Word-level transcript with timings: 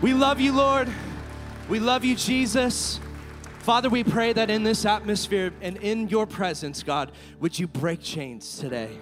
We 0.00 0.14
love 0.14 0.40
you, 0.40 0.52
Lord. 0.52 0.88
We 1.68 1.80
love 1.80 2.04
you, 2.04 2.14
Jesus. 2.14 3.00
Father, 3.58 3.90
we 3.90 4.04
pray 4.04 4.32
that 4.32 4.48
in 4.48 4.62
this 4.62 4.86
atmosphere 4.86 5.52
and 5.60 5.76
in 5.78 6.06
your 6.06 6.24
presence, 6.24 6.84
God, 6.84 7.10
would 7.40 7.58
you 7.58 7.66
break 7.66 8.00
chains 8.00 8.58
today? 8.58 8.96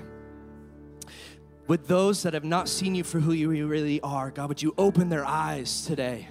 With 1.66 1.86
those 1.86 2.22
that 2.22 2.32
have 2.32 2.44
not 2.44 2.66
seen 2.66 2.94
you 2.94 3.04
for 3.04 3.20
who 3.20 3.32
you 3.32 3.68
really 3.68 4.00
are, 4.00 4.30
God, 4.30 4.48
would 4.48 4.62
you 4.62 4.72
open 4.78 5.10
their 5.10 5.26
eyes 5.26 5.84
today? 5.84 6.28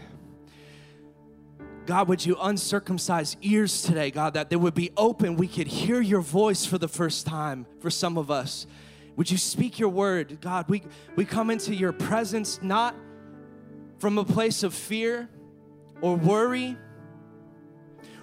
God, 1.85 2.07
would 2.07 2.25
you 2.25 2.35
uncircumcise 2.41 3.37
ears 3.43 3.83
today, 3.83 4.09
God, 4.09 4.33
that 4.33 4.49
they 4.49 4.55
would 4.55 4.73
be 4.73 4.89
open. 4.97 5.35
We 5.35 5.47
could 5.47 5.67
hear 5.67 6.01
your 6.01 6.21
voice 6.21 6.65
for 6.65 6.79
the 6.79 6.87
first 6.87 7.27
time 7.27 7.67
for 7.81 7.91
some 7.91 8.17
of 8.17 8.31
us. 8.31 8.65
Would 9.15 9.29
you 9.29 9.37
speak 9.37 9.77
your 9.77 9.89
word? 9.89 10.39
God, 10.41 10.65
we, 10.67 10.81
we 11.15 11.23
come 11.23 11.51
into 11.51 11.75
your 11.75 11.93
presence 11.93 12.59
not 12.63 12.95
from 14.05 14.19
a 14.19 14.23
place 14.23 14.61
of 14.61 14.71
fear 14.71 15.27
or 15.99 16.15
worry 16.15 16.77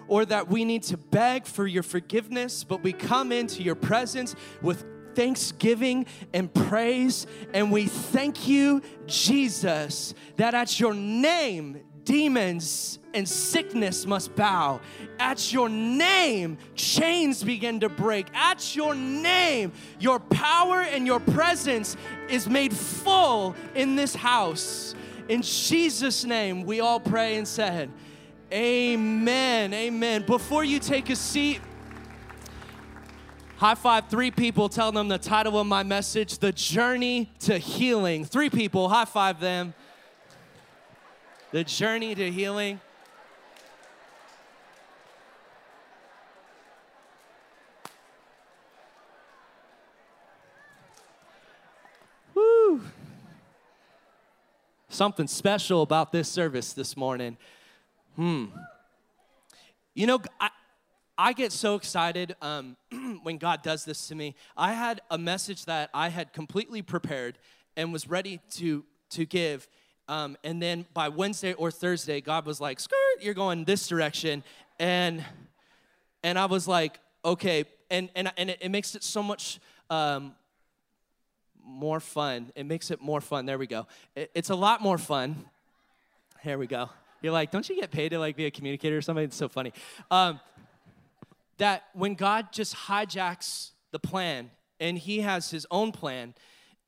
or 0.06 0.24
that 0.24 0.46
we 0.46 0.64
need 0.64 0.84
to 0.84 0.96
beg 0.96 1.44
for 1.44 1.66
your 1.66 1.82
forgiveness, 1.82 2.62
but 2.62 2.84
we 2.84 2.92
come 2.92 3.32
into 3.32 3.64
your 3.64 3.74
presence 3.74 4.36
with 4.62 4.84
thanksgiving 5.16 6.06
and 6.32 6.54
praise. 6.54 7.26
And 7.52 7.72
we 7.72 7.86
thank 7.86 8.46
you, 8.46 8.80
Jesus, 9.06 10.14
that 10.36 10.54
at 10.54 10.78
your 10.78 10.94
name, 10.94 11.80
demons 12.04 13.00
and 13.12 13.28
sickness 13.28 14.06
must 14.06 14.36
bow. 14.36 14.80
At 15.18 15.52
your 15.52 15.68
name, 15.68 16.58
chains 16.76 17.42
begin 17.42 17.80
to 17.80 17.88
break. 17.88 18.28
At 18.34 18.76
your 18.76 18.94
name, 18.94 19.72
your 19.98 20.20
power 20.20 20.82
and 20.82 21.08
your 21.08 21.18
presence 21.18 21.96
is 22.28 22.48
made 22.48 22.72
full 22.72 23.56
in 23.74 23.96
this 23.96 24.14
house. 24.14 24.94
In 25.32 25.40
Jesus' 25.40 26.24
name, 26.24 26.64
we 26.64 26.80
all 26.80 27.00
pray 27.00 27.36
and 27.36 27.48
said, 27.48 27.90
Amen. 28.52 29.72
Amen. 29.72 30.26
Before 30.26 30.62
you 30.62 30.78
take 30.78 31.08
a 31.08 31.16
seat, 31.16 31.58
high 33.56 33.74
five 33.74 34.10
three 34.10 34.30
people, 34.30 34.68
tell 34.68 34.92
them 34.92 35.08
the 35.08 35.16
title 35.16 35.58
of 35.58 35.66
my 35.66 35.84
message, 35.84 36.36
The 36.36 36.52
Journey 36.52 37.30
to 37.38 37.56
Healing. 37.56 38.26
Three 38.26 38.50
people, 38.50 38.90
high 38.90 39.06
five 39.06 39.40
them. 39.40 39.72
The 41.50 41.64
Journey 41.64 42.14
to 42.14 42.30
Healing. 42.30 42.78
Something 55.02 55.26
special 55.26 55.82
about 55.82 56.12
this 56.12 56.28
service 56.28 56.74
this 56.74 56.96
morning. 56.96 57.36
Hmm. 58.14 58.44
You 59.94 60.06
know, 60.06 60.20
I, 60.40 60.50
I 61.18 61.32
get 61.32 61.50
so 61.50 61.74
excited 61.74 62.36
um, 62.40 62.76
when 63.24 63.38
God 63.38 63.64
does 63.64 63.84
this 63.84 64.06
to 64.06 64.14
me. 64.14 64.36
I 64.56 64.74
had 64.74 65.00
a 65.10 65.18
message 65.18 65.64
that 65.64 65.90
I 65.92 66.08
had 66.08 66.32
completely 66.32 66.82
prepared 66.82 67.38
and 67.76 67.92
was 67.92 68.06
ready 68.06 68.38
to, 68.52 68.84
to 69.10 69.24
give. 69.24 69.66
Um, 70.06 70.36
and 70.44 70.62
then 70.62 70.86
by 70.94 71.08
Wednesday 71.08 71.54
or 71.54 71.72
Thursday, 71.72 72.20
God 72.20 72.46
was 72.46 72.60
like, 72.60 72.78
skirt, 72.78 72.96
you're 73.20 73.34
going 73.34 73.64
this 73.64 73.88
direction. 73.88 74.44
And, 74.78 75.24
and 76.22 76.38
I 76.38 76.44
was 76.44 76.68
like, 76.68 77.00
okay. 77.24 77.64
And, 77.90 78.08
and, 78.14 78.32
and 78.36 78.50
it, 78.50 78.58
it 78.60 78.68
makes 78.68 78.94
it 78.94 79.02
so 79.02 79.20
much 79.20 79.58
um, 79.90 80.36
more 81.64 82.00
fun. 82.00 82.52
It 82.54 82.64
makes 82.64 82.90
it 82.90 83.00
more 83.00 83.20
fun. 83.20 83.46
There 83.46 83.58
we 83.58 83.66
go. 83.66 83.86
It's 84.14 84.50
a 84.50 84.54
lot 84.54 84.80
more 84.80 84.98
fun. 84.98 85.44
Here 86.42 86.58
we 86.58 86.66
go. 86.66 86.90
You're 87.22 87.32
like, 87.32 87.50
don't 87.50 87.68
you 87.68 87.76
get 87.76 87.90
paid 87.90 88.10
to 88.10 88.18
like 88.18 88.36
be 88.36 88.46
a 88.46 88.50
communicator 88.50 88.96
or 88.96 89.02
something? 89.02 89.24
It's 89.24 89.36
so 89.36 89.48
funny. 89.48 89.72
Um, 90.10 90.40
that 91.58 91.84
when 91.92 92.14
God 92.14 92.48
just 92.52 92.74
hijacks 92.74 93.70
the 93.92 93.98
plan 93.98 94.50
and 94.80 94.98
He 94.98 95.20
has 95.20 95.50
His 95.50 95.66
own 95.70 95.92
plan, 95.92 96.34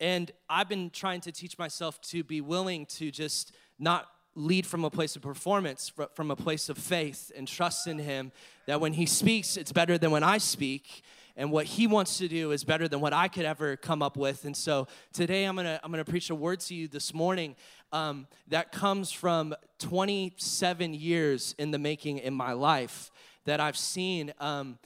and 0.01 0.33
I've 0.51 0.69
been 0.69 0.91
trying 0.91 1.21
to 1.23 1.33
teach 1.33 1.57
myself 1.59 2.01
to 2.03 2.25
be 2.25 2.41
willing 2.41 2.87
to 2.87 3.13
just 3.13 3.55
not 3.79 4.09
lead 4.35 4.67
from 4.67 4.85
a 4.85 4.91
place 4.91 5.15
of 5.15 5.23
performance, 5.23 5.93
from 6.15 6.33
a 6.33 6.37
place 6.37 6.69
of 6.69 6.77
faith 6.77 7.31
and 7.37 7.47
trust 7.47 7.87
in 7.87 7.99
Him, 7.99 8.33
that 8.67 8.81
when 8.81 8.95
He 8.95 9.07
speaks, 9.07 9.57
it's 9.57 9.71
better 9.71 9.97
than 9.97 10.11
when 10.11 10.25
I 10.25 10.39
speak 10.39 11.05
and 11.37 11.51
what 11.51 11.67
he 11.67 11.87
wants 11.87 12.19
to 12.19 12.29
do 12.29 12.53
is 12.53 12.65
better 12.65 12.89
than 12.89 13.01
what 13.01 13.13
I 13.13 13.29
could 13.29 13.45
ever 13.45 13.77
come 13.77 14.03
up 14.03 14.17
with. 14.17 14.45
And 14.45 14.57
so 14.57 14.87
today 15.13 15.45
I'm 15.45 15.57
gonna 15.57 15.81
I'm 15.83 15.91
gonna 15.91 16.05
preach 16.05 16.31
a 16.31 16.35
word 16.35 16.61
to 16.61 16.75
you 16.75 16.89
this 16.89 17.13
morning 17.13 17.57
um, 17.93 18.27
that 18.49 18.73
comes 18.73 19.11
from 19.11 19.55
27 19.79 20.95
years 20.95 21.55
in 21.59 21.71
the 21.71 21.79
making 21.79 22.19
in 22.19 22.35
my 22.35 22.53
life 22.53 23.11
that 23.45 23.61
I've 23.61 23.77
seen. 23.77 24.33
Um, 24.41 24.79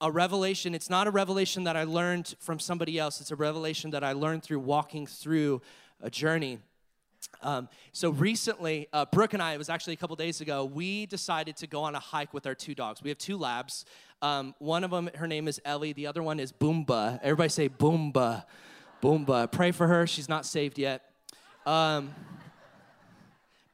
a 0.00 0.10
revelation, 0.10 0.74
it's 0.74 0.90
not 0.90 1.06
a 1.06 1.10
revelation 1.10 1.64
that 1.64 1.74
I 1.74 1.84
learned 1.84 2.34
from 2.38 2.58
somebody 2.58 2.98
else, 2.98 3.20
it's 3.20 3.30
a 3.30 3.36
revelation 3.36 3.90
that 3.92 4.04
I 4.04 4.12
learned 4.12 4.42
through 4.42 4.60
walking 4.60 5.06
through 5.06 5.62
a 6.02 6.10
journey. 6.10 6.58
Um, 7.42 7.68
so 7.92 8.10
recently, 8.10 8.88
uh, 8.92 9.04
Brooke 9.06 9.34
and 9.34 9.42
I, 9.42 9.54
it 9.54 9.58
was 9.58 9.68
actually 9.68 9.94
a 9.94 9.96
couple 9.96 10.16
days 10.16 10.40
ago, 10.40 10.64
we 10.64 11.06
decided 11.06 11.56
to 11.58 11.66
go 11.66 11.82
on 11.82 11.94
a 11.94 12.00
hike 12.00 12.32
with 12.34 12.46
our 12.46 12.54
two 12.54 12.74
dogs. 12.74 13.02
We 13.02 13.10
have 13.10 13.18
two 13.18 13.36
labs. 13.36 13.84
Um, 14.22 14.54
one 14.58 14.84
of 14.84 14.90
them, 14.90 15.10
her 15.16 15.26
name 15.26 15.48
is 15.48 15.60
Ellie. 15.64 15.92
The 15.92 16.06
other 16.06 16.22
one 16.22 16.40
is 16.40 16.52
Boomba. 16.52 17.20
Everybody 17.22 17.48
say 17.48 17.68
Boomba. 17.68 18.44
Boomba. 19.02 19.50
Pray 19.50 19.72
for 19.72 19.86
her. 19.86 20.06
She's 20.06 20.28
not 20.28 20.46
saved 20.46 20.78
yet. 20.78 21.10
Um, 21.66 22.14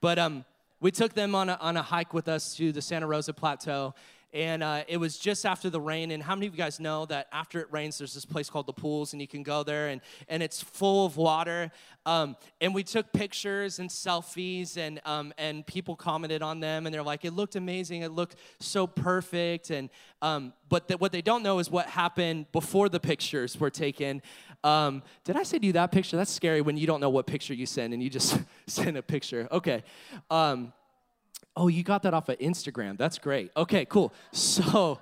but 0.00 0.18
um, 0.18 0.44
we 0.80 0.90
took 0.90 1.14
them 1.14 1.34
on 1.34 1.48
a, 1.48 1.58
on 1.60 1.76
a 1.76 1.82
hike 1.82 2.12
with 2.12 2.28
us 2.28 2.56
to 2.56 2.72
the 2.72 2.82
Santa 2.82 3.06
Rosa 3.06 3.32
Plateau. 3.32 3.94
And 4.32 4.62
uh, 4.62 4.84
it 4.88 4.96
was 4.96 5.18
just 5.18 5.44
after 5.44 5.68
the 5.68 5.80
rain. 5.80 6.10
And 6.10 6.22
how 6.22 6.34
many 6.34 6.46
of 6.46 6.54
you 6.54 6.58
guys 6.58 6.80
know 6.80 7.04
that 7.06 7.28
after 7.32 7.60
it 7.60 7.68
rains, 7.70 7.98
there's 7.98 8.14
this 8.14 8.24
place 8.24 8.48
called 8.48 8.66
the 8.66 8.72
pools, 8.72 9.12
and 9.12 9.20
you 9.20 9.28
can 9.28 9.42
go 9.42 9.62
there, 9.62 9.88
and, 9.88 10.00
and 10.28 10.42
it's 10.42 10.62
full 10.62 11.04
of 11.04 11.16
water. 11.16 11.70
Um, 12.06 12.36
and 12.60 12.74
we 12.74 12.82
took 12.82 13.12
pictures 13.12 13.78
and 13.78 13.90
selfies, 13.90 14.76
and, 14.76 15.00
um, 15.04 15.34
and 15.36 15.66
people 15.66 15.96
commented 15.96 16.42
on 16.42 16.60
them, 16.60 16.86
and 16.86 16.94
they're 16.94 17.02
like, 17.02 17.24
it 17.24 17.32
looked 17.32 17.56
amazing, 17.56 18.02
it 18.02 18.12
looked 18.12 18.36
so 18.58 18.86
perfect. 18.86 19.70
And, 19.70 19.90
um, 20.22 20.54
but 20.68 20.88
the, 20.88 20.96
what 20.96 21.12
they 21.12 21.22
don't 21.22 21.42
know 21.42 21.58
is 21.58 21.70
what 21.70 21.86
happened 21.86 22.50
before 22.52 22.88
the 22.88 23.00
pictures 23.00 23.60
were 23.60 23.70
taken. 23.70 24.22
Um, 24.64 25.02
did 25.24 25.36
I 25.36 25.42
send 25.42 25.64
you 25.64 25.72
that 25.74 25.92
picture? 25.92 26.16
That's 26.16 26.32
scary 26.32 26.62
when 26.62 26.76
you 26.76 26.86
don't 26.86 27.00
know 27.00 27.10
what 27.10 27.26
picture 27.26 27.52
you 27.52 27.66
send, 27.66 27.92
and 27.92 28.02
you 28.02 28.08
just 28.08 28.38
send 28.66 28.96
a 28.96 29.02
picture. 29.02 29.46
Okay. 29.52 29.84
Oh, 31.56 31.68
you 31.68 31.82
got 31.82 32.02
that 32.04 32.14
off 32.14 32.28
of 32.28 32.38
Instagram. 32.38 32.96
That's 32.96 33.18
great. 33.18 33.50
Okay, 33.56 33.84
cool. 33.84 34.12
So 34.32 35.00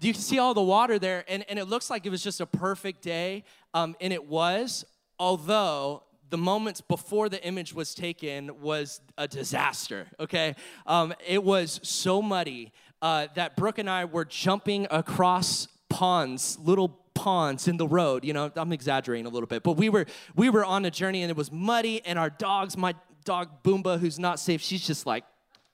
you 0.00 0.12
can 0.12 0.20
see 0.20 0.38
all 0.38 0.54
the 0.54 0.62
water 0.62 0.98
there, 0.98 1.24
and, 1.28 1.44
and 1.48 1.58
it 1.58 1.66
looks 1.66 1.88
like 1.88 2.04
it 2.04 2.10
was 2.10 2.22
just 2.22 2.40
a 2.40 2.46
perfect 2.46 3.02
day, 3.02 3.44
um, 3.72 3.96
and 4.00 4.12
it 4.12 4.26
was, 4.26 4.84
although 5.18 6.02
the 6.30 6.36
moments 6.36 6.80
before 6.80 7.28
the 7.28 7.42
image 7.44 7.72
was 7.72 7.94
taken 7.94 8.60
was 8.60 9.00
a 9.16 9.28
disaster, 9.28 10.06
okay? 10.18 10.56
Um, 10.86 11.14
it 11.26 11.42
was 11.42 11.80
so 11.82 12.20
muddy 12.20 12.72
uh, 13.00 13.28
that 13.34 13.56
Brooke 13.56 13.78
and 13.78 13.88
I 13.88 14.04
were 14.04 14.24
jumping 14.24 14.86
across 14.90 15.68
ponds, 15.88 16.58
little 16.58 16.88
ponds 17.14 17.68
in 17.68 17.76
the 17.76 17.86
road. 17.86 18.24
You 18.24 18.32
know, 18.32 18.50
I'm 18.56 18.72
exaggerating 18.72 19.26
a 19.26 19.28
little 19.28 19.46
bit, 19.46 19.62
but 19.62 19.72
we 19.72 19.88
were 19.88 20.06
we 20.34 20.50
were 20.50 20.64
on 20.64 20.84
a 20.84 20.90
journey 20.90 21.22
and 21.22 21.30
it 21.30 21.36
was 21.36 21.52
muddy, 21.52 22.04
and 22.04 22.18
our 22.18 22.30
dogs, 22.30 22.76
my 22.76 22.94
dog 23.24 23.62
Boomba, 23.62 23.98
who's 23.98 24.18
not 24.18 24.40
safe, 24.40 24.60
she's 24.60 24.86
just 24.86 25.06
like 25.06 25.24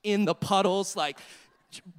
in 0.03 0.25
the 0.25 0.35
puddles, 0.35 0.97
like 0.97 1.19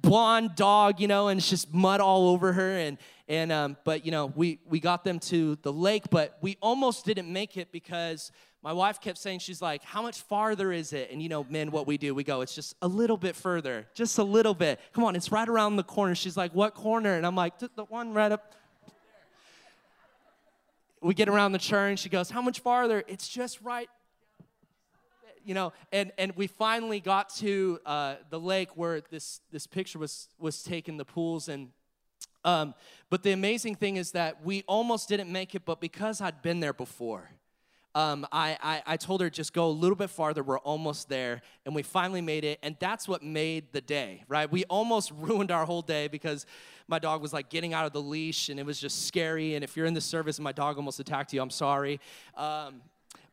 blonde 0.00 0.54
dog, 0.54 1.00
you 1.00 1.08
know, 1.08 1.28
and 1.28 1.38
it's 1.38 1.48
just 1.48 1.72
mud 1.72 2.00
all 2.00 2.28
over 2.28 2.52
her. 2.52 2.78
And 2.78 2.98
and 3.28 3.52
um, 3.52 3.76
but 3.84 4.04
you 4.04 4.12
know, 4.12 4.26
we 4.26 4.58
we 4.66 4.80
got 4.80 5.04
them 5.04 5.18
to 5.20 5.56
the 5.62 5.72
lake, 5.72 6.04
but 6.10 6.38
we 6.40 6.56
almost 6.60 7.04
didn't 7.04 7.32
make 7.32 7.56
it 7.56 7.72
because 7.72 8.32
my 8.62 8.72
wife 8.72 9.00
kept 9.00 9.18
saying 9.18 9.40
she's 9.40 9.62
like, 9.62 9.82
"How 9.82 10.02
much 10.02 10.20
farther 10.22 10.72
is 10.72 10.92
it?" 10.92 11.10
And 11.10 11.22
you 11.22 11.28
know, 11.28 11.44
men, 11.48 11.70
what 11.70 11.86
we 11.86 11.98
do, 11.98 12.14
we 12.14 12.24
go, 12.24 12.42
"It's 12.42 12.54
just 12.54 12.76
a 12.82 12.88
little 12.88 13.16
bit 13.16 13.34
further, 13.36 13.86
just 13.94 14.18
a 14.18 14.24
little 14.24 14.54
bit. 14.54 14.80
Come 14.92 15.04
on, 15.04 15.16
it's 15.16 15.32
right 15.32 15.48
around 15.48 15.76
the 15.76 15.82
corner." 15.82 16.14
She's 16.14 16.36
like, 16.36 16.52
"What 16.54 16.74
corner?" 16.74 17.14
And 17.14 17.26
I'm 17.26 17.36
like, 17.36 17.58
"The 17.58 17.84
one 17.88 18.12
right 18.12 18.32
up." 18.32 18.54
We 21.00 21.14
get 21.14 21.28
around 21.28 21.50
the 21.50 21.58
churn. 21.58 21.96
She 21.96 22.08
goes, 22.08 22.30
"How 22.30 22.42
much 22.42 22.60
farther?" 22.60 23.02
It's 23.08 23.26
just 23.26 23.60
right 23.62 23.88
you 25.44 25.54
know, 25.54 25.72
and, 25.92 26.12
and 26.18 26.32
we 26.36 26.46
finally 26.46 27.00
got 27.00 27.30
to 27.36 27.78
uh, 27.86 28.14
the 28.30 28.40
lake 28.40 28.76
where 28.76 29.00
this, 29.10 29.40
this 29.50 29.66
picture 29.66 29.98
was, 29.98 30.28
was 30.38 30.62
taken, 30.62 30.96
the 30.96 31.04
pools. 31.04 31.48
And, 31.48 31.68
um, 32.44 32.74
but 33.10 33.22
the 33.22 33.32
amazing 33.32 33.74
thing 33.74 33.96
is 33.96 34.12
that 34.12 34.44
we 34.44 34.64
almost 34.66 35.08
didn't 35.08 35.30
make 35.30 35.54
it, 35.54 35.64
but 35.64 35.80
because 35.80 36.20
I'd 36.20 36.42
been 36.42 36.60
there 36.60 36.72
before, 36.72 37.30
um, 37.94 38.26
I, 38.32 38.56
I, 38.62 38.82
I 38.86 38.96
told 38.96 39.20
her 39.20 39.28
just 39.28 39.52
go 39.52 39.66
a 39.66 39.70
little 39.70 39.96
bit 39.96 40.08
farther. 40.08 40.42
We're 40.42 40.58
almost 40.60 41.08
there. 41.08 41.42
And 41.66 41.74
we 41.74 41.82
finally 41.82 42.22
made 42.22 42.44
it. 42.44 42.58
And 42.62 42.76
that's 42.80 43.06
what 43.06 43.22
made 43.22 43.72
the 43.72 43.82
day, 43.82 44.24
right? 44.28 44.50
We 44.50 44.64
almost 44.64 45.10
ruined 45.16 45.50
our 45.50 45.66
whole 45.66 45.82
day 45.82 46.08
because 46.08 46.46
my 46.88 46.98
dog 46.98 47.20
was 47.20 47.32
like 47.32 47.50
getting 47.50 47.74
out 47.74 47.84
of 47.84 47.92
the 47.92 48.00
leash 48.00 48.48
and 48.48 48.58
it 48.58 48.64
was 48.64 48.80
just 48.80 49.06
scary. 49.06 49.54
And 49.54 49.62
if 49.62 49.76
you're 49.76 49.86
in 49.86 49.94
the 49.94 50.00
service 50.00 50.38
and 50.38 50.44
my 50.44 50.52
dog 50.52 50.78
almost 50.78 51.00
attacked 51.00 51.32
you, 51.32 51.42
I'm 51.42 51.50
sorry. 51.50 52.00
Um, 52.36 52.80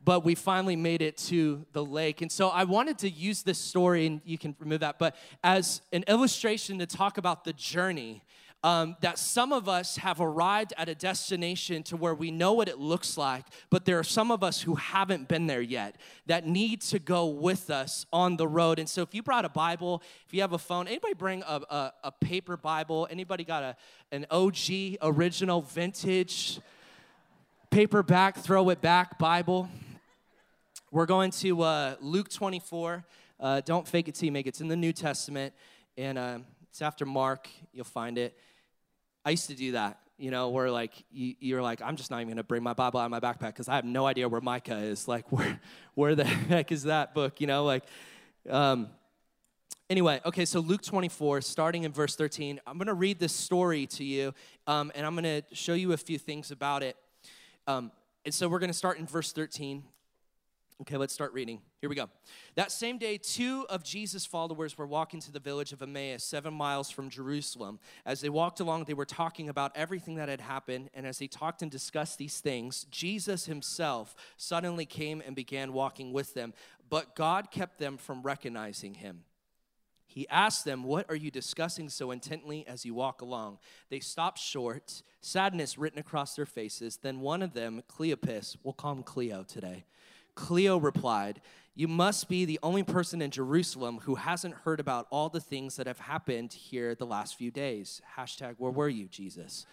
but 0.04 0.24
we 0.24 0.34
finally 0.34 0.76
made 0.76 1.02
it 1.02 1.16
to 1.16 1.64
the 1.72 1.84
lake. 1.84 2.22
And 2.22 2.32
so 2.32 2.48
I 2.48 2.64
wanted 2.64 2.98
to 2.98 3.10
use 3.10 3.42
this 3.42 3.58
story, 3.58 4.06
and 4.06 4.20
you 4.24 4.38
can 4.38 4.56
remove 4.58 4.80
that, 4.80 4.98
but 4.98 5.16
as 5.44 5.82
an 5.92 6.04
illustration 6.08 6.78
to 6.78 6.86
talk 6.86 7.18
about 7.18 7.44
the 7.44 7.52
journey 7.52 8.22
um, 8.62 8.96
that 9.00 9.18
some 9.18 9.52
of 9.52 9.68
us 9.68 9.96
have 9.96 10.20
arrived 10.20 10.74
at 10.76 10.88
a 10.88 10.94
destination 10.94 11.82
to 11.84 11.96
where 11.96 12.14
we 12.14 12.30
know 12.30 12.52
what 12.52 12.68
it 12.68 12.78
looks 12.78 13.16
like, 13.16 13.46
but 13.70 13.84
there 13.86 13.98
are 13.98 14.04
some 14.04 14.30
of 14.30 14.42
us 14.42 14.60
who 14.60 14.74
haven't 14.74 15.28
been 15.28 15.46
there 15.46 15.62
yet 15.62 15.96
that 16.26 16.46
need 16.46 16.82
to 16.82 16.98
go 16.98 17.26
with 17.26 17.70
us 17.70 18.04
on 18.12 18.36
the 18.36 18.46
road. 18.46 18.78
And 18.78 18.88
so, 18.88 19.00
if 19.02 19.14
you 19.14 19.22
brought 19.22 19.46
a 19.46 19.48
Bible, 19.48 20.02
if 20.26 20.34
you 20.34 20.42
have 20.42 20.52
a 20.52 20.58
phone, 20.58 20.88
anybody 20.88 21.14
bring 21.14 21.42
a, 21.42 21.60
a, 21.70 21.92
a 22.04 22.12
paper 22.12 22.56
Bible? 22.56 23.08
Anybody 23.10 23.44
got 23.44 23.62
a, 23.62 23.76
an 24.12 24.26
OG, 24.30 24.98
original, 25.00 25.62
vintage, 25.62 26.60
paperback, 27.70 28.36
throw 28.36 28.68
it 28.68 28.82
back 28.82 29.18
Bible? 29.18 29.70
We're 30.92 31.06
going 31.06 31.30
to 31.30 31.62
uh, 31.62 31.94
Luke 32.00 32.28
24. 32.30 33.04
Uh, 33.38 33.60
don't 33.60 33.86
fake 33.86 34.08
it 34.08 34.16
till 34.16 34.26
you 34.26 34.32
make 34.32 34.46
it. 34.46 34.48
It's 34.48 34.60
in 34.60 34.66
the 34.66 34.74
New 34.74 34.92
Testament, 34.92 35.54
and 35.96 36.18
uh, 36.18 36.38
it's 36.68 36.82
after 36.82 37.06
Mark. 37.06 37.48
You'll 37.72 37.84
find 37.84 38.18
it. 38.18 38.36
I 39.24 39.30
used 39.30 39.46
to 39.50 39.54
do 39.54 39.70
that, 39.72 40.00
you 40.18 40.32
know, 40.32 40.48
where 40.48 40.68
like 40.68 40.92
you, 41.12 41.56
are 41.56 41.62
like, 41.62 41.80
I'm 41.80 41.94
just 41.94 42.10
not 42.10 42.16
even 42.16 42.30
gonna 42.30 42.42
bring 42.42 42.64
my 42.64 42.72
Bible 42.72 42.98
out 42.98 43.04
of 43.04 43.10
my 43.12 43.20
backpack 43.20 43.50
because 43.50 43.68
I 43.68 43.76
have 43.76 43.84
no 43.84 44.04
idea 44.04 44.28
where 44.28 44.40
Micah 44.40 44.78
is. 44.78 45.06
Like, 45.06 45.30
where, 45.32 45.60
where 45.94 46.16
the 46.16 46.24
heck 46.24 46.72
is 46.72 46.82
that 46.82 47.14
book? 47.14 47.40
You 47.40 47.46
know, 47.46 47.64
like, 47.64 47.84
um, 48.48 48.88
anyway, 49.88 50.20
okay, 50.26 50.44
so 50.44 50.58
Luke 50.58 50.82
24, 50.82 51.42
starting 51.42 51.84
in 51.84 51.92
verse 51.92 52.16
13, 52.16 52.60
I'm 52.66 52.78
gonna 52.78 52.94
read 52.94 53.20
this 53.20 53.32
story 53.32 53.86
to 53.86 54.02
you, 54.02 54.34
um, 54.66 54.90
and 54.96 55.06
I'm 55.06 55.14
gonna 55.14 55.42
show 55.52 55.74
you 55.74 55.92
a 55.92 55.96
few 55.96 56.18
things 56.18 56.50
about 56.50 56.82
it. 56.82 56.96
Um, 57.68 57.92
and 58.24 58.34
so 58.34 58.48
we're 58.48 58.58
gonna 58.58 58.72
start 58.72 58.98
in 58.98 59.06
verse 59.06 59.30
13. 59.30 59.84
Okay, 60.82 60.96
let's 60.96 61.12
start 61.12 61.34
reading. 61.34 61.60
Here 61.82 61.90
we 61.90 61.94
go. 61.94 62.08
That 62.54 62.72
same 62.72 62.96
day, 62.96 63.18
two 63.18 63.66
of 63.68 63.84
Jesus' 63.84 64.24
followers 64.24 64.78
were 64.78 64.86
walking 64.86 65.20
to 65.20 65.30
the 65.30 65.38
village 65.38 65.74
of 65.74 65.82
Emmaus, 65.82 66.24
seven 66.24 66.54
miles 66.54 66.90
from 66.90 67.10
Jerusalem. 67.10 67.78
As 68.06 68.22
they 68.22 68.30
walked 68.30 68.60
along, 68.60 68.84
they 68.84 68.94
were 68.94 69.04
talking 69.04 69.50
about 69.50 69.76
everything 69.76 70.14
that 70.14 70.30
had 70.30 70.40
happened. 70.40 70.88
And 70.94 71.06
as 71.06 71.18
they 71.18 71.26
talked 71.26 71.60
and 71.60 71.70
discussed 71.70 72.16
these 72.16 72.40
things, 72.40 72.86
Jesus 72.90 73.44
himself 73.44 74.14
suddenly 74.38 74.86
came 74.86 75.22
and 75.24 75.36
began 75.36 75.74
walking 75.74 76.14
with 76.14 76.32
them. 76.32 76.54
But 76.88 77.14
God 77.14 77.50
kept 77.50 77.78
them 77.78 77.98
from 77.98 78.22
recognizing 78.22 78.94
him. 78.94 79.24
He 80.06 80.26
asked 80.28 80.64
them, 80.64 80.82
What 80.82 81.04
are 81.10 81.14
you 81.14 81.30
discussing 81.30 81.90
so 81.90 82.10
intently 82.10 82.66
as 82.66 82.86
you 82.86 82.94
walk 82.94 83.20
along? 83.20 83.58
They 83.90 84.00
stopped 84.00 84.38
short, 84.38 85.02
sadness 85.20 85.76
written 85.76 85.98
across 85.98 86.36
their 86.36 86.46
faces. 86.46 86.96
Then 86.96 87.20
one 87.20 87.42
of 87.42 87.52
them, 87.52 87.82
Cleopas, 87.86 88.56
we'll 88.62 88.72
call 88.72 88.92
him 88.92 89.02
Cleo 89.02 89.44
today 89.44 89.84
Cleo 90.34 90.76
replied, 90.78 91.40
You 91.74 91.88
must 91.88 92.28
be 92.28 92.44
the 92.44 92.58
only 92.62 92.82
person 92.82 93.22
in 93.22 93.30
Jerusalem 93.30 94.00
who 94.02 94.16
hasn't 94.16 94.54
heard 94.54 94.80
about 94.80 95.06
all 95.10 95.28
the 95.28 95.40
things 95.40 95.76
that 95.76 95.86
have 95.86 96.00
happened 96.00 96.52
here 96.52 96.94
the 96.94 97.06
last 97.06 97.36
few 97.36 97.50
days. 97.50 98.00
Hashtag, 98.16 98.54
where 98.58 98.72
were 98.72 98.88
you, 98.88 99.06
Jesus? 99.06 99.66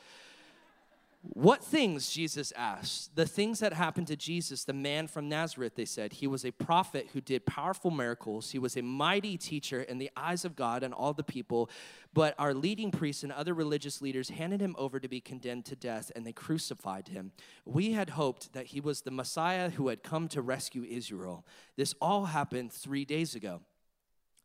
What 1.22 1.64
things, 1.64 2.10
Jesus 2.10 2.54
asked? 2.56 3.16
The 3.16 3.26
things 3.26 3.60
that 3.60 3.74
happened 3.74 4.08
to 4.08 4.16
Jesus, 4.16 4.64
the 4.64 4.74
man 4.74 5.08
from 5.08 5.28
Nazareth, 5.28 5.76
they 5.76 5.86
said. 5.86 6.14
He 6.14 6.28
was 6.28 6.46
a 6.46 6.52
prophet 6.52 7.10
who 7.14 7.22
did 7.22 7.46
powerful 7.46 7.92
miracles. 7.92 8.52
He 8.52 8.60
was 8.60 8.78
a 8.78 8.82
mighty 8.82 9.38
teacher 9.38 9.82
in 9.82 9.98
the 9.98 10.12
eyes 10.16 10.46
of 10.46 10.56
God 10.56 10.84
and 10.84 10.94
all 10.94 11.14
the 11.14 11.24
people. 11.24 11.70
But 12.14 12.36
our 12.38 12.54
leading 12.54 12.92
priests 12.92 13.24
and 13.24 13.32
other 13.32 13.54
religious 13.54 14.02
leaders 14.02 14.30
handed 14.30 14.62
him 14.62 14.76
over 14.78 15.00
to 15.00 15.08
be 15.08 15.20
condemned 15.20 15.66
to 15.66 15.76
death, 15.76 16.12
and 16.16 16.26
they 16.26 16.34
crucified 16.34 17.10
him. 17.10 17.32
We 17.66 17.92
had 17.94 18.12
hoped 18.12 18.54
that 18.54 18.68
he 18.68 18.80
was 18.80 19.02
the 19.02 19.12
Messiah 19.12 19.72
who 19.72 19.90
had 19.90 20.04
come 20.04 20.28
to 20.30 20.42
rescue 20.42 20.84
Israel. 20.84 21.46
This 21.76 21.94
all 22.00 22.26
happened 22.26 22.72
three 22.72 23.06
days 23.06 23.36
ago. 23.36 23.62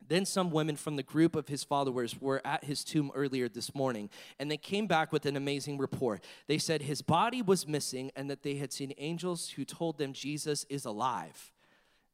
Then 0.08 0.24
some 0.24 0.50
women 0.50 0.76
from 0.76 0.96
the 0.96 1.02
group 1.02 1.36
of 1.36 1.48
his 1.48 1.64
followers 1.64 2.20
were 2.20 2.40
at 2.44 2.64
his 2.64 2.84
tomb 2.84 3.10
earlier 3.14 3.48
this 3.48 3.74
morning, 3.74 4.10
and 4.38 4.50
they 4.50 4.56
came 4.56 4.86
back 4.86 5.12
with 5.12 5.26
an 5.26 5.36
amazing 5.36 5.78
report. 5.78 6.24
They 6.46 6.58
said 6.58 6.82
his 6.82 7.02
body 7.02 7.42
was 7.42 7.66
missing 7.66 8.10
and 8.16 8.30
that 8.30 8.42
they 8.42 8.56
had 8.56 8.72
seen 8.72 8.92
angels 8.98 9.50
who 9.50 9.64
told 9.64 9.98
them 9.98 10.12
Jesus 10.12 10.64
is 10.68 10.84
alive. 10.84 11.52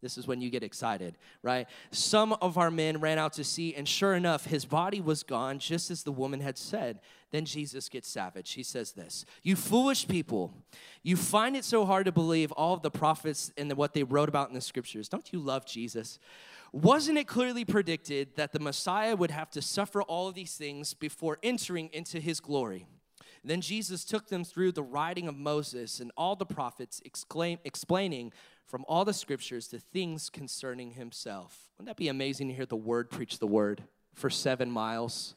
This 0.00 0.16
is 0.16 0.28
when 0.28 0.40
you 0.40 0.48
get 0.48 0.62
excited, 0.62 1.18
right? 1.42 1.66
Some 1.90 2.32
of 2.34 2.56
our 2.56 2.70
men 2.70 3.00
ran 3.00 3.18
out 3.18 3.32
to 3.34 3.44
see, 3.44 3.74
and 3.74 3.88
sure 3.88 4.14
enough, 4.14 4.44
his 4.44 4.64
body 4.64 5.00
was 5.00 5.24
gone, 5.24 5.58
just 5.58 5.90
as 5.90 6.04
the 6.04 6.12
woman 6.12 6.40
had 6.40 6.56
said. 6.56 7.00
Then 7.32 7.44
Jesus 7.44 7.88
gets 7.88 8.08
savage. 8.08 8.52
He 8.52 8.62
says 8.62 8.92
this 8.92 9.26
You 9.42 9.56
foolish 9.56 10.06
people, 10.06 10.54
you 11.02 11.16
find 11.16 11.56
it 11.56 11.64
so 11.64 11.84
hard 11.84 12.06
to 12.06 12.12
believe 12.12 12.52
all 12.52 12.74
of 12.74 12.82
the 12.82 12.92
prophets 12.92 13.52
and 13.56 13.72
what 13.72 13.92
they 13.92 14.04
wrote 14.04 14.28
about 14.28 14.48
in 14.48 14.54
the 14.54 14.60
scriptures. 14.60 15.08
Don't 15.08 15.32
you 15.32 15.40
love 15.40 15.66
Jesus? 15.66 16.20
Wasn't 16.72 17.16
it 17.16 17.26
clearly 17.26 17.64
predicted 17.64 18.36
that 18.36 18.52
the 18.52 18.60
Messiah 18.60 19.16
would 19.16 19.30
have 19.30 19.50
to 19.50 19.62
suffer 19.62 20.02
all 20.02 20.28
of 20.28 20.34
these 20.34 20.54
things 20.56 20.94
before 20.94 21.38
entering 21.42 21.88
into 21.92 22.20
his 22.20 22.40
glory? 22.40 22.86
Then 23.44 23.60
Jesus 23.60 24.04
took 24.04 24.28
them 24.28 24.44
through 24.44 24.72
the 24.72 24.82
writing 24.82 25.28
of 25.28 25.36
Moses 25.36 26.00
and 26.00 26.12
all 26.16 26.36
the 26.36 26.44
prophets, 26.44 27.00
exclaim, 27.04 27.58
explaining 27.64 28.32
from 28.66 28.84
all 28.86 29.04
the 29.04 29.14
scriptures 29.14 29.68
the 29.68 29.78
things 29.78 30.28
concerning 30.28 30.90
himself. 30.90 31.70
Wouldn't 31.78 31.88
that 31.88 31.96
be 31.96 32.08
amazing 32.08 32.48
to 32.48 32.54
hear 32.54 32.66
the 32.66 32.76
word 32.76 33.10
preach 33.10 33.38
the 33.38 33.46
word 33.46 33.82
for 34.14 34.28
seven 34.28 34.70
miles? 34.70 35.34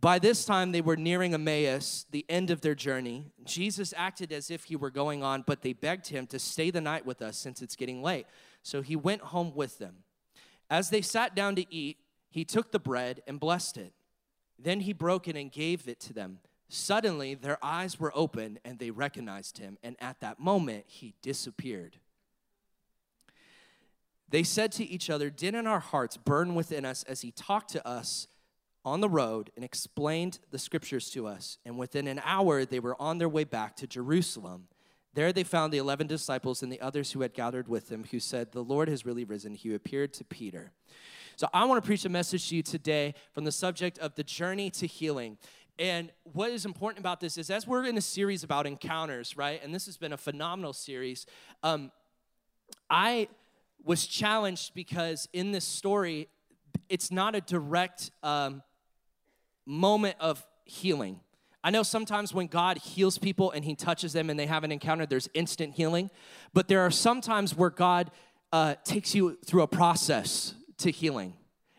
By 0.00 0.18
this 0.20 0.44
time, 0.44 0.70
they 0.70 0.82
were 0.82 0.96
nearing 0.96 1.34
Emmaus, 1.34 2.06
the 2.10 2.24
end 2.28 2.50
of 2.50 2.60
their 2.60 2.74
journey. 2.74 3.32
Jesus 3.44 3.92
acted 3.96 4.30
as 4.30 4.50
if 4.50 4.64
he 4.64 4.76
were 4.76 4.90
going 4.90 5.24
on, 5.24 5.42
but 5.44 5.62
they 5.62 5.72
begged 5.72 6.08
him 6.08 6.26
to 6.28 6.38
stay 6.38 6.70
the 6.70 6.80
night 6.80 7.04
with 7.04 7.22
us 7.22 7.36
since 7.36 7.62
it's 7.62 7.74
getting 7.74 8.02
late. 8.02 8.26
So 8.66 8.82
he 8.82 8.96
went 8.96 9.22
home 9.22 9.52
with 9.54 9.78
them. 9.78 9.98
As 10.68 10.90
they 10.90 11.00
sat 11.00 11.36
down 11.36 11.54
to 11.54 11.72
eat, 11.72 11.98
he 12.28 12.44
took 12.44 12.72
the 12.72 12.80
bread 12.80 13.22
and 13.24 13.38
blessed 13.38 13.76
it. 13.76 13.92
Then 14.58 14.80
he 14.80 14.92
broke 14.92 15.28
it 15.28 15.36
and 15.36 15.52
gave 15.52 15.86
it 15.86 16.00
to 16.00 16.12
them. 16.12 16.40
Suddenly, 16.68 17.34
their 17.34 17.64
eyes 17.64 18.00
were 18.00 18.10
open 18.12 18.58
and 18.64 18.80
they 18.80 18.90
recognized 18.90 19.58
him. 19.58 19.78
And 19.84 19.94
at 20.00 20.18
that 20.18 20.40
moment, 20.40 20.86
he 20.88 21.14
disappeared. 21.22 21.98
They 24.28 24.42
said 24.42 24.72
to 24.72 24.84
each 24.84 25.10
other, 25.10 25.30
Didn't 25.30 25.68
our 25.68 25.78
hearts 25.78 26.16
burn 26.16 26.56
within 26.56 26.84
us 26.84 27.04
as 27.04 27.20
he 27.20 27.30
talked 27.30 27.70
to 27.70 27.86
us 27.86 28.26
on 28.84 29.00
the 29.00 29.08
road 29.08 29.52
and 29.54 29.64
explained 29.64 30.40
the 30.50 30.58
scriptures 30.58 31.08
to 31.10 31.28
us? 31.28 31.58
And 31.64 31.78
within 31.78 32.08
an 32.08 32.20
hour, 32.24 32.64
they 32.64 32.80
were 32.80 33.00
on 33.00 33.18
their 33.18 33.28
way 33.28 33.44
back 33.44 33.76
to 33.76 33.86
Jerusalem. 33.86 34.66
There 35.16 35.32
they 35.32 35.44
found 35.44 35.72
the 35.72 35.78
11 35.78 36.08
disciples 36.08 36.62
and 36.62 36.70
the 36.70 36.78
others 36.82 37.12
who 37.12 37.22
had 37.22 37.32
gathered 37.32 37.68
with 37.68 37.88
them, 37.88 38.04
who 38.10 38.20
said, 38.20 38.52
The 38.52 38.62
Lord 38.62 38.86
has 38.90 39.06
really 39.06 39.24
risen. 39.24 39.54
He 39.54 39.72
appeared 39.74 40.12
to 40.12 40.24
Peter. 40.24 40.72
So 41.36 41.48
I 41.54 41.64
want 41.64 41.82
to 41.82 41.86
preach 41.86 42.04
a 42.04 42.10
message 42.10 42.50
to 42.50 42.56
you 42.56 42.62
today 42.62 43.14
from 43.32 43.44
the 43.44 43.50
subject 43.50 43.98
of 43.98 44.14
the 44.14 44.22
journey 44.22 44.68
to 44.72 44.86
healing. 44.86 45.38
And 45.78 46.12
what 46.34 46.50
is 46.50 46.66
important 46.66 46.98
about 46.98 47.20
this 47.20 47.38
is 47.38 47.48
as 47.48 47.66
we're 47.66 47.86
in 47.86 47.96
a 47.96 48.02
series 48.02 48.44
about 48.44 48.66
encounters, 48.66 49.38
right? 49.38 49.58
And 49.64 49.74
this 49.74 49.86
has 49.86 49.96
been 49.96 50.12
a 50.12 50.18
phenomenal 50.18 50.74
series. 50.74 51.24
Um, 51.62 51.92
I 52.90 53.28
was 53.82 54.06
challenged 54.06 54.74
because 54.74 55.30
in 55.32 55.50
this 55.50 55.64
story, 55.64 56.28
it's 56.90 57.10
not 57.10 57.34
a 57.34 57.40
direct 57.40 58.10
um, 58.22 58.62
moment 59.64 60.16
of 60.20 60.44
healing. 60.64 61.20
I 61.66 61.70
know 61.70 61.82
sometimes 61.82 62.32
when 62.32 62.46
God 62.46 62.78
heals 62.78 63.18
people 63.18 63.50
and 63.50 63.64
He 63.64 63.74
touches 63.74 64.12
them 64.12 64.30
and 64.30 64.38
they 64.38 64.46
have 64.46 64.62
an 64.62 64.70
encounter, 64.70 65.04
there's 65.04 65.28
instant 65.34 65.74
healing. 65.74 66.10
But 66.54 66.68
there 66.68 66.82
are 66.82 66.92
some 66.92 67.20
times 67.20 67.56
where 67.56 67.70
God 67.70 68.12
uh, 68.52 68.76
takes 68.84 69.16
you 69.16 69.36
through 69.44 69.62
a 69.62 69.66
process 69.66 70.54
to 70.78 70.92
healing. 70.92 71.34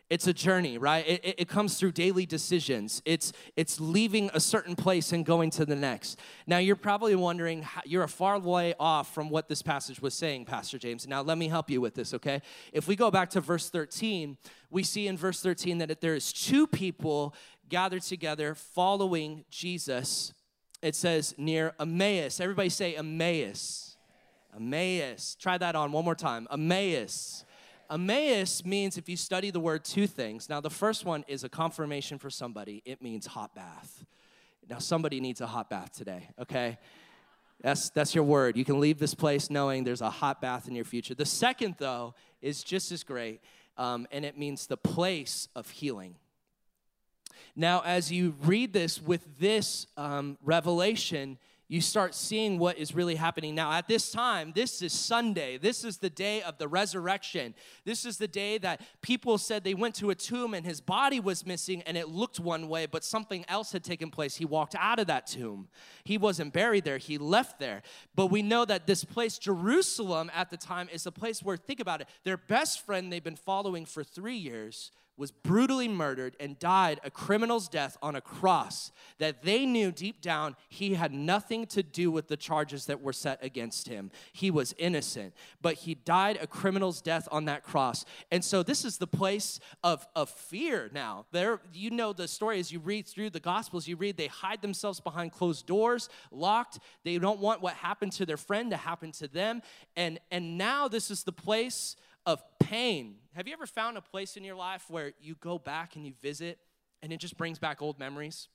It's 0.10 0.27
a 0.27 0.34
journey, 0.34 0.77
right? 0.77 1.08
It, 1.08 1.36
it, 1.38 1.48
comes 1.50 1.77
through 1.77 1.91
daily 1.94 2.25
decisions. 2.25 3.01
It's 3.06 3.34
it's 3.58 3.79
leaving 3.79 4.29
a 4.34 4.39
certain 4.39 4.75
place 4.75 5.12
and 5.12 5.25
going 5.25 5.51
to 5.51 5.65
the 5.65 5.75
next. 5.75 6.20
Now 6.46 6.60
you're 6.60 6.77
probably 6.77 7.15
wondering, 7.15 7.65
you're 7.86 8.03
a 8.03 8.10
far 8.10 8.39
way 8.39 8.74
off 8.79 9.13
from 9.13 9.29
what 9.29 9.50
this 9.50 9.62
passage 9.62 10.01
was 10.01 10.13
saying, 10.13 10.46
Pastor 10.46 10.77
James. 10.77 11.08
Now 11.08 11.22
let 11.22 11.38
me 11.38 11.50
help 11.50 11.70
you 11.70 11.82
with 11.82 11.94
this, 11.94 12.13
okay? 12.13 12.41
If 12.72 12.88
we 12.88 12.96
go 12.96 13.12
back 13.12 13.29
to 13.32 13.41
verse 13.41 13.70
13, 13.70 14.38
we 14.70 14.84
see 14.84 15.08
in 15.08 15.17
verse 15.17 15.41
13 15.41 15.77
that 15.79 16.00
there 16.00 16.15
is 16.15 16.32
two 16.32 16.67
people 16.67 17.34
gathered 17.69 18.03
together 18.03 18.55
following 18.55 19.43
Jesus. 19.50 20.33
It 20.81 20.95
says 20.95 21.33
near 21.38 21.74
Emmaus. 21.79 22.39
Everybody 22.39 22.69
say 22.69 22.95
Emmaus. 22.95 23.97
Emmaus. 24.55 25.36
Try 25.39 25.57
that 25.57 25.75
on 25.75 25.91
one 25.91 26.05
more 26.05 26.15
time. 26.15 26.47
Emmaus. 26.51 27.45
Emmaus 27.89 28.65
means, 28.65 28.97
if 28.97 29.07
you 29.07 29.15
study 29.15 29.50
the 29.50 29.59
word, 29.59 29.86
two 29.86 30.07
things. 30.07 30.50
Now, 30.50 30.59
the 30.59 30.69
first 30.69 31.05
one 31.05 31.24
is 31.27 31.43
a 31.43 31.50
confirmation 31.50 32.19
for 32.19 32.29
somebody, 32.29 32.81
it 32.86 33.01
means 33.01 33.25
hot 33.25 33.55
bath. 33.55 34.05
Now, 34.69 34.79
somebody 34.79 35.21
needs 35.21 35.39
a 35.39 35.47
hot 35.47 35.69
bath 35.69 35.93
today, 35.93 36.27
okay? 36.39 36.77
That's, 37.62 37.89
that's 37.89 38.13
your 38.13 38.25
word. 38.25 38.57
You 38.57 38.65
can 38.65 38.79
leave 38.79 39.00
this 39.00 39.13
place 39.13 39.50
knowing 39.50 39.83
there's 39.86 40.01
a 40.01 40.09
hot 40.09 40.41
bath 40.41 40.67
in 40.67 40.75
your 40.75 40.83
future. 40.83 41.15
The 41.15 41.25
second, 41.25 41.75
though, 41.77 42.13
is 42.41 42.63
just 42.63 42.91
as 42.91 43.03
great, 43.03 43.39
um, 43.77 44.05
and 44.12 44.25
it 44.25 44.38
means 44.38 44.67
the 44.67 44.77
place 44.77 45.47
of 45.55 45.69
healing. 45.69 46.15
Now, 47.56 47.82
as 47.86 48.12
you 48.12 48.36
read 48.41 48.74
this 48.74 49.01
with 49.01 49.39
this 49.39 49.88
um, 49.98 50.38
revelation, 50.44 51.38
you 51.70 51.82
start 51.82 52.15
seeing 52.15 52.60
what 52.60 52.77
is 52.77 52.96
really 52.96 53.15
happening 53.15 53.53
now. 53.53 53.74
At 53.74 53.89
this 53.89 54.10
time, 54.12 54.53
this 54.56 54.82
is 54.82 54.94
Sunday. 54.94 55.58
This 55.58 55.84
is 55.84 55.98
the 55.98 56.10
day 56.10 56.41
of 56.41 56.58
the 56.58 56.67
resurrection. 56.67 57.53
This 57.84 58.06
is 58.06 58.17
the 58.17 58.27
day 58.27 58.58
that 58.60 58.82
people 59.01 59.38
said 59.38 59.63
they 59.63 59.74
went 59.74 59.94
to 59.96 60.10
a 60.10 60.15
tomb 60.15 60.53
and 60.53 60.65
his 60.65 60.79
body 60.79 61.20
was 61.20 61.46
missing 61.46 61.82
and 61.82 61.98
it 61.98 62.08
looked 62.08 62.39
one 62.39 62.70
way, 62.70 62.86
but 62.86 63.03
something 63.03 63.44
else 63.50 63.74
had 63.74 63.84
taken 63.84 64.10
place. 64.10 64.38
He 64.38 64.46
walked 64.46 64.75
out 64.75 65.00
of 65.00 65.08
that 65.08 65.27
tomb. 65.27 65.67
He 66.06 66.17
wasn't 66.17 66.53
buried 66.53 66.86
there, 66.86 67.00
he 67.00 67.17
left 67.17 67.60
there. 67.60 67.82
But 68.15 68.27
we 68.27 68.41
know 68.41 68.63
that 68.63 68.88
this 68.88 69.03
place, 69.03 69.38
Jerusalem, 69.38 70.32
at 70.34 70.50
the 70.50 70.58
time, 70.58 70.88
is 70.94 71.06
a 71.06 71.12
place 71.12 71.44
where, 71.44 71.58
think 71.58 71.82
about 71.82 72.00
it, 72.00 72.08
their 72.24 72.38
best 72.38 72.86
friend 72.86 73.12
they've 73.12 73.24
been 73.24 73.36
following 73.36 73.86
for 73.86 74.06
three 74.06 74.38
years 74.38 74.91
was 75.17 75.31
brutally 75.31 75.88
murdered 75.88 76.36
and 76.39 76.59
died 76.59 77.00
a 77.03 77.09
criminal's 77.09 77.67
death 77.67 77.97
on 78.01 78.15
a 78.15 78.21
cross 78.21 78.91
that 79.17 79.41
they 79.41 79.65
knew 79.65 79.91
deep 79.91 80.21
down 80.21 80.55
he 80.69 80.93
had 80.93 81.12
nothing 81.12 81.65
to 81.65 81.81
do 81.81 82.12
with 82.12 82.27
the 82.27 82.38
charges 82.38 82.86
that 82.86 83.01
were 83.01 83.13
set 83.13 83.43
against 83.43 83.88
him. 83.88 84.12
He 84.31 84.51
was 84.51 84.75
innocent, 84.77 85.33
but 85.62 85.75
he 85.75 85.95
died 85.95 86.38
a 86.39 86.47
criminal's 86.47 87.01
death 87.01 87.27
on 87.31 87.45
that 87.45 87.63
cross. 87.63 88.05
And 88.31 88.45
so 88.45 88.62
this 88.62 88.86
is 88.86 88.97
the 88.97 89.07
place 89.07 89.59
of, 89.83 90.07
of 90.15 90.29
fear 90.29 90.89
now. 90.93 91.25
There, 91.31 91.62
you 91.74 91.89
know 91.89 92.13
the 92.13 92.27
story 92.27 92.59
as 92.59 92.71
you 92.71 92.79
read 92.79 93.07
through 93.07 93.31
the 93.31 93.39
gospels, 93.39 93.88
you 93.88 93.95
read 93.95 94.17
they 94.17 94.27
hide 94.27 94.62
themselves 94.62 95.00
behind 95.00 95.31
closed 95.31 95.65
doors, 95.65 96.09
locked. 96.31 96.79
They 97.03 97.17
don't 97.17 97.39
want 97.39 97.62
what 97.62 97.74
happened 97.74 98.12
to 98.13 98.25
their 98.25 98.38
friend 98.38 98.71
to 98.71 98.77
happen 98.77 99.12
to 99.13 99.27
them. 99.27 99.62
And 99.95 100.19
and 100.31 100.57
now 100.57 100.88
this 100.88 101.09
is 101.09 101.24
the 101.24 101.31
place 101.31 101.95
of 102.25 102.43
pain. 102.59 103.15
Have 103.38 103.48
you 103.48 103.53
ever 103.53 103.67
found 103.67 104.00
a 104.00 104.01
place 104.01 104.36
in 104.36 104.44
your 104.44 104.56
life 104.56 104.86
where 104.89 105.13
you 105.22 105.36
go 105.36 105.60
back 105.60 105.96
and 105.96 106.03
you 106.03 106.13
visit 106.24 106.58
and 107.03 107.13
it 107.13 107.17
just 107.17 107.38
brings 107.38 107.60
back 107.60 107.84
old 107.84 108.00
memories? 108.00 108.48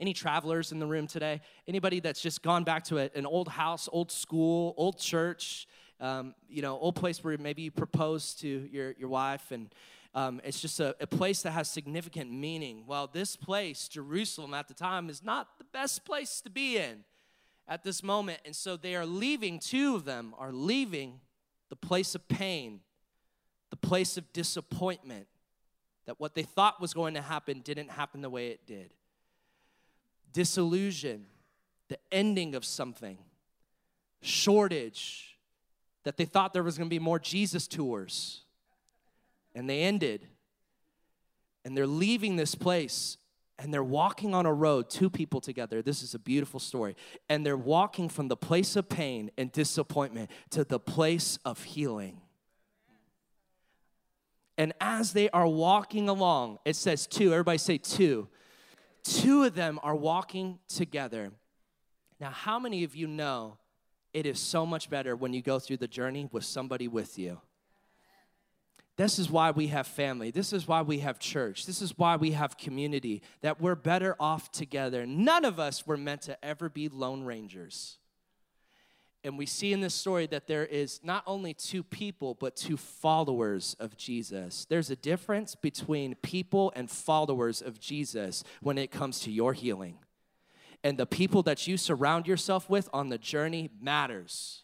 Any 0.00 0.14
travelers 0.14 0.72
in 0.72 0.78
the 0.78 0.86
room 0.86 1.06
today? 1.06 1.42
Anybody 1.68 2.00
that's 2.00 2.22
just 2.22 2.40
gone 2.40 2.64
back 2.64 2.84
to 2.84 2.96
a, 2.96 3.10
an 3.14 3.26
old 3.26 3.48
house, 3.48 3.86
old 3.92 4.10
school, 4.10 4.72
old 4.78 4.98
church, 4.98 5.68
um, 6.00 6.34
you 6.48 6.62
know, 6.62 6.78
old 6.78 6.94
place 6.96 7.22
where 7.22 7.36
maybe 7.36 7.60
you 7.60 7.70
proposed 7.70 8.40
to 8.40 8.66
your, 8.72 8.92
your 8.92 9.10
wife 9.10 9.50
and 9.50 9.68
um, 10.14 10.40
it's 10.42 10.62
just 10.62 10.80
a, 10.80 10.96
a 10.98 11.06
place 11.06 11.42
that 11.42 11.50
has 11.50 11.68
significant 11.68 12.32
meaning. 12.32 12.84
Well, 12.86 13.10
this 13.12 13.36
place, 13.36 13.88
Jerusalem 13.88 14.54
at 14.54 14.68
the 14.68 14.74
time, 14.74 15.10
is 15.10 15.22
not 15.22 15.58
the 15.58 15.64
best 15.64 16.06
place 16.06 16.40
to 16.40 16.48
be 16.48 16.78
in 16.78 17.04
at 17.68 17.84
this 17.84 18.02
moment. 18.02 18.40
And 18.46 18.56
so 18.56 18.78
they 18.78 18.96
are 18.96 19.04
leaving, 19.04 19.58
two 19.58 19.94
of 19.94 20.06
them 20.06 20.34
are 20.38 20.50
leaving 20.50 21.20
the 21.68 21.76
place 21.76 22.14
of 22.14 22.26
pain, 22.26 22.80
the 23.70 23.76
place 23.76 24.16
of 24.16 24.32
disappointment, 24.32 25.26
that 26.06 26.20
what 26.20 26.34
they 26.34 26.42
thought 26.42 26.80
was 26.80 26.94
going 26.94 27.14
to 27.14 27.22
happen 27.22 27.60
didn't 27.60 27.90
happen 27.90 28.20
the 28.20 28.30
way 28.30 28.48
it 28.48 28.66
did. 28.66 28.92
Disillusion, 30.32 31.26
the 31.88 31.98
ending 32.12 32.54
of 32.54 32.64
something, 32.64 33.18
shortage, 34.22 35.38
that 36.04 36.16
they 36.16 36.24
thought 36.24 36.52
there 36.52 36.62
was 36.62 36.78
going 36.78 36.88
to 36.88 36.94
be 36.94 37.00
more 37.00 37.18
Jesus 37.18 37.66
tours, 37.66 38.42
and 39.54 39.68
they 39.68 39.82
ended. 39.82 40.28
And 41.64 41.76
they're 41.76 41.86
leaving 41.86 42.36
this 42.36 42.54
place 42.54 43.16
and 43.58 43.72
they're 43.72 43.82
walking 43.82 44.34
on 44.34 44.44
a 44.44 44.52
road, 44.52 44.90
two 44.90 45.08
people 45.08 45.40
together. 45.40 45.80
This 45.80 46.02
is 46.02 46.14
a 46.14 46.18
beautiful 46.18 46.60
story. 46.60 46.94
And 47.28 47.44
they're 47.44 47.56
walking 47.56 48.08
from 48.08 48.28
the 48.28 48.36
place 48.36 48.76
of 48.76 48.88
pain 48.88 49.30
and 49.38 49.50
disappointment 49.50 50.30
to 50.50 50.62
the 50.62 50.78
place 50.78 51.38
of 51.44 51.62
healing. 51.62 52.20
And 54.58 54.72
as 54.80 55.12
they 55.12 55.28
are 55.30 55.46
walking 55.46 56.08
along, 56.08 56.58
it 56.64 56.76
says 56.76 57.06
two, 57.06 57.32
everybody 57.32 57.58
say 57.58 57.78
two. 57.78 58.28
Two 59.04 59.44
of 59.44 59.54
them 59.54 59.78
are 59.82 59.94
walking 59.94 60.58
together. 60.68 61.30
Now, 62.20 62.30
how 62.30 62.58
many 62.58 62.82
of 62.82 62.96
you 62.96 63.06
know 63.06 63.58
it 64.14 64.24
is 64.24 64.40
so 64.40 64.64
much 64.64 64.88
better 64.88 65.14
when 65.14 65.32
you 65.32 65.42
go 65.42 65.58
through 65.58 65.76
the 65.76 65.86
journey 65.88 66.28
with 66.32 66.44
somebody 66.44 66.88
with 66.88 67.18
you? 67.18 67.40
This 68.96 69.18
is 69.18 69.30
why 69.30 69.50
we 69.50 69.66
have 69.66 69.86
family. 69.86 70.30
This 70.30 70.54
is 70.54 70.66
why 70.66 70.80
we 70.80 71.00
have 71.00 71.18
church. 71.18 71.66
This 71.66 71.82
is 71.82 71.98
why 71.98 72.16
we 72.16 72.32
have 72.32 72.56
community, 72.56 73.22
that 73.42 73.60
we're 73.60 73.74
better 73.74 74.16
off 74.18 74.50
together. 74.50 75.04
None 75.04 75.44
of 75.44 75.60
us 75.60 75.86
were 75.86 75.98
meant 75.98 76.22
to 76.22 76.42
ever 76.42 76.70
be 76.70 76.88
lone 76.88 77.22
rangers. 77.24 77.98
And 79.26 79.36
we 79.36 79.44
see 79.44 79.72
in 79.72 79.80
this 79.80 79.94
story 79.94 80.26
that 80.28 80.46
there 80.46 80.64
is 80.64 81.00
not 81.02 81.24
only 81.26 81.52
two 81.52 81.82
people, 81.82 82.34
but 82.34 82.54
two 82.54 82.76
followers 82.76 83.74
of 83.80 83.96
Jesus. 83.96 84.66
There's 84.70 84.88
a 84.88 84.96
difference 84.96 85.56
between 85.56 86.14
people 86.16 86.72
and 86.76 86.88
followers 86.88 87.60
of 87.60 87.80
Jesus 87.80 88.44
when 88.60 88.78
it 88.78 88.92
comes 88.92 89.18
to 89.20 89.32
your 89.32 89.52
healing. 89.52 89.98
And 90.84 90.96
the 90.96 91.06
people 91.06 91.42
that 91.42 91.66
you 91.66 91.76
surround 91.76 92.28
yourself 92.28 92.70
with 92.70 92.88
on 92.92 93.08
the 93.08 93.18
journey 93.18 93.68
matters 93.80 94.62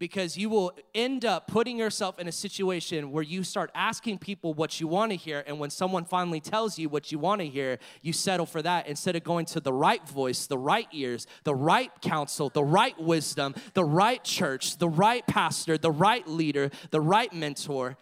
because 0.00 0.36
you 0.36 0.48
will 0.48 0.72
end 0.94 1.24
up 1.24 1.46
putting 1.46 1.76
yourself 1.76 2.18
in 2.18 2.26
a 2.26 2.32
situation 2.32 3.12
where 3.12 3.22
you 3.22 3.44
start 3.44 3.70
asking 3.74 4.18
people 4.18 4.54
what 4.54 4.80
you 4.80 4.88
want 4.88 5.12
to 5.12 5.16
hear 5.16 5.44
and 5.46 5.60
when 5.60 5.70
someone 5.70 6.04
finally 6.04 6.40
tells 6.40 6.78
you 6.78 6.88
what 6.88 7.12
you 7.12 7.18
want 7.18 7.40
to 7.40 7.46
hear 7.46 7.78
you 8.02 8.12
settle 8.12 8.46
for 8.46 8.62
that 8.62 8.88
instead 8.88 9.14
of 9.14 9.22
going 9.22 9.44
to 9.44 9.60
the 9.60 9.72
right 9.72 10.08
voice 10.08 10.46
the 10.46 10.58
right 10.58 10.88
ears 10.92 11.26
the 11.44 11.54
right 11.54 11.92
counsel 12.00 12.48
the 12.48 12.64
right 12.64 12.98
wisdom 12.98 13.54
the 13.74 13.84
right 13.84 14.24
church 14.24 14.78
the 14.78 14.88
right 14.88 15.26
pastor 15.26 15.76
the 15.78 15.90
right 15.90 16.26
leader 16.26 16.70
the 16.90 17.00
right 17.00 17.32
mentor. 17.32 17.96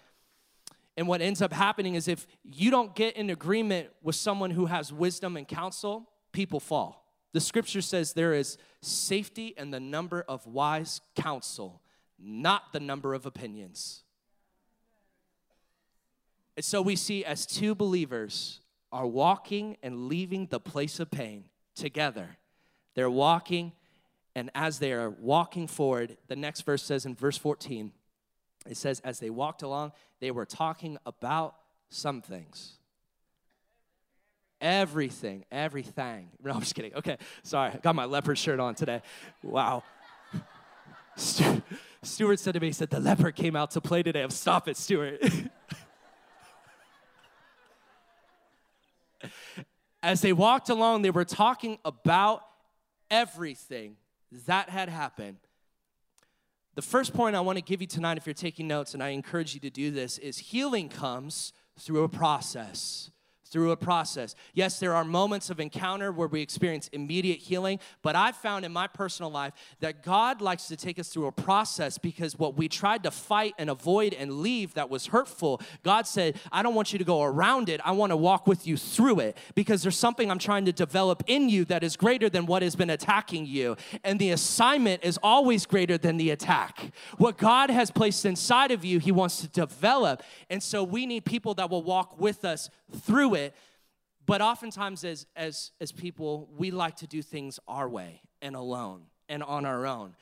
And 0.96 1.06
what 1.06 1.20
ends 1.20 1.42
up 1.42 1.52
happening 1.52 1.94
is 1.94 2.08
if 2.08 2.26
you 2.42 2.70
don't 2.70 2.94
get 2.94 3.16
in 3.16 3.30
agreement 3.30 3.88
with 4.02 4.16
someone 4.16 4.50
who 4.50 4.66
has 4.66 4.92
wisdom 4.92 5.36
and 5.36 5.46
counsel 5.46 6.08
people 6.32 6.60
fall. 6.60 7.04
The 7.32 7.40
scripture 7.40 7.82
says 7.82 8.12
there 8.12 8.34
is 8.34 8.58
safety 8.80 9.54
in 9.56 9.70
the 9.70 9.80
number 9.80 10.24
of 10.28 10.46
wise 10.46 11.00
counsel 11.14 11.82
not 12.18 12.72
the 12.72 12.80
number 12.80 13.14
of 13.14 13.26
opinions. 13.26 14.02
And 16.56 16.64
so 16.64 16.82
we 16.82 16.96
see 16.96 17.24
as 17.24 17.46
two 17.46 17.74
believers 17.74 18.60
are 18.90 19.06
walking 19.06 19.76
and 19.82 20.08
leaving 20.08 20.46
the 20.46 20.58
place 20.58 20.98
of 20.98 21.10
pain 21.10 21.44
together. 21.76 22.36
They're 22.94 23.10
walking, 23.10 23.72
and 24.34 24.50
as 24.54 24.78
they 24.78 24.92
are 24.92 25.10
walking 25.10 25.68
forward, 25.68 26.16
the 26.26 26.36
next 26.36 26.62
verse 26.62 26.82
says 26.82 27.06
in 27.06 27.14
verse 27.14 27.38
14, 27.38 27.92
it 28.68 28.76
says, 28.76 29.00
As 29.04 29.20
they 29.20 29.30
walked 29.30 29.62
along, 29.62 29.92
they 30.20 30.30
were 30.30 30.44
talking 30.44 30.98
about 31.06 31.54
some 31.90 32.22
things. 32.22 32.72
Everything, 34.60 35.44
everything. 35.52 36.30
No, 36.42 36.52
I'm 36.52 36.60
just 36.60 36.74
kidding. 36.74 36.94
Okay, 36.94 37.18
sorry. 37.42 37.70
I 37.72 37.76
got 37.76 37.94
my 37.94 38.06
leopard 38.06 38.38
shirt 38.38 38.58
on 38.58 38.74
today. 38.74 39.02
Wow. 39.42 39.84
Stuart 42.08 42.40
said 42.40 42.54
to 42.54 42.60
me, 42.60 42.68
he 42.68 42.72
said, 42.72 42.90
the 42.90 43.00
leopard 43.00 43.36
came 43.36 43.54
out 43.56 43.70
to 43.72 43.80
play 43.80 44.02
today. 44.02 44.22
I'm 44.22 44.30
stop 44.30 44.68
it, 44.68 44.76
Stuart. 44.76 45.22
As 50.02 50.20
they 50.20 50.32
walked 50.32 50.68
along, 50.68 51.02
they 51.02 51.10
were 51.10 51.24
talking 51.24 51.78
about 51.84 52.42
everything 53.10 53.96
that 54.46 54.68
had 54.68 54.88
happened. 54.88 55.38
The 56.74 56.82
first 56.82 57.12
point 57.12 57.34
I 57.34 57.40
want 57.40 57.58
to 57.58 57.62
give 57.62 57.80
you 57.80 57.88
tonight, 57.88 58.18
if 58.18 58.26
you're 58.26 58.34
taking 58.34 58.68
notes, 58.68 58.94
and 58.94 59.02
I 59.02 59.08
encourage 59.08 59.54
you 59.54 59.60
to 59.60 59.70
do 59.70 59.90
this, 59.90 60.18
is 60.18 60.38
healing 60.38 60.88
comes 60.88 61.52
through 61.78 62.04
a 62.04 62.08
process 62.08 63.10
through 63.48 63.72
a 63.72 63.76
process. 63.76 64.34
Yes, 64.54 64.78
there 64.78 64.94
are 64.94 65.04
moments 65.04 65.50
of 65.50 65.58
encounter 65.58 66.12
where 66.12 66.28
we 66.28 66.40
experience 66.40 66.88
immediate 66.88 67.38
healing, 67.38 67.80
but 68.02 68.14
I've 68.14 68.36
found 68.36 68.64
in 68.64 68.72
my 68.72 68.86
personal 68.86 69.30
life 69.30 69.52
that 69.80 70.02
God 70.02 70.40
likes 70.40 70.68
to 70.68 70.76
take 70.76 70.98
us 70.98 71.08
through 71.08 71.26
a 71.26 71.32
process 71.32 71.98
because 71.98 72.38
what 72.38 72.56
we 72.56 72.68
tried 72.68 73.02
to 73.04 73.10
fight 73.10 73.54
and 73.58 73.70
avoid 73.70 74.14
and 74.14 74.40
leave 74.40 74.74
that 74.74 74.90
was 74.90 75.06
hurtful, 75.06 75.60
God 75.82 76.06
said, 76.06 76.38
I 76.52 76.62
don't 76.62 76.74
want 76.74 76.92
you 76.92 76.98
to 76.98 77.04
go 77.04 77.22
around 77.22 77.68
it. 77.68 77.80
I 77.84 77.92
want 77.92 78.10
to 78.10 78.16
walk 78.16 78.46
with 78.46 78.66
you 78.66 78.76
through 78.76 79.20
it 79.20 79.36
because 79.54 79.82
there's 79.82 79.96
something 79.96 80.30
I'm 80.30 80.38
trying 80.38 80.66
to 80.66 80.72
develop 80.72 81.22
in 81.26 81.48
you 81.48 81.64
that 81.66 81.82
is 81.82 81.96
greater 81.96 82.28
than 82.28 82.46
what 82.46 82.62
has 82.62 82.76
been 82.76 82.90
attacking 82.90 83.46
you. 83.46 83.76
And 84.04 84.18
the 84.18 84.30
assignment 84.30 85.04
is 85.04 85.18
always 85.22 85.66
greater 85.66 85.98
than 85.98 86.16
the 86.16 86.30
attack. 86.30 86.92
What 87.16 87.38
God 87.38 87.70
has 87.70 87.90
placed 87.90 88.24
inside 88.24 88.70
of 88.70 88.84
you, 88.84 88.98
He 88.98 89.12
wants 89.12 89.40
to 89.40 89.48
develop. 89.48 90.22
And 90.50 90.62
so 90.62 90.84
we 90.84 91.06
need 91.06 91.24
people 91.24 91.54
that 91.54 91.70
will 91.70 91.82
walk 91.82 92.20
with 92.20 92.44
us 92.44 92.70
through 93.02 93.34
it. 93.34 93.37
But 94.26 94.42
oftentimes, 94.42 95.04
as, 95.04 95.26
as, 95.34 95.72
as 95.80 95.90
people, 95.90 96.48
we 96.56 96.70
like 96.70 96.96
to 96.96 97.06
do 97.06 97.22
things 97.22 97.58
our 97.66 97.88
way 97.88 98.20
and 98.42 98.54
alone 98.54 99.04
and 99.28 99.42
on 99.42 99.64
our 99.64 99.86
own. 99.86 100.14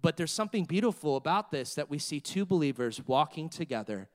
But 0.00 0.16
there's 0.16 0.32
something 0.32 0.64
beautiful 0.64 1.16
about 1.16 1.52
this 1.52 1.74
that 1.76 1.88
we 1.88 1.98
see 1.98 2.18
two 2.18 2.44
believers 2.44 3.00
walking 3.06 3.48
together, 3.48 4.08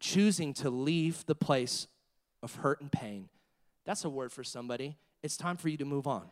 choosing 0.00 0.52
to 0.54 0.68
leave 0.68 1.24
the 1.26 1.36
place 1.36 1.86
of 2.42 2.56
hurt 2.56 2.80
and 2.80 2.90
pain. 2.90 3.28
That's 3.84 4.04
a 4.04 4.10
word 4.10 4.32
for 4.32 4.42
somebody. 4.42 4.96
It's 5.22 5.36
time 5.36 5.56
for 5.56 5.68
you 5.68 5.76
to 5.76 5.84
move 5.84 6.08
on. 6.08 6.24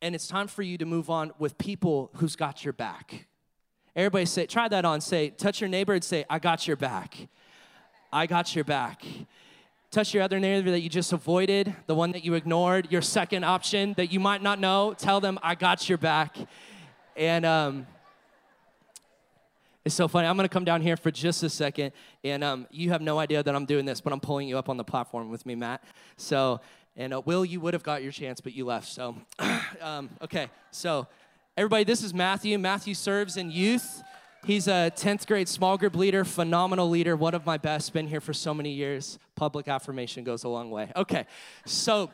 And 0.00 0.14
it's 0.14 0.28
time 0.28 0.46
for 0.46 0.62
you 0.62 0.78
to 0.78 0.86
move 0.86 1.10
on 1.10 1.32
with 1.38 1.58
people 1.58 2.10
who's 2.14 2.36
got 2.36 2.64
your 2.64 2.72
back. 2.72 3.26
Everybody 3.96 4.26
say, 4.26 4.46
try 4.46 4.68
that 4.68 4.84
on. 4.84 5.00
Say, 5.00 5.30
touch 5.30 5.60
your 5.60 5.68
neighbor 5.68 5.92
and 5.92 6.04
say, 6.04 6.24
I 6.30 6.38
got 6.38 6.68
your 6.68 6.76
back. 6.76 7.28
I 8.12 8.26
got 8.26 8.54
your 8.54 8.64
back. 8.64 9.04
Touch 9.90 10.14
your 10.14 10.22
other 10.22 10.40
neighbor 10.40 10.70
that 10.70 10.80
you 10.80 10.88
just 10.88 11.12
avoided, 11.12 11.74
the 11.86 11.94
one 11.94 12.12
that 12.12 12.24
you 12.24 12.34
ignored, 12.34 12.90
your 12.90 13.02
second 13.02 13.44
option 13.44 13.92
that 13.98 14.10
you 14.10 14.18
might 14.18 14.42
not 14.42 14.58
know. 14.58 14.94
Tell 14.96 15.20
them, 15.20 15.38
I 15.42 15.54
got 15.54 15.88
your 15.88 15.98
back. 15.98 16.36
And 17.16 17.44
um, 17.44 17.86
it's 19.84 19.94
so 19.94 20.08
funny. 20.08 20.26
I'm 20.26 20.36
going 20.36 20.48
to 20.48 20.52
come 20.52 20.64
down 20.64 20.80
here 20.80 20.96
for 20.96 21.10
just 21.10 21.42
a 21.42 21.50
second. 21.50 21.92
And 22.24 22.42
um, 22.42 22.66
you 22.70 22.90
have 22.90 23.02
no 23.02 23.18
idea 23.18 23.42
that 23.42 23.54
I'm 23.54 23.66
doing 23.66 23.84
this, 23.84 24.00
but 24.00 24.12
I'm 24.12 24.20
pulling 24.20 24.48
you 24.48 24.56
up 24.56 24.70
on 24.70 24.78
the 24.78 24.84
platform 24.84 25.30
with 25.30 25.44
me, 25.44 25.54
Matt. 25.54 25.82
So, 26.16 26.60
and 26.96 27.12
uh, 27.12 27.20
Will, 27.24 27.44
you 27.44 27.60
would 27.60 27.74
have 27.74 27.82
got 27.82 28.02
your 28.02 28.12
chance, 28.12 28.40
but 28.40 28.54
you 28.54 28.64
left. 28.64 28.88
So, 28.88 29.16
um, 29.82 30.08
okay. 30.22 30.48
So, 30.70 31.06
everybody, 31.58 31.84
this 31.84 32.02
is 32.02 32.14
Matthew. 32.14 32.58
Matthew 32.58 32.94
serves 32.94 33.36
in 33.36 33.50
youth. 33.50 34.02
He's 34.44 34.68
a 34.68 34.92
10th 34.94 35.26
grade 35.26 35.48
small 35.48 35.76
group 35.76 35.96
leader, 35.96 36.24
phenomenal 36.24 36.88
leader, 36.88 37.16
one 37.16 37.34
of 37.34 37.44
my 37.44 37.58
best, 37.58 37.92
been 37.92 38.06
here 38.06 38.20
for 38.20 38.32
so 38.32 38.54
many 38.54 38.70
years. 38.70 39.18
Public 39.34 39.68
affirmation 39.68 40.24
goes 40.24 40.44
a 40.44 40.48
long 40.48 40.70
way. 40.70 40.90
Okay, 40.94 41.26
so 41.66 42.10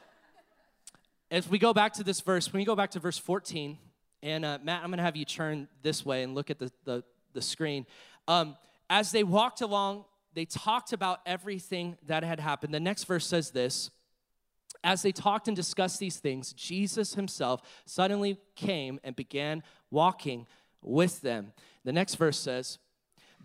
if 1.31 1.51
we 1.51 1.59
go 1.59 1.73
back 1.73 1.93
to 1.95 2.05
this 2.05 2.21
verse, 2.21 2.53
when 2.53 2.61
you 2.61 2.67
go 2.67 2.75
back 2.75 2.91
to 2.93 2.99
verse 2.99 3.19
14, 3.19 3.79
and 4.23 4.45
uh, 4.45 4.59
Matt, 4.63 4.83
I'm 4.83 4.91
gonna 4.91 5.03
have 5.03 5.17
you 5.17 5.27
turn 5.27 5.69
this 5.83 6.05
way 6.05 6.23
and 6.23 6.35
look 6.35 6.51
at 6.51 6.59
the, 6.59 6.73
the, 6.85 7.05
the 7.35 7.43
screen. 7.43 7.87
Um, 8.27 8.57
as 8.89 9.13
they 9.13 9.23
walked 9.23 9.61
along, 9.61 10.07
they 10.33 10.47
talked 10.47 10.93
about 10.93 11.21
everything 11.27 11.97
that 12.07 12.25
had 12.25 12.41
happened. 12.41 12.73
The 12.73 12.81
next 12.81 13.05
verse 13.05 13.27
says 13.27 13.51
this 13.51 13.91
As 14.83 15.03
they 15.03 15.13
talked 15.13 15.47
and 15.47 15.57
discussed 15.57 16.01
these 16.01 16.17
things, 16.17 16.53
Jesus 16.55 17.15
himself 17.15 17.61
suddenly 17.85 18.39
came 18.57 18.99
and 19.05 19.15
began 19.15 19.63
walking 19.91 20.47
with 20.85 21.21
them. 21.21 21.53
The 21.85 21.93
next 21.93 22.15
verse 22.17 22.39
says, 22.39 22.79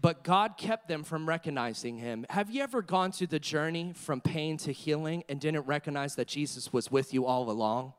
but 0.02 0.24
God 0.24 0.56
kept 0.58 0.88
them 0.88 1.04
from 1.04 1.28
recognizing 1.28 1.98
him. 1.98 2.26
Have 2.30 2.50
you 2.50 2.64
ever 2.64 2.82
gone 2.82 3.12
through 3.12 3.28
the 3.28 3.40
journey 3.40 3.92
from 3.94 4.22
pain 4.22 4.56
to 4.58 4.72
healing 4.72 5.24
and 5.28 5.42
didn't 5.42 5.66
recognize 5.66 6.16
that 6.16 6.28
Jesus 6.28 6.72
was 6.72 6.90
with 6.90 7.14
you 7.14 7.26
all 7.26 7.50
along? 7.50 7.94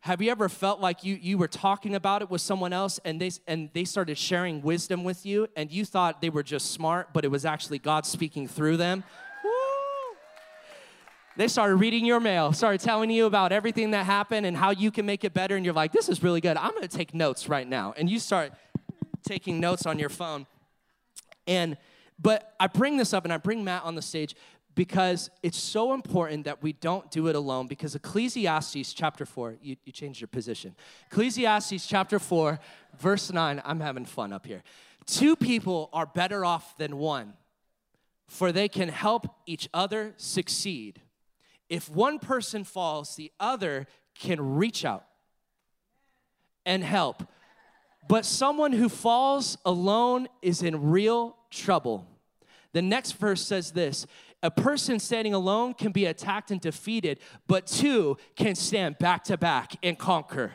Have 0.00 0.22
you 0.22 0.30
ever 0.30 0.48
felt 0.48 0.80
like 0.80 1.04
you, 1.04 1.18
you 1.20 1.36
were 1.36 1.48
talking 1.48 1.94
about 1.94 2.22
it 2.22 2.30
with 2.30 2.40
someone 2.40 2.72
else 2.72 2.98
and 3.04 3.20
they, 3.20 3.30
and 3.46 3.68
they 3.74 3.84
started 3.84 4.16
sharing 4.16 4.62
wisdom 4.62 5.04
with 5.04 5.26
you 5.26 5.46
and 5.56 5.70
you 5.70 5.84
thought 5.84 6.22
they 6.22 6.30
were 6.30 6.42
just 6.42 6.70
smart, 6.70 7.12
but 7.12 7.26
it 7.26 7.30
was 7.30 7.44
actually 7.44 7.78
God 7.78 8.06
speaking 8.06 8.48
through 8.48 8.78
them? 8.78 9.04
They 11.40 11.48
started 11.48 11.76
reading 11.76 12.04
your 12.04 12.20
mail, 12.20 12.52
started 12.52 12.82
telling 12.82 13.08
you 13.08 13.24
about 13.24 13.50
everything 13.50 13.92
that 13.92 14.04
happened 14.04 14.44
and 14.44 14.54
how 14.54 14.72
you 14.72 14.90
can 14.90 15.06
make 15.06 15.24
it 15.24 15.32
better. 15.32 15.56
And 15.56 15.64
you're 15.64 15.72
like, 15.72 15.90
this 15.90 16.10
is 16.10 16.22
really 16.22 16.42
good. 16.42 16.58
I'm 16.58 16.74
gonna 16.74 16.86
take 16.86 17.14
notes 17.14 17.48
right 17.48 17.66
now. 17.66 17.94
And 17.96 18.10
you 18.10 18.18
start 18.18 18.52
taking 19.26 19.58
notes 19.58 19.86
on 19.86 19.98
your 19.98 20.10
phone. 20.10 20.46
And, 21.46 21.78
but 22.18 22.54
I 22.60 22.66
bring 22.66 22.98
this 22.98 23.14
up 23.14 23.24
and 23.24 23.32
I 23.32 23.38
bring 23.38 23.64
Matt 23.64 23.84
on 23.84 23.94
the 23.94 24.02
stage 24.02 24.36
because 24.74 25.30
it's 25.42 25.56
so 25.56 25.94
important 25.94 26.44
that 26.44 26.62
we 26.62 26.74
don't 26.74 27.10
do 27.10 27.28
it 27.28 27.34
alone 27.34 27.68
because 27.68 27.94
Ecclesiastes 27.94 28.92
chapter 28.92 29.24
4, 29.24 29.56
you, 29.62 29.76
you 29.86 29.92
changed 29.94 30.20
your 30.20 30.28
position. 30.28 30.76
Ecclesiastes 31.06 31.86
chapter 31.86 32.18
4, 32.18 32.60
verse 32.98 33.32
9, 33.32 33.62
I'm 33.64 33.80
having 33.80 34.04
fun 34.04 34.34
up 34.34 34.44
here. 34.44 34.62
Two 35.06 35.36
people 35.36 35.88
are 35.94 36.04
better 36.04 36.44
off 36.44 36.76
than 36.76 36.98
one, 36.98 37.32
for 38.28 38.52
they 38.52 38.68
can 38.68 38.90
help 38.90 39.26
each 39.46 39.70
other 39.72 40.12
succeed. 40.18 41.00
If 41.70 41.88
one 41.88 42.18
person 42.18 42.64
falls, 42.64 43.16
the 43.16 43.32
other 43.40 43.86
can 44.14 44.56
reach 44.56 44.84
out 44.84 45.06
and 46.66 46.84
help. 46.84 47.22
But 48.08 48.26
someone 48.26 48.72
who 48.72 48.88
falls 48.88 49.56
alone 49.64 50.28
is 50.42 50.62
in 50.62 50.90
real 50.90 51.36
trouble. 51.50 52.06
The 52.72 52.82
next 52.82 53.12
verse 53.12 53.40
says 53.40 53.70
this 53.70 54.06
a 54.42 54.50
person 54.50 54.98
standing 54.98 55.34
alone 55.34 55.74
can 55.74 55.92
be 55.92 56.06
attacked 56.06 56.50
and 56.50 56.60
defeated, 56.60 57.20
but 57.46 57.66
two 57.66 58.16
can 58.36 58.54
stand 58.54 58.98
back 58.98 59.24
to 59.24 59.36
back 59.36 59.76
and 59.82 59.98
conquer. 59.98 60.52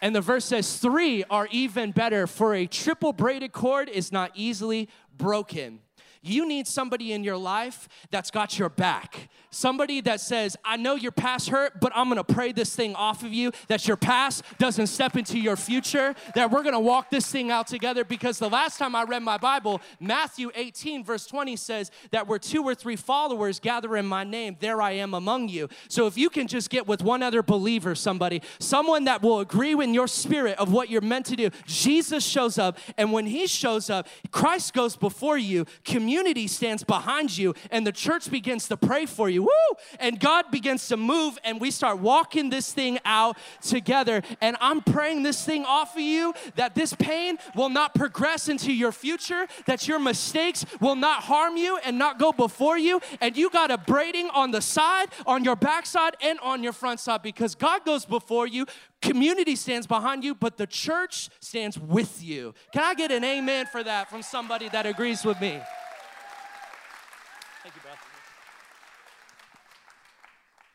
And 0.00 0.14
the 0.14 0.20
verse 0.20 0.44
says, 0.44 0.78
three 0.78 1.24
are 1.24 1.48
even 1.50 1.90
better, 1.90 2.26
for 2.26 2.54
a 2.54 2.66
triple 2.66 3.12
braided 3.12 3.52
cord 3.52 3.88
is 3.88 4.12
not 4.12 4.30
easily 4.34 4.88
broken. 5.16 5.80
You 6.22 6.46
need 6.46 6.66
somebody 6.66 7.12
in 7.12 7.24
your 7.24 7.36
life 7.36 7.88
that's 8.10 8.30
got 8.30 8.58
your 8.58 8.68
back. 8.68 9.28
Somebody 9.50 10.00
that 10.02 10.20
says, 10.20 10.56
I 10.64 10.76
know 10.76 10.94
your 10.94 11.10
past 11.12 11.48
hurt, 11.48 11.80
but 11.80 11.90
I'm 11.94 12.08
gonna 12.08 12.22
pray 12.22 12.52
this 12.52 12.74
thing 12.74 12.94
off 12.94 13.24
of 13.24 13.32
you, 13.32 13.50
that 13.66 13.88
your 13.88 13.96
past 13.96 14.44
doesn't 14.58 14.86
step 14.86 15.16
into 15.16 15.38
your 15.38 15.56
future, 15.56 16.14
that 16.36 16.50
we're 16.50 16.62
gonna 16.62 16.78
walk 16.78 17.10
this 17.10 17.26
thing 17.26 17.50
out 17.50 17.66
together. 17.66 18.04
Because 18.04 18.38
the 18.38 18.48
last 18.48 18.78
time 18.78 18.94
I 18.94 19.02
read 19.02 19.22
my 19.24 19.38
Bible, 19.38 19.80
Matthew 19.98 20.52
18, 20.54 21.02
verse 21.04 21.26
20 21.26 21.56
says 21.56 21.90
that 22.12 22.28
where 22.28 22.38
two 22.38 22.62
or 22.62 22.74
three 22.74 22.94
followers 22.96 23.58
gather 23.58 23.96
in 23.96 24.06
my 24.06 24.22
name, 24.22 24.56
there 24.60 24.80
I 24.80 24.92
am 24.92 25.14
among 25.14 25.48
you. 25.48 25.68
So 25.88 26.06
if 26.06 26.16
you 26.16 26.30
can 26.30 26.46
just 26.46 26.70
get 26.70 26.86
with 26.86 27.02
one 27.02 27.22
other 27.22 27.42
believer, 27.42 27.94
somebody, 27.94 28.42
someone 28.60 29.04
that 29.04 29.20
will 29.20 29.40
agree 29.40 29.72
in 29.72 29.94
your 29.94 30.08
spirit 30.08 30.58
of 30.58 30.72
what 30.72 30.90
you're 30.90 31.00
meant 31.00 31.26
to 31.26 31.36
do, 31.36 31.50
Jesus 31.66 32.24
shows 32.24 32.58
up, 32.58 32.78
and 32.96 33.12
when 33.12 33.26
he 33.26 33.46
shows 33.46 33.90
up, 33.90 34.06
Christ 34.30 34.74
goes 34.74 34.96
before 34.96 35.38
you, 35.38 35.66
community 35.84 36.46
stands 36.46 36.84
behind 36.84 37.36
you, 37.36 37.54
and 37.70 37.86
the 37.86 37.92
church 37.92 38.30
begins 38.30 38.68
to 38.68 38.76
pray 38.76 39.06
for 39.06 39.28
you. 39.28 39.39
Woo! 39.40 39.76
And 39.98 40.18
God 40.18 40.50
begins 40.50 40.88
to 40.88 40.96
move, 40.96 41.38
and 41.44 41.60
we 41.60 41.70
start 41.70 41.98
walking 41.98 42.50
this 42.50 42.72
thing 42.72 42.98
out 43.04 43.36
together. 43.60 44.22
And 44.40 44.56
I'm 44.60 44.80
praying 44.80 45.22
this 45.22 45.44
thing 45.44 45.64
off 45.64 45.94
of 45.94 46.02
you 46.02 46.34
that 46.56 46.74
this 46.74 46.94
pain 46.94 47.38
will 47.54 47.68
not 47.68 47.94
progress 47.94 48.48
into 48.48 48.72
your 48.72 48.92
future, 48.92 49.46
that 49.66 49.88
your 49.88 49.98
mistakes 49.98 50.64
will 50.80 50.96
not 50.96 51.22
harm 51.22 51.56
you 51.56 51.78
and 51.84 51.98
not 51.98 52.18
go 52.18 52.32
before 52.32 52.78
you. 52.78 53.00
And 53.20 53.36
you 53.36 53.50
got 53.50 53.70
a 53.70 53.78
braiding 53.78 54.30
on 54.30 54.50
the 54.50 54.60
side, 54.60 55.08
on 55.26 55.44
your 55.44 55.56
backside, 55.56 56.16
and 56.20 56.38
on 56.40 56.62
your 56.62 56.72
front 56.72 57.00
side 57.00 57.22
because 57.22 57.54
God 57.54 57.84
goes 57.84 58.04
before 58.04 58.46
you. 58.46 58.66
Community 59.02 59.56
stands 59.56 59.86
behind 59.86 60.24
you, 60.24 60.34
but 60.34 60.56
the 60.58 60.66
church 60.66 61.30
stands 61.40 61.78
with 61.78 62.22
you. 62.22 62.54
Can 62.72 62.82
I 62.82 62.94
get 62.94 63.10
an 63.10 63.24
amen 63.24 63.66
for 63.66 63.82
that 63.82 64.10
from 64.10 64.22
somebody 64.22 64.68
that 64.68 64.86
agrees 64.86 65.24
with 65.24 65.40
me? 65.40 65.60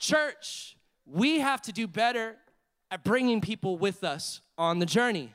Church, 0.05 0.77
we 1.07 1.39
have 1.39 1.63
to 1.63 1.71
do 1.71 1.87
better 1.87 2.35
at 2.91 3.03
bringing 3.03 3.41
people 3.41 3.75
with 3.75 4.03
us 4.03 4.41
on 4.55 4.77
the 4.77 4.85
journey. 4.85 5.33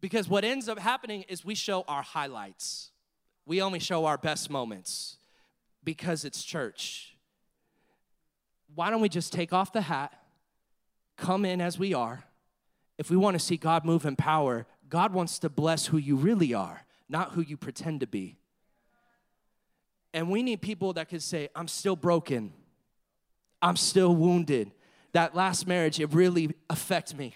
Because 0.00 0.28
what 0.28 0.44
ends 0.44 0.68
up 0.68 0.78
happening 0.78 1.24
is 1.28 1.44
we 1.44 1.56
show 1.56 1.82
our 1.88 2.02
highlights. 2.02 2.92
We 3.44 3.60
only 3.60 3.80
show 3.80 4.04
our 4.04 4.18
best 4.18 4.50
moments 4.50 5.16
because 5.82 6.24
it's 6.24 6.44
church. 6.44 7.16
Why 8.76 8.88
don't 8.88 9.00
we 9.00 9.08
just 9.08 9.32
take 9.32 9.52
off 9.52 9.72
the 9.72 9.80
hat, 9.80 10.12
come 11.16 11.44
in 11.44 11.60
as 11.60 11.76
we 11.76 11.92
are? 11.94 12.22
If 12.98 13.10
we 13.10 13.16
want 13.16 13.34
to 13.34 13.44
see 13.44 13.56
God 13.56 13.84
move 13.84 14.06
in 14.06 14.14
power, 14.14 14.64
God 14.88 15.12
wants 15.12 15.40
to 15.40 15.48
bless 15.48 15.86
who 15.86 15.96
you 15.96 16.14
really 16.14 16.54
are, 16.54 16.82
not 17.08 17.32
who 17.32 17.40
you 17.40 17.56
pretend 17.56 17.98
to 17.98 18.06
be. 18.06 18.36
And 20.14 20.30
we 20.30 20.44
need 20.44 20.62
people 20.62 20.92
that 20.92 21.08
can 21.08 21.18
say, 21.18 21.48
I'm 21.56 21.66
still 21.66 21.96
broken. 21.96 22.52
I'm 23.60 23.76
still 23.76 24.14
wounded. 24.14 24.72
That 25.12 25.34
last 25.34 25.66
marriage, 25.66 26.00
it 26.00 26.12
really 26.12 26.54
affected 26.68 27.18
me. 27.18 27.34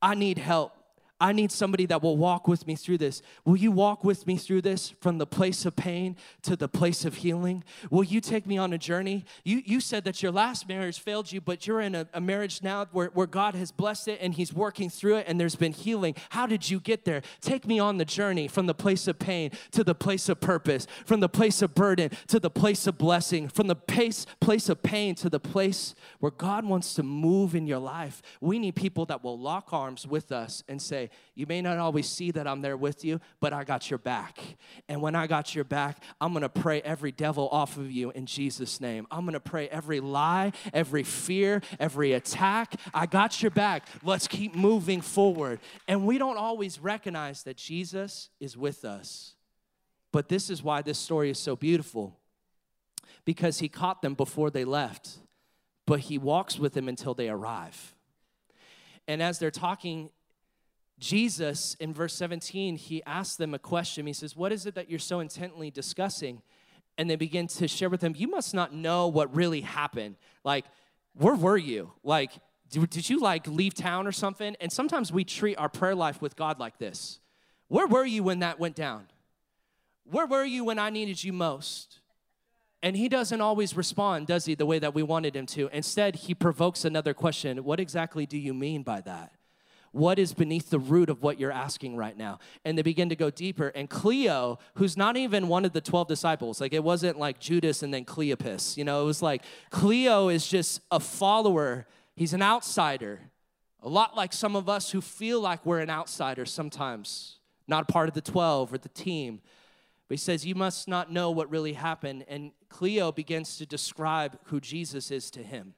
I 0.00 0.14
need 0.14 0.38
help. 0.38 0.72
I 1.20 1.32
need 1.32 1.52
somebody 1.52 1.86
that 1.86 2.02
will 2.02 2.16
walk 2.16 2.48
with 2.48 2.66
me 2.66 2.74
through 2.74 2.98
this. 2.98 3.22
Will 3.44 3.56
you 3.56 3.70
walk 3.70 4.02
with 4.02 4.26
me 4.26 4.36
through 4.36 4.62
this 4.62 4.90
from 5.00 5.18
the 5.18 5.26
place 5.26 5.64
of 5.64 5.76
pain 5.76 6.16
to 6.42 6.56
the 6.56 6.68
place 6.68 7.04
of 7.04 7.16
healing? 7.16 7.62
Will 7.88 8.02
you 8.02 8.20
take 8.20 8.46
me 8.46 8.58
on 8.58 8.72
a 8.72 8.78
journey? 8.78 9.24
You, 9.44 9.62
you 9.64 9.78
said 9.78 10.02
that 10.04 10.24
your 10.24 10.32
last 10.32 10.68
marriage 10.68 10.98
failed 10.98 11.30
you, 11.30 11.40
but 11.40 11.68
you're 11.68 11.80
in 11.80 11.94
a, 11.94 12.08
a 12.12 12.20
marriage 12.20 12.62
now 12.62 12.86
where, 12.90 13.06
where 13.14 13.28
God 13.28 13.54
has 13.54 13.70
blessed 13.70 14.08
it 14.08 14.18
and 14.20 14.34
He's 14.34 14.52
working 14.52 14.90
through 14.90 15.16
it 15.16 15.26
and 15.28 15.38
there's 15.38 15.54
been 15.54 15.72
healing. 15.72 16.16
How 16.30 16.46
did 16.48 16.68
you 16.68 16.80
get 16.80 17.04
there? 17.04 17.22
Take 17.40 17.64
me 17.64 17.78
on 17.78 17.98
the 17.98 18.04
journey 18.04 18.48
from 18.48 18.66
the 18.66 18.74
place 18.74 19.06
of 19.06 19.20
pain 19.20 19.52
to 19.70 19.84
the 19.84 19.94
place 19.94 20.28
of 20.28 20.40
purpose, 20.40 20.88
from 21.06 21.20
the 21.20 21.28
place 21.28 21.62
of 21.62 21.76
burden 21.76 22.10
to 22.26 22.40
the 22.40 22.50
place 22.50 22.88
of 22.88 22.98
blessing, 22.98 23.48
from 23.48 23.68
the 23.68 23.76
place, 23.76 24.26
place 24.40 24.68
of 24.68 24.82
pain 24.82 25.14
to 25.14 25.30
the 25.30 25.40
place 25.40 25.94
where 26.18 26.32
God 26.32 26.64
wants 26.64 26.94
to 26.94 27.04
move 27.04 27.54
in 27.54 27.68
your 27.68 27.78
life. 27.78 28.20
We 28.40 28.58
need 28.58 28.74
people 28.74 29.06
that 29.06 29.22
will 29.22 29.38
lock 29.38 29.72
arms 29.72 30.06
with 30.06 30.32
us 30.32 30.64
and 30.68 30.82
say, 30.82 31.03
you 31.34 31.46
may 31.46 31.62
not 31.62 31.78
always 31.78 32.08
see 32.08 32.30
that 32.32 32.46
I'm 32.46 32.60
there 32.60 32.76
with 32.76 33.04
you, 33.04 33.20
but 33.40 33.52
I 33.52 33.64
got 33.64 33.90
your 33.90 33.98
back. 33.98 34.38
And 34.88 35.00
when 35.00 35.14
I 35.14 35.26
got 35.26 35.54
your 35.54 35.64
back, 35.64 36.02
I'm 36.20 36.32
gonna 36.32 36.48
pray 36.48 36.80
every 36.82 37.12
devil 37.12 37.48
off 37.50 37.76
of 37.76 37.90
you 37.90 38.10
in 38.10 38.26
Jesus' 38.26 38.80
name. 38.80 39.06
I'm 39.10 39.24
gonna 39.24 39.40
pray 39.40 39.68
every 39.68 40.00
lie, 40.00 40.52
every 40.72 41.02
fear, 41.02 41.62
every 41.78 42.12
attack. 42.12 42.74
I 42.92 43.06
got 43.06 43.42
your 43.42 43.50
back. 43.50 43.86
Let's 44.02 44.28
keep 44.28 44.54
moving 44.54 45.00
forward. 45.00 45.60
And 45.88 46.06
we 46.06 46.18
don't 46.18 46.38
always 46.38 46.78
recognize 46.80 47.42
that 47.44 47.56
Jesus 47.56 48.30
is 48.40 48.56
with 48.56 48.84
us. 48.84 49.34
But 50.12 50.28
this 50.28 50.48
is 50.48 50.62
why 50.62 50.82
this 50.82 50.98
story 50.98 51.30
is 51.30 51.38
so 51.38 51.56
beautiful 51.56 52.18
because 53.24 53.58
he 53.58 53.68
caught 53.68 54.02
them 54.02 54.14
before 54.14 54.50
they 54.50 54.64
left, 54.64 55.18
but 55.86 56.00
he 56.00 56.18
walks 56.18 56.58
with 56.58 56.72
them 56.74 56.88
until 56.88 57.14
they 57.14 57.28
arrive. 57.28 57.94
And 59.08 59.22
as 59.22 59.38
they're 59.38 59.50
talking 59.50 60.10
Jesus, 60.98 61.76
in 61.80 61.92
verse 61.92 62.14
17, 62.14 62.76
he 62.76 63.02
asks 63.04 63.36
them 63.36 63.52
a 63.52 63.58
question. 63.58 64.06
He 64.06 64.12
says, 64.12 64.36
What 64.36 64.52
is 64.52 64.66
it 64.66 64.74
that 64.74 64.88
you're 64.88 64.98
so 64.98 65.20
intently 65.20 65.70
discussing? 65.70 66.42
and 66.96 67.10
they 67.10 67.16
begin 67.16 67.46
to 67.46 67.68
share 67.68 67.90
with 67.90 68.02
him, 68.02 68.14
You 68.16 68.28
must 68.28 68.54
not 68.54 68.72
know 68.72 69.08
what 69.08 69.34
really 69.34 69.62
happened. 69.62 70.16
Like, 70.44 70.64
where 71.14 71.34
were 71.34 71.56
you? 71.56 71.92
Like, 72.02 72.32
did 72.70 73.08
you 73.08 73.20
like 73.20 73.46
leave 73.46 73.74
town 73.74 74.06
or 74.06 74.12
something? 74.12 74.56
And 74.60 74.72
sometimes 74.72 75.12
we 75.12 75.24
treat 75.24 75.56
our 75.56 75.68
prayer 75.68 75.94
life 75.94 76.20
with 76.20 76.36
God 76.36 76.58
like 76.58 76.78
this 76.78 77.20
Where 77.68 77.86
were 77.86 78.04
you 78.04 78.22
when 78.22 78.40
that 78.40 78.58
went 78.58 78.76
down? 78.76 79.06
Where 80.04 80.26
were 80.26 80.44
you 80.44 80.64
when 80.64 80.78
I 80.78 80.90
needed 80.90 81.22
you 81.24 81.32
most? 81.32 82.00
And 82.82 82.94
he 82.94 83.08
doesn't 83.08 83.40
always 83.40 83.74
respond, 83.74 84.26
does 84.26 84.44
he, 84.44 84.54
the 84.54 84.66
way 84.66 84.78
that 84.78 84.94
we 84.94 85.02
wanted 85.02 85.34
him 85.34 85.46
to? 85.46 85.70
Instead, 85.72 86.16
he 86.16 86.34
provokes 86.34 86.84
another 86.84 87.14
question 87.14 87.64
What 87.64 87.80
exactly 87.80 88.26
do 88.26 88.38
you 88.38 88.54
mean 88.54 88.82
by 88.82 89.00
that? 89.02 89.32
What 89.94 90.18
is 90.18 90.34
beneath 90.34 90.70
the 90.70 90.80
root 90.80 91.08
of 91.08 91.22
what 91.22 91.38
you're 91.38 91.52
asking 91.52 91.94
right 91.94 92.16
now? 92.16 92.40
And 92.64 92.76
they 92.76 92.82
begin 92.82 93.10
to 93.10 93.16
go 93.16 93.30
deeper. 93.30 93.68
And 93.68 93.88
Cleo, 93.88 94.58
who's 94.74 94.96
not 94.96 95.16
even 95.16 95.46
one 95.46 95.64
of 95.64 95.72
the 95.72 95.80
12 95.80 96.08
disciples, 96.08 96.60
like 96.60 96.72
it 96.72 96.82
wasn't 96.82 97.16
like 97.16 97.38
Judas 97.38 97.84
and 97.84 97.94
then 97.94 98.04
Cleopas, 98.04 98.76
you 98.76 98.82
know, 98.82 99.02
it 99.02 99.04
was 99.04 99.22
like 99.22 99.44
Cleo 99.70 100.30
is 100.30 100.48
just 100.48 100.80
a 100.90 100.98
follower, 100.98 101.86
he's 102.16 102.32
an 102.32 102.42
outsider. 102.42 103.20
A 103.84 103.88
lot 103.88 104.16
like 104.16 104.32
some 104.32 104.56
of 104.56 104.68
us 104.68 104.90
who 104.90 105.00
feel 105.00 105.40
like 105.40 105.64
we're 105.64 105.78
an 105.78 105.90
outsider 105.90 106.44
sometimes, 106.44 107.38
not 107.68 107.86
part 107.86 108.08
of 108.08 108.16
the 108.16 108.20
12 108.20 108.72
or 108.72 108.78
the 108.78 108.88
team. 108.88 109.42
But 110.08 110.14
he 110.14 110.18
says, 110.18 110.44
You 110.44 110.56
must 110.56 110.88
not 110.88 111.12
know 111.12 111.30
what 111.30 111.48
really 111.50 111.74
happened. 111.74 112.24
And 112.26 112.50
Cleo 112.68 113.12
begins 113.12 113.58
to 113.58 113.66
describe 113.66 114.40
who 114.46 114.58
Jesus 114.58 115.12
is 115.12 115.30
to 115.30 115.42
him. 115.44 115.74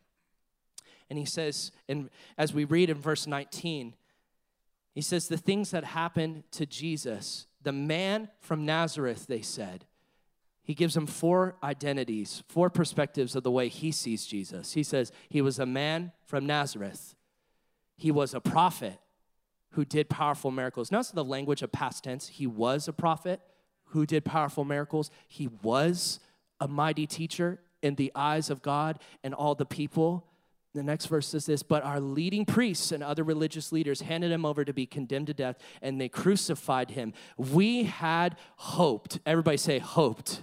And 1.11 1.19
he 1.19 1.25
says, 1.25 1.71
and 1.89 2.11
as 2.37 2.53
we 2.53 2.65
read 2.65 2.91
in 2.91 2.97
verse 2.97 3.27
19, 3.27 3.95
he 4.97 5.03
says, 5.03 5.29
The 5.29 5.37
things 5.37 5.71
that 5.71 5.85
happened 5.85 6.43
to 6.53 6.67
Jesus, 6.67 7.47
the 7.63 7.73
man 7.73 8.31
from 8.41 8.65
Nazareth, 8.65 9.27
they 9.29 9.43
said, 9.43 9.85
he 10.67 10.75
gives 10.75 10.95
them 10.95 11.07
four 11.07 11.55
identities, 11.63 12.43
four 12.49 12.71
perspectives 12.71 13.37
of 13.37 13.45
the 13.45 13.53
way 13.53 13.69
he 13.69 13.93
sees 13.93 14.27
Jesus. 14.27 14.73
He 14.73 14.83
says, 14.83 15.13
He 15.29 15.41
was 15.41 15.61
a 15.61 15.67
man 15.67 16.11
from 16.25 16.45
Nazareth, 16.45 17.15
he 17.97 18.11
was 18.11 18.35
a 18.35 18.41
prophet 18.41 18.99
who 19.71 19.85
did 19.85 20.09
powerful 20.09 20.51
miracles. 20.51 20.91
Notice 20.91 21.11
the 21.11 21.25
language 21.25 21.63
of 21.63 21.71
past 21.71 22.05
tense. 22.05 22.29
He 22.29 22.47
was 22.47 22.89
a 22.89 22.93
prophet 22.93 23.41
who 23.91 24.07
did 24.07 24.25
powerful 24.25 24.65
miracles, 24.65 25.11
he 25.29 25.47
was 25.63 26.19
a 26.59 26.67
mighty 26.67 27.07
teacher 27.07 27.61
in 27.83 27.95
the 27.95 28.11
eyes 28.17 28.49
of 28.51 28.63
God 28.63 28.99
and 29.23 29.35
all 29.35 29.55
the 29.55 29.67
people. 29.67 30.27
The 30.77 30.83
next 30.83 31.07
verse 31.07 31.29
says 31.29 31.47
this, 31.47 31.62
but 31.62 31.83
our 31.85 32.01
leading 32.01 32.45
priests 32.45 32.93
and 32.93 33.03
other 33.03 33.25
religious 33.25 33.73
leaders 33.73 34.03
handed 34.03 34.31
him 34.31 34.45
over 34.45 34.62
to 34.62 34.75
be 34.75 34.85
condemned 34.85 35.29
to 35.29 35.35
death 35.35 35.57
and 35.81 35.99
they 35.99 36.11
crucified 36.11 36.91
him. 36.91 37.15
We 37.39 37.85
had 37.85 38.37
hoped. 38.57 39.19
Everybody 39.25 39.57
say, 39.57 39.79
hoped. 39.79 40.43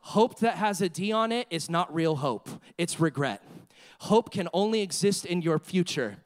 Hope 0.00 0.38
that 0.38 0.54
has 0.54 0.80
a 0.80 0.88
D 0.88 1.12
on 1.12 1.32
it 1.32 1.48
is 1.50 1.68
not 1.68 1.94
real 1.94 2.16
hope, 2.16 2.48
it's 2.78 2.98
regret. 2.98 3.42
Hope 3.98 4.32
can 4.32 4.48
only 4.54 4.80
exist 4.80 5.26
in 5.26 5.42
your 5.42 5.58
future. 5.58 6.16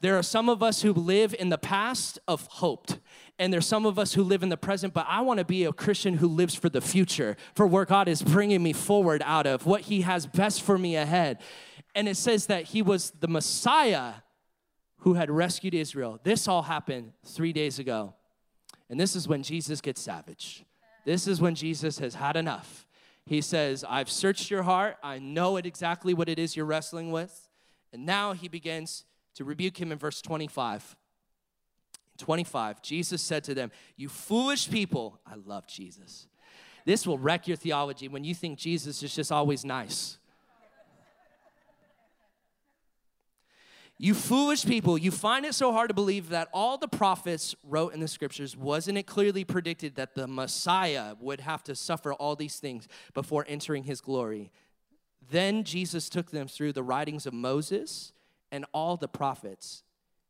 There 0.00 0.16
are 0.16 0.22
some 0.22 0.48
of 0.48 0.62
us 0.62 0.80
who 0.80 0.94
live 0.94 1.34
in 1.38 1.50
the 1.50 1.58
past 1.58 2.18
of 2.26 2.46
hoped 2.46 2.98
and 3.38 3.52
there's 3.52 3.66
some 3.66 3.84
of 3.84 3.98
us 3.98 4.14
who 4.14 4.22
live 4.22 4.42
in 4.42 4.48
the 4.48 4.56
present, 4.56 4.94
but 4.94 5.04
I 5.08 5.20
want 5.20 5.38
to 5.38 5.44
be 5.44 5.64
a 5.64 5.72
Christian 5.72 6.14
who 6.14 6.28
lives 6.28 6.54
for 6.54 6.70
the 6.70 6.80
future, 6.80 7.36
for 7.54 7.66
where 7.66 7.84
God 7.84 8.08
is 8.08 8.22
bringing 8.22 8.62
me 8.62 8.72
forward 8.72 9.22
out 9.26 9.46
of, 9.46 9.66
what 9.66 9.82
He 9.82 10.00
has 10.00 10.26
best 10.26 10.62
for 10.62 10.78
me 10.78 10.96
ahead. 10.96 11.38
And 11.96 12.08
it 12.08 12.16
says 12.16 12.46
that 12.46 12.64
He 12.64 12.82
was 12.82 13.10
the 13.18 13.26
Messiah 13.26 14.14
who 14.98 15.14
had 15.14 15.30
rescued 15.30 15.74
Israel. 15.74 16.20
This 16.22 16.46
all 16.46 16.62
happened 16.62 17.12
three 17.24 17.52
days 17.52 17.78
ago. 17.78 18.14
And 18.88 19.00
this 19.00 19.16
is 19.16 19.26
when 19.26 19.42
Jesus 19.42 19.80
gets 19.80 20.00
savage. 20.00 20.64
This 21.04 21.26
is 21.26 21.40
when 21.40 21.54
Jesus 21.54 21.98
has 21.98 22.14
had 22.14 22.36
enough. 22.36 22.86
He 23.24 23.40
says, 23.40 23.84
I've 23.88 24.10
searched 24.10 24.50
your 24.50 24.62
heart. 24.62 24.98
I 25.02 25.18
know 25.18 25.56
it 25.56 25.66
exactly 25.66 26.14
what 26.14 26.28
it 26.28 26.38
is 26.38 26.54
you're 26.54 26.66
wrestling 26.66 27.10
with. 27.10 27.48
And 27.92 28.04
now 28.04 28.32
he 28.32 28.46
begins 28.46 29.04
to 29.34 29.44
rebuke 29.44 29.80
him 29.80 29.90
in 29.90 29.98
verse 29.98 30.20
25. 30.20 30.96
25, 32.18 32.82
Jesus 32.82 33.22
said 33.22 33.44
to 33.44 33.54
them, 33.54 33.70
You 33.96 34.08
foolish 34.08 34.70
people, 34.70 35.20
I 35.26 35.34
love 35.34 35.66
Jesus. 35.66 36.28
This 36.84 37.06
will 37.06 37.18
wreck 37.18 37.48
your 37.48 37.56
theology 37.56 38.08
when 38.08 38.24
you 38.24 38.34
think 38.34 38.58
Jesus 38.58 39.02
is 39.02 39.14
just 39.14 39.32
always 39.32 39.64
nice. 39.64 40.18
You 43.98 44.12
foolish 44.12 44.66
people, 44.66 44.98
you 44.98 45.10
find 45.10 45.46
it 45.46 45.54
so 45.54 45.72
hard 45.72 45.88
to 45.88 45.94
believe 45.94 46.28
that 46.28 46.48
all 46.52 46.76
the 46.76 46.88
prophets 46.88 47.54
wrote 47.62 47.94
in 47.94 48.00
the 48.00 48.08
scriptures, 48.08 48.54
wasn't 48.54 48.98
it 48.98 49.06
clearly 49.06 49.42
predicted 49.42 49.94
that 49.94 50.14
the 50.14 50.26
Messiah 50.26 51.14
would 51.18 51.40
have 51.40 51.62
to 51.64 51.74
suffer 51.74 52.12
all 52.12 52.36
these 52.36 52.58
things 52.58 52.88
before 53.14 53.46
entering 53.48 53.84
his 53.84 54.02
glory? 54.02 54.52
Then 55.30 55.64
Jesus 55.64 56.10
took 56.10 56.30
them 56.30 56.46
through 56.46 56.74
the 56.74 56.82
writings 56.82 57.24
of 57.26 57.32
Moses 57.32 58.12
and 58.52 58.66
all 58.72 58.98
the 58.98 59.08
prophets, 59.08 59.82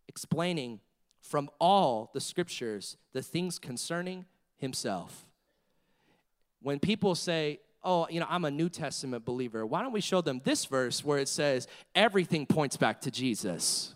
explaining 0.07 0.81
from 1.21 1.51
all 1.59 2.11
the 2.15 2.21
scriptures 2.21 2.97
the 3.13 3.23
things 3.23 3.59
concerning 3.59 4.27
himself. 4.57 5.27
When 6.63 6.79
people 6.79 7.17
say, 7.17 7.61
Oh, 7.89 8.09
you 8.11 8.19
know, 8.19 8.27
I'm 8.29 8.45
a 8.45 8.51
New 8.51 8.69
Testament 8.69 9.25
believer, 9.25 9.65
why 9.65 9.81
don't 9.81 9.93
we 9.93 10.01
show 10.01 10.21
them 10.21 10.41
this 10.43 10.65
verse 10.65 11.05
where 11.05 11.19
it 11.19 11.29
says 11.29 11.69
everything 11.95 12.45
points 12.45 12.77
back 12.77 13.01
to 13.03 13.13
Jesus? 13.13 13.95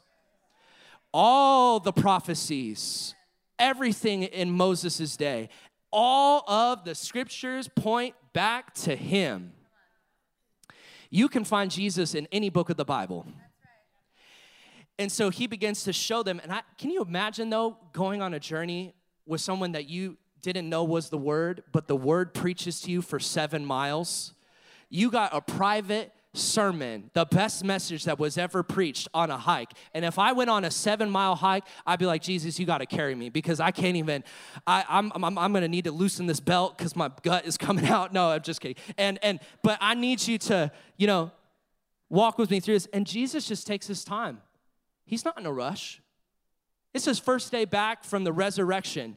All 1.13 1.81
the 1.81 1.93
prophecies, 1.93 3.17
everything 3.59 4.23
in 4.23 4.53
Moses' 4.53 5.17
day, 5.17 5.49
all 5.93 6.49
of 6.49 6.85
the 6.85 6.95
scriptures 6.95 7.67
point 7.67 8.15
back 8.33 8.75
to 8.75 8.95
him. 8.95 9.55
You 11.11 11.29
can 11.29 11.43
find 11.45 11.69
Jesus 11.69 12.15
in 12.15 12.29
any 12.31 12.49
book 12.49 12.71
of 12.71 12.77
the 12.77 12.85
Bible. 12.85 13.27
And 15.01 15.11
so 15.11 15.31
he 15.31 15.49
begins 15.49 15.83
to 15.83 15.93
show 15.93 16.23
them. 16.23 16.41
And 16.45 16.53
I, 16.53 16.61
can 16.79 16.91
you 16.91 17.03
imagine, 17.03 17.51
though, 17.51 17.77
going 17.93 18.23
on 18.23 18.35
a 18.35 18.39
journey 18.39 18.95
with 19.27 19.41
someone 19.41 19.73
that 19.73 19.89
you 19.89 20.17
didn't 20.43 20.69
know 20.69 20.85
was 20.85 21.11
the 21.11 21.19
word, 21.19 21.63
but 21.73 21.89
the 21.89 21.97
word 21.97 22.35
preaches 22.35 22.81
to 22.83 22.91
you 22.91 23.03
for 23.03 23.19
seven 23.19 23.65
miles? 23.65 24.35
You 24.89 25.11
got 25.11 25.35
a 25.35 25.41
private 25.41 26.13
sermon, 26.33 27.11
the 27.13 27.25
best 27.25 27.65
message 27.65 28.05
that 28.05 28.19
was 28.19 28.39
ever 28.39 28.63
preached 28.63 29.09
on 29.13 29.31
a 29.31 29.37
hike. 29.37 29.73
And 29.95 30.05
if 30.05 30.19
I 30.19 30.33
went 30.33 30.51
on 30.51 30.65
a 30.65 30.71
seven 30.71 31.11
mile 31.11 31.35
hike, 31.35 31.65
I'd 31.87 31.99
be 31.99 32.07
like, 32.07 32.23
Jesus, 32.23 32.59
you 32.59 32.67
got 32.67 32.79
to 32.79 32.87
carry 32.87 33.15
me 33.15 33.31
because 33.31 33.59
I 33.59 33.71
can't 33.71 33.97
even, 33.97 34.23
I, 34.67 34.85
I'm, 34.89 35.11
I'm, 35.15 35.39
I'm 35.39 35.53
going 35.53 35.63
to 35.63 35.69
need 35.69 35.85
to 35.85 35.93
loosen 35.93 36.27
this 36.27 36.41
belt 36.41 36.79
because 36.79 36.95
my 36.95 37.11
gut 37.23 37.47
is 37.47 37.57
coming 37.59 37.87
out. 37.87 38.13
No, 38.13 38.31
I'm 38.31 38.43
just 38.43 38.61
kidding. 38.61 38.77
And, 38.97 39.19
and, 39.23 39.41
but 39.63 39.79
I 39.81 39.95
need 39.95 40.27
you 40.27 40.39
to, 40.39 40.71
you 40.97 41.07
know, 41.07 41.33
walk 42.09 42.39
with 42.39 42.51
me 42.51 42.61
through 42.61 42.75
this. 42.75 42.87
And 42.93 43.07
Jesus 43.07 43.47
just 43.47 43.67
takes 43.67 43.87
his 43.87 44.05
time. 44.05 44.41
He's 45.05 45.25
not 45.25 45.39
in 45.39 45.47
a 45.47 45.53
rush. 45.53 46.01
It's 46.95 47.05
his 47.05 47.19
first 47.19 47.51
day 47.51 47.65
back 47.65 48.05
from 48.05 48.25
the 48.25 48.33
resurrection. 48.33 49.17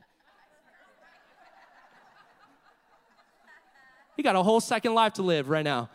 He 4.15 4.23
got 4.23 4.36
a 4.36 4.43
whole 4.43 4.60
second 4.60 4.93
life 4.93 5.13
to 5.13 5.23
live 5.23 5.49
right 5.49 5.63
now. 5.63 5.89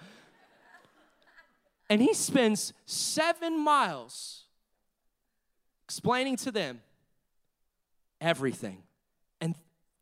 And 1.90 2.02
he 2.02 2.12
spends 2.14 2.72
seven 2.84 3.58
miles 3.58 4.44
explaining 5.84 6.36
to 6.36 6.52
them 6.52 6.80
everything. 8.20 8.82
And 9.40 9.54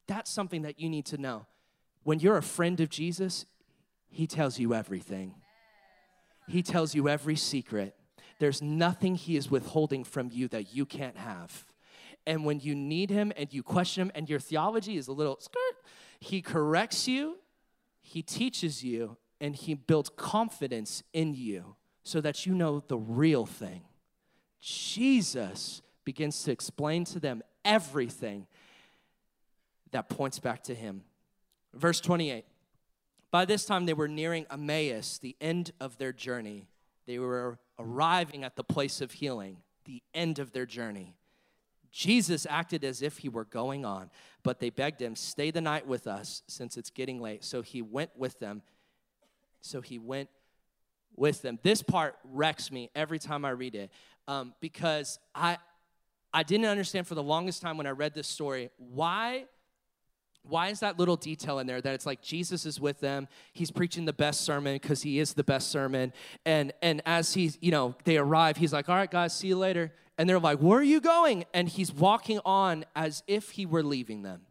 that's 0.06 0.30
something 0.30 0.62
that 0.62 0.80
you 0.80 0.88
need 0.88 1.06
to 1.06 1.18
know. 1.18 1.46
When 2.02 2.18
you're 2.18 2.36
a 2.36 2.42
friend 2.42 2.80
of 2.80 2.88
Jesus, 2.88 3.46
he 4.08 4.26
tells 4.26 4.58
you 4.58 4.74
everything, 4.74 5.34
he 6.48 6.62
tells 6.62 6.94
you 6.94 7.08
every 7.08 7.36
secret. 7.36 7.94
There's 8.38 8.60
nothing 8.60 9.14
He 9.14 9.36
is 9.36 9.50
withholding 9.50 10.04
from 10.04 10.30
you 10.32 10.48
that 10.48 10.74
you 10.74 10.84
can't 10.84 11.16
have. 11.16 11.66
And 12.26 12.44
when 12.44 12.60
you 12.60 12.74
need 12.74 13.10
Him 13.10 13.32
and 13.36 13.52
you 13.52 13.62
question 13.62 14.02
Him 14.02 14.12
and 14.14 14.28
your 14.28 14.40
theology 14.40 14.96
is 14.96 15.08
a 15.08 15.12
little 15.12 15.38
skirt, 15.40 15.76
He 16.20 16.42
corrects 16.42 17.08
you, 17.08 17.38
He 18.08 18.22
teaches 18.22 18.84
you, 18.84 19.16
and 19.40 19.56
He 19.56 19.74
builds 19.74 20.10
confidence 20.16 21.02
in 21.12 21.34
you 21.34 21.74
so 22.04 22.20
that 22.20 22.46
you 22.46 22.54
know 22.54 22.84
the 22.86 22.96
real 22.96 23.46
thing. 23.46 23.82
Jesus 24.60 25.82
begins 26.04 26.44
to 26.44 26.52
explain 26.52 27.04
to 27.06 27.18
them 27.18 27.42
everything 27.64 28.46
that 29.90 30.08
points 30.08 30.38
back 30.38 30.62
to 30.64 30.74
Him. 30.74 31.02
Verse 31.74 32.00
28. 32.00 32.44
By 33.32 33.44
this 33.44 33.66
time, 33.66 33.86
they 33.86 33.92
were 33.92 34.06
nearing 34.06 34.46
Emmaus, 34.52 35.18
the 35.18 35.34
end 35.40 35.72
of 35.80 35.98
their 35.98 36.12
journey. 36.12 36.68
They 37.06 37.18
were 37.18 37.58
arriving 37.76 38.44
at 38.44 38.54
the 38.54 38.62
place 38.62 39.00
of 39.00 39.10
healing, 39.10 39.56
the 39.84 40.00
end 40.14 40.38
of 40.38 40.52
their 40.52 40.64
journey. 40.64 41.16
Jesus 41.92 42.46
acted 42.48 42.84
as 42.84 43.02
if 43.02 43.18
he 43.18 43.28
were 43.28 43.44
going 43.44 43.84
on, 43.84 44.10
but 44.42 44.60
they 44.60 44.70
begged 44.70 45.00
him, 45.00 45.16
Stay 45.16 45.50
the 45.50 45.60
night 45.60 45.86
with 45.86 46.06
us 46.06 46.42
since 46.46 46.76
it's 46.76 46.90
getting 46.90 47.20
late. 47.20 47.44
So 47.44 47.62
he 47.62 47.82
went 47.82 48.10
with 48.16 48.38
them. 48.38 48.62
So 49.60 49.80
he 49.80 49.98
went 49.98 50.28
with 51.16 51.42
them. 51.42 51.58
This 51.62 51.82
part 51.82 52.16
wrecks 52.24 52.70
me 52.70 52.90
every 52.94 53.18
time 53.18 53.44
I 53.44 53.50
read 53.50 53.74
it 53.74 53.90
um, 54.28 54.54
because 54.60 55.18
I, 55.34 55.58
I 56.32 56.42
didn't 56.42 56.66
understand 56.66 57.06
for 57.06 57.14
the 57.14 57.22
longest 57.22 57.62
time 57.62 57.76
when 57.76 57.86
I 57.86 57.90
read 57.90 58.14
this 58.14 58.28
story 58.28 58.70
why 58.78 59.46
why 60.48 60.68
is 60.68 60.78
that 60.80 60.96
little 60.96 61.16
detail 61.16 61.58
in 61.58 61.66
there 61.66 61.80
that 61.80 61.92
it's 61.94 62.06
like 62.06 62.22
jesus 62.22 62.66
is 62.66 62.80
with 62.80 63.00
them 63.00 63.26
he's 63.52 63.70
preaching 63.70 64.04
the 64.04 64.12
best 64.12 64.42
sermon 64.42 64.74
because 64.74 65.02
he 65.02 65.18
is 65.18 65.34
the 65.34 65.42
best 65.42 65.70
sermon 65.70 66.12
and 66.44 66.72
and 66.82 67.02
as 67.04 67.34
he's 67.34 67.58
you 67.60 67.72
know 67.72 67.96
they 68.04 68.16
arrive 68.16 68.56
he's 68.56 68.72
like 68.72 68.88
all 68.88 68.94
right 68.94 69.10
guys 69.10 69.34
see 69.34 69.48
you 69.48 69.56
later 69.56 69.92
and 70.18 70.28
they're 70.28 70.38
like 70.38 70.58
where 70.58 70.78
are 70.78 70.82
you 70.82 71.00
going 71.00 71.44
and 71.52 71.68
he's 71.68 71.92
walking 71.92 72.40
on 72.44 72.84
as 72.94 73.22
if 73.26 73.50
he 73.50 73.66
were 73.66 73.82
leaving 73.82 74.22
them 74.22 74.42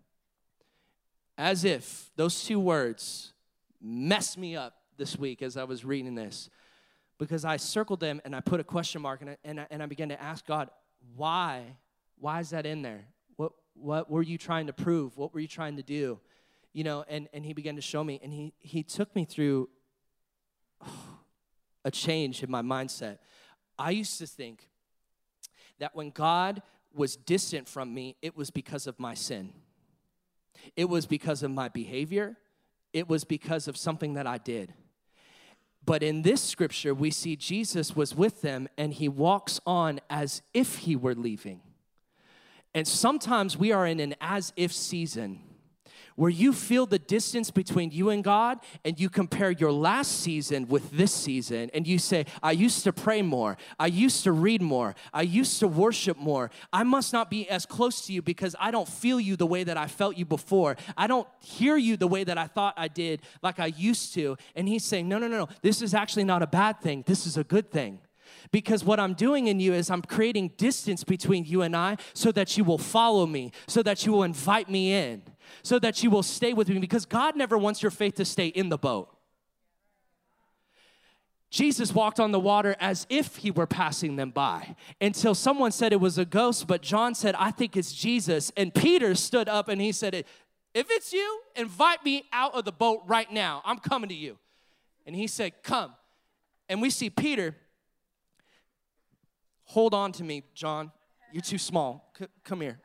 as 1.38 1.65
if 1.65 2.12
those 2.15 2.43
two 2.43 2.60
words 2.60 3.34
messed 3.82 4.38
me 4.38 4.56
up 4.56 4.75
this 4.97 5.17
week 5.17 5.41
as 5.41 5.58
i 5.58 5.63
was 5.63 5.84
reading 5.84 6.15
this 6.15 6.49
because 7.17 7.45
i 7.45 7.58
circled 7.58 7.99
them 7.99 8.21
and 8.25 8.36
i 8.36 8.39
put 8.39 8.60
a 8.60 8.63
question 8.63 9.01
mark 9.01 9.21
in 9.21 9.28
it 9.28 9.39
and 9.43 9.60
I, 9.60 9.67
and 9.69 9.84
I 9.84 9.86
began 9.86 10.10
to 10.10 10.21
ask 10.21 10.45
god 10.45 10.69
why 11.15 11.78
why 12.17 12.39
is 12.39 12.51
that 12.51 12.65
in 12.65 12.82
there 12.82 13.06
what 13.75 14.10
were 14.10 14.23
you 14.23 14.38
trying 14.38 14.67
to 14.67 14.73
prove? 14.73 15.17
What 15.17 15.34
were 15.34 15.39
you 15.39 15.47
trying 15.47 15.78
to 15.78 15.84
do? 15.84 16.19
You 16.73 16.84
know, 16.84 17.06
and, 17.08 17.28
and 17.34 17.45
he 17.45 17.54
began 17.54 17.75
to 17.75 17.82
show 17.82 18.04
me, 18.04 18.19
and 18.23 18.34
he, 18.34 18.54
he 18.60 18.84
took 18.84 19.15
me 19.15 19.25
through 19.25 19.69
a 21.86 21.91
change 21.91 22.41
in 22.41 22.49
my 22.49 22.62
mindset. 22.62 23.19
I 23.78 23.91
used 23.91 24.17
to 24.19 24.28
think 24.28 24.69
that 25.80 25.96
when 25.96 26.10
God 26.10 26.62
was 26.94 27.16
distant 27.16 27.68
from 27.68 27.94
me, 27.94 28.16
it 28.22 28.36
was 28.36 28.50
because 28.50 28.88
of 28.88 29.00
my 29.00 29.14
sin. 29.14 29.52
It 30.76 30.90
was 30.90 31.06
because 31.06 31.44
of 31.44 31.52
my 31.52 31.70
behavior. 31.70 32.38
It 32.94 33.10
was 33.10 33.24
because 33.24 33.68
of 33.68 33.76
something 33.76 34.14
that 34.14 34.26
I 34.26 34.38
did. 34.38 34.74
But 35.86 36.02
in 36.02 36.24
this 36.24 36.42
scripture, 36.42 36.94
we 36.94 37.12
see 37.12 37.36
Jesus 37.36 37.96
was 37.96 38.16
with 38.16 38.42
them 38.42 38.68
and 38.78 38.94
he 38.94 39.08
walks 39.08 39.60
on 39.66 40.00
as 40.10 40.42
if 40.54 40.78
he 40.78 40.96
were 40.96 41.14
leaving. 41.14 41.62
And 42.74 42.88
sometimes 42.88 43.56
we 43.56 43.72
are 43.72 43.86
in 43.86 44.00
an 44.00 44.16
as 44.20 44.52
if 44.56 44.74
season 44.74 45.42
where 46.15 46.30
you 46.30 46.54
feel 46.54 46.86
the 46.86 46.99
distance 46.99 47.51
between 47.51 47.91
you 47.91 48.10
and 48.10 48.23
God 48.23 48.60
and 48.84 48.99
you 48.99 49.10
compare 49.10 49.51
your 49.51 49.71
last 49.71 50.21
season 50.21 50.67
with 50.67 50.91
this 50.91 51.13
season 51.13 51.69
and 51.73 51.86
you 51.86 51.99
say, 51.99 52.25
I 52.41 52.51
used 52.51 52.84
to 52.86 52.93
pray 52.93 53.21
more, 53.21 53.58
I 53.80 53.88
used 53.88 54.23
to 54.23 54.32
read 54.32 54.62
more, 54.62 54.95
I 55.13 55.23
used 55.23 55.60
to 55.60 55.67
worship 55.67 56.17
more. 56.17 56.51
I 56.71 56.84
must 56.84 57.13
not 57.13 57.30
be 57.30 57.49
as 57.49 57.65
close 57.65 58.06
to 58.08 58.13
you 58.13 58.21
because 58.21 58.56
I 58.60 58.71
don't 58.71 58.88
feel 58.88 59.19
you 59.19 59.36
the 59.36 59.45
way 59.45 59.63
that 59.63 59.78
I 59.78 59.88
felt 59.88 60.17
you 60.17 60.25
before. 60.25 60.78
I 60.97 61.08
don't 61.08 61.28
hear 61.39 61.78
you 61.78 61.97
the 61.97 62.08
way 62.08 62.23
that 62.23 62.38
I 62.38 62.47
thought 62.47 62.73
I 62.78 62.88
did 62.88 63.21
like 63.41 63.60
I 63.60 63.67
used 63.67 64.13
to. 64.15 64.38
And 64.56 64.67
he's 64.67 64.84
saying, 64.84 65.08
No, 65.08 65.19
no, 65.19 65.28
no, 65.28 65.38
no, 65.38 65.49
this 65.62 65.82
is 65.82 65.93
actually 65.93 66.23
not 66.23 66.41
a 66.41 66.47
bad 66.47 66.82
thing, 66.82 67.04
this 67.06 67.25
is 67.28 67.38
a 67.38 67.43
good 67.43 67.71
thing. 67.71 67.99
Because 68.52 68.84
what 68.84 69.00
I'm 69.00 69.14
doing 69.14 69.48
in 69.48 69.60
you 69.60 69.74
is 69.74 69.90
I'm 69.90 70.02
creating 70.02 70.52
distance 70.58 71.04
between 71.04 71.46
you 71.46 71.62
and 71.62 71.76
I 71.76 71.98
so 72.14 72.32
that 72.32 72.58
you 72.58 72.64
will 72.64 72.78
follow 72.78 73.26
me, 73.26 73.52
so 73.68 73.82
that 73.84 74.06
you 74.06 74.12
will 74.12 74.24
invite 74.24 74.70
me 74.70 74.94
in, 74.94 75.24
so 75.64 75.80
that 75.80 76.04
you 76.04 76.10
will 76.10 76.24
stay 76.24 76.54
with 76.54 76.70
me. 76.70 76.80
Because 76.80 77.06
God 77.06 77.36
never 77.36 77.58
wants 77.58 77.82
your 77.82 77.92
faith 77.92 78.16
to 78.16 78.26
stay 78.26 78.48
in 78.48 78.70
the 78.70 78.78
boat. 78.78 79.16
Jesus 81.56 81.94
walked 81.94 82.20
on 82.20 82.34
the 82.34 82.40
water 82.40 82.76
as 82.82 83.08
if 83.10 83.38
he 83.38 83.50
were 83.50 83.66
passing 83.66 84.18
them 84.18 84.30
by 84.32 84.76
until 85.00 85.34
someone 85.34 85.72
said 85.72 85.94
it 85.94 86.02
was 86.02 86.18
a 86.18 86.26
ghost, 86.26 86.68
but 86.68 86.82
John 86.82 87.16
said, 87.16 87.34
I 87.36 87.50
think 87.52 87.78
it's 87.78 87.94
Jesus. 87.94 88.52
And 88.58 88.74
Peter 88.74 89.16
stood 89.16 89.48
up 89.48 89.70
and 89.70 89.80
he 89.80 89.94
said, 89.94 90.14
If 90.74 90.88
it's 90.90 91.14
you, 91.14 91.42
invite 91.56 92.04
me 92.04 92.26
out 92.34 92.56
of 92.56 92.66
the 92.66 92.74
boat 92.74 93.04
right 93.06 93.32
now. 93.32 93.62
I'm 93.64 93.80
coming 93.80 94.10
to 94.10 94.16
you. 94.16 94.38
And 95.06 95.16
he 95.16 95.28
said, 95.28 95.54
Come. 95.64 95.94
And 96.68 96.82
we 96.82 96.90
see 96.90 97.10
Peter 97.10 97.56
Hold 99.65 99.93
on 99.93 100.12
to 100.13 100.23
me, 100.23 100.43
John. 100.54 100.91
You're 101.32 101.41
too 101.41 101.58
small. 101.58 102.12
C- 102.17 102.28
come 102.43 102.62
here. 102.62 102.80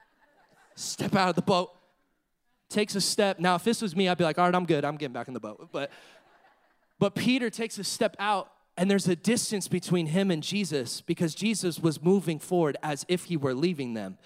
Step 0.74 1.14
out 1.14 1.28
of 1.28 1.34
the 1.36 1.42
boat. 1.42 1.70
Takes 2.68 2.94
a 2.94 3.00
step. 3.00 3.38
Now, 3.38 3.54
if 3.54 3.64
this 3.64 3.82
was 3.82 3.94
me, 3.94 4.08
I'd 4.08 4.18
be 4.18 4.24
like, 4.24 4.38
all 4.38 4.44
right, 4.44 4.54
I'm 4.54 4.66
good. 4.66 4.84
I'm 4.84 4.96
getting 4.96 5.12
back 5.12 5.28
in 5.28 5.34
the 5.34 5.40
boat. 5.40 5.68
But, 5.72 5.90
but 6.98 7.14
Peter 7.14 7.50
takes 7.50 7.78
a 7.78 7.84
step 7.84 8.16
out, 8.18 8.50
and 8.76 8.90
there's 8.90 9.08
a 9.08 9.16
distance 9.16 9.68
between 9.68 10.06
him 10.06 10.30
and 10.30 10.42
Jesus 10.42 11.00
because 11.00 11.34
Jesus 11.34 11.80
was 11.80 12.02
moving 12.02 12.38
forward 12.38 12.76
as 12.82 13.04
if 13.08 13.24
he 13.24 13.36
were 13.36 13.54
leaving 13.54 13.94
them. 13.94 14.18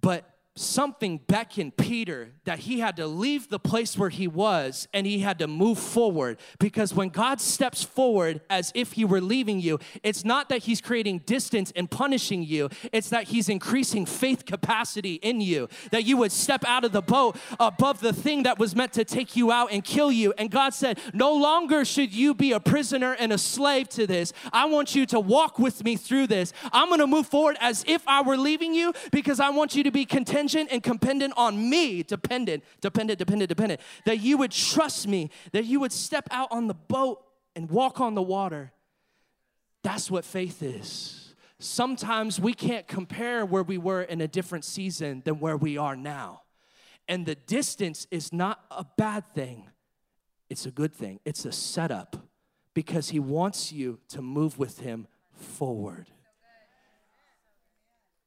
But 0.00 0.31
something 0.54 1.16
beckoned 1.26 1.76
Peter 1.78 2.32
that 2.44 2.60
he 2.60 2.80
had 2.80 2.96
to 2.96 3.06
leave 3.06 3.48
the 3.48 3.58
place 3.58 3.96
where 3.96 4.10
he 4.10 4.28
was 4.28 4.86
and 4.92 5.06
he 5.06 5.20
had 5.20 5.38
to 5.38 5.46
move 5.46 5.78
forward. 5.78 6.38
Because 6.58 6.92
when 6.92 7.08
God 7.08 7.40
steps 7.40 7.82
forward 7.82 8.42
as 8.50 8.70
if 8.74 8.92
he 8.92 9.04
were 9.04 9.20
leaving 9.20 9.60
you, 9.60 9.78
it's 10.02 10.24
not 10.24 10.50
that 10.50 10.64
he's 10.64 10.82
creating 10.82 11.20
distance 11.20 11.72
and 11.74 11.90
punishing 11.90 12.42
you, 12.42 12.68
it's 12.92 13.08
that 13.08 13.24
he's 13.24 13.48
increasing 13.48 14.04
faith 14.04 14.44
capacity 14.44 15.14
in 15.14 15.40
you. 15.40 15.68
That 15.90 16.04
you 16.04 16.18
would 16.18 16.32
step 16.32 16.64
out 16.66 16.84
of 16.84 16.92
the 16.92 17.02
boat 17.02 17.36
above 17.58 18.00
the 18.00 18.12
thing 18.12 18.42
that 18.42 18.58
was 18.58 18.76
meant 18.76 18.92
to 18.94 19.04
take 19.04 19.34
you 19.34 19.50
out 19.50 19.72
and 19.72 19.82
kill 19.82 20.12
you. 20.12 20.34
And 20.36 20.50
God 20.50 20.74
said, 20.74 20.98
No 21.14 21.34
longer 21.34 21.84
should 21.86 22.12
you 22.12 22.34
be 22.34 22.52
a 22.52 22.60
prisoner 22.60 23.14
and 23.14 23.32
a 23.32 23.38
slave 23.38 23.88
to 23.90 24.06
this. 24.06 24.34
I 24.52 24.66
want 24.66 24.94
you 24.94 25.06
to 25.06 25.20
walk 25.20 25.58
with 25.58 25.82
me 25.82 25.96
through 25.96 26.26
this. 26.26 26.52
I'm 26.72 26.90
gonna 26.90 27.06
move 27.06 27.26
forward 27.26 27.56
as 27.58 27.84
if 27.86 28.06
I 28.06 28.20
were 28.20 28.36
leaving 28.36 28.74
you 28.74 28.92
because 29.12 29.40
I 29.40 29.48
want 29.48 29.74
you 29.74 29.84
to 29.84 29.90
be 29.90 30.04
content 30.04 30.41
contingent 30.42 30.72
and 30.72 30.82
dependent 30.82 31.34
on 31.36 31.70
me, 31.70 32.02
dependent, 32.02 32.64
dependent, 32.80 33.18
dependent, 33.18 33.48
dependent, 33.48 33.80
that 34.04 34.20
you 34.20 34.36
would 34.38 34.50
trust 34.50 35.06
me, 35.06 35.30
that 35.52 35.64
you 35.64 35.80
would 35.80 35.92
step 35.92 36.28
out 36.30 36.48
on 36.50 36.66
the 36.66 36.74
boat 36.74 37.24
and 37.54 37.70
walk 37.70 38.00
on 38.00 38.14
the 38.14 38.22
water. 38.22 38.72
That's 39.82 40.10
what 40.10 40.24
faith 40.24 40.62
is. 40.62 41.34
Sometimes 41.58 42.40
we 42.40 42.54
can't 42.54 42.88
compare 42.88 43.46
where 43.46 43.62
we 43.62 43.78
were 43.78 44.02
in 44.02 44.20
a 44.20 44.28
different 44.28 44.64
season 44.64 45.22
than 45.24 45.38
where 45.38 45.56
we 45.56 45.78
are 45.78 45.94
now. 45.94 46.42
And 47.08 47.24
the 47.26 47.34
distance 47.34 48.06
is 48.10 48.32
not 48.32 48.64
a 48.70 48.84
bad 48.96 49.32
thing, 49.34 49.68
it's 50.50 50.66
a 50.66 50.70
good 50.70 50.94
thing. 50.94 51.20
It's 51.24 51.44
a 51.44 51.52
setup 51.52 52.16
because 52.74 53.10
He 53.10 53.18
wants 53.20 53.72
you 53.72 54.00
to 54.08 54.20
move 54.20 54.58
with 54.58 54.80
Him 54.80 55.06
forward. 55.30 56.08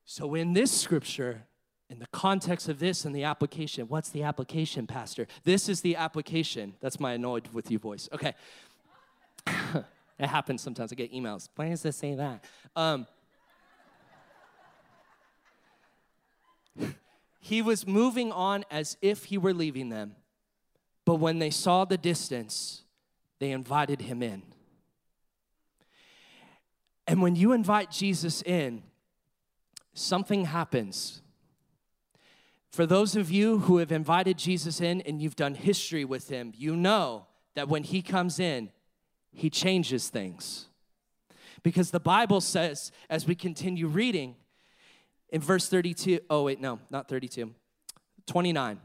So, 0.05 0.33
in 0.35 0.53
this 0.53 0.71
scripture, 0.71 1.45
in 1.89 1.99
the 1.99 2.07
context 2.07 2.67
of 2.67 2.79
this 2.79 3.05
and 3.05 3.15
the 3.15 3.23
application, 3.23 3.87
what's 3.87 4.09
the 4.09 4.23
application, 4.23 4.87
Pastor? 4.87 5.27
This 5.43 5.69
is 5.69 5.81
the 5.81 5.95
application. 5.95 6.73
That's 6.81 6.99
my 6.99 7.13
annoyed 7.13 7.47
with 7.53 7.69
you 7.69 7.77
voice. 7.77 8.09
Okay. 8.11 8.33
it 9.47 10.27
happens 10.27 10.61
sometimes. 10.61 10.91
I 10.91 10.95
get 10.95 11.13
emails. 11.13 11.49
Why 11.55 11.69
does 11.69 11.83
this 11.83 11.95
say 11.97 12.15
that? 12.15 12.43
Um, 12.75 13.05
he 17.39 17.61
was 17.61 17.85
moving 17.85 18.31
on 18.31 18.65
as 18.71 18.97
if 19.01 19.25
he 19.25 19.37
were 19.37 19.53
leaving 19.53 19.89
them, 19.89 20.15
but 21.05 21.15
when 21.15 21.37
they 21.37 21.51
saw 21.51 21.85
the 21.85 21.97
distance, 21.97 22.81
they 23.39 23.51
invited 23.51 24.01
him 24.01 24.23
in. 24.23 24.41
And 27.07 27.21
when 27.21 27.35
you 27.35 27.51
invite 27.51 27.91
Jesus 27.91 28.41
in, 28.41 28.81
something 29.93 30.45
happens 30.45 31.21
for 32.75 32.85
those 32.85 33.15
of 33.15 33.31
you 33.31 33.59
who 33.59 33.77
have 33.77 33.93
invited 33.93 34.37
Jesus 34.37 34.81
in 34.81 34.99
and 35.01 35.21
you've 35.21 35.37
done 35.37 35.55
history 35.55 36.03
with 36.03 36.27
him, 36.27 36.51
you 36.57 36.75
know 36.75 37.25
that 37.55 37.69
when 37.69 37.83
he 37.83 38.01
comes 38.01 38.37
in, 38.37 38.69
he 39.31 39.49
changes 39.49 40.09
things. 40.09 40.65
Because 41.63 41.91
the 41.91 42.01
Bible 42.01 42.41
says, 42.41 42.91
as 43.09 43.25
we 43.25 43.33
continue 43.33 43.87
reading, 43.87 44.35
in 45.29 45.39
verse 45.39 45.69
32, 45.69 46.19
oh, 46.29 46.43
wait, 46.43 46.59
no, 46.59 46.81
not 46.89 47.07
32, 47.07 47.53
29. 48.27 48.81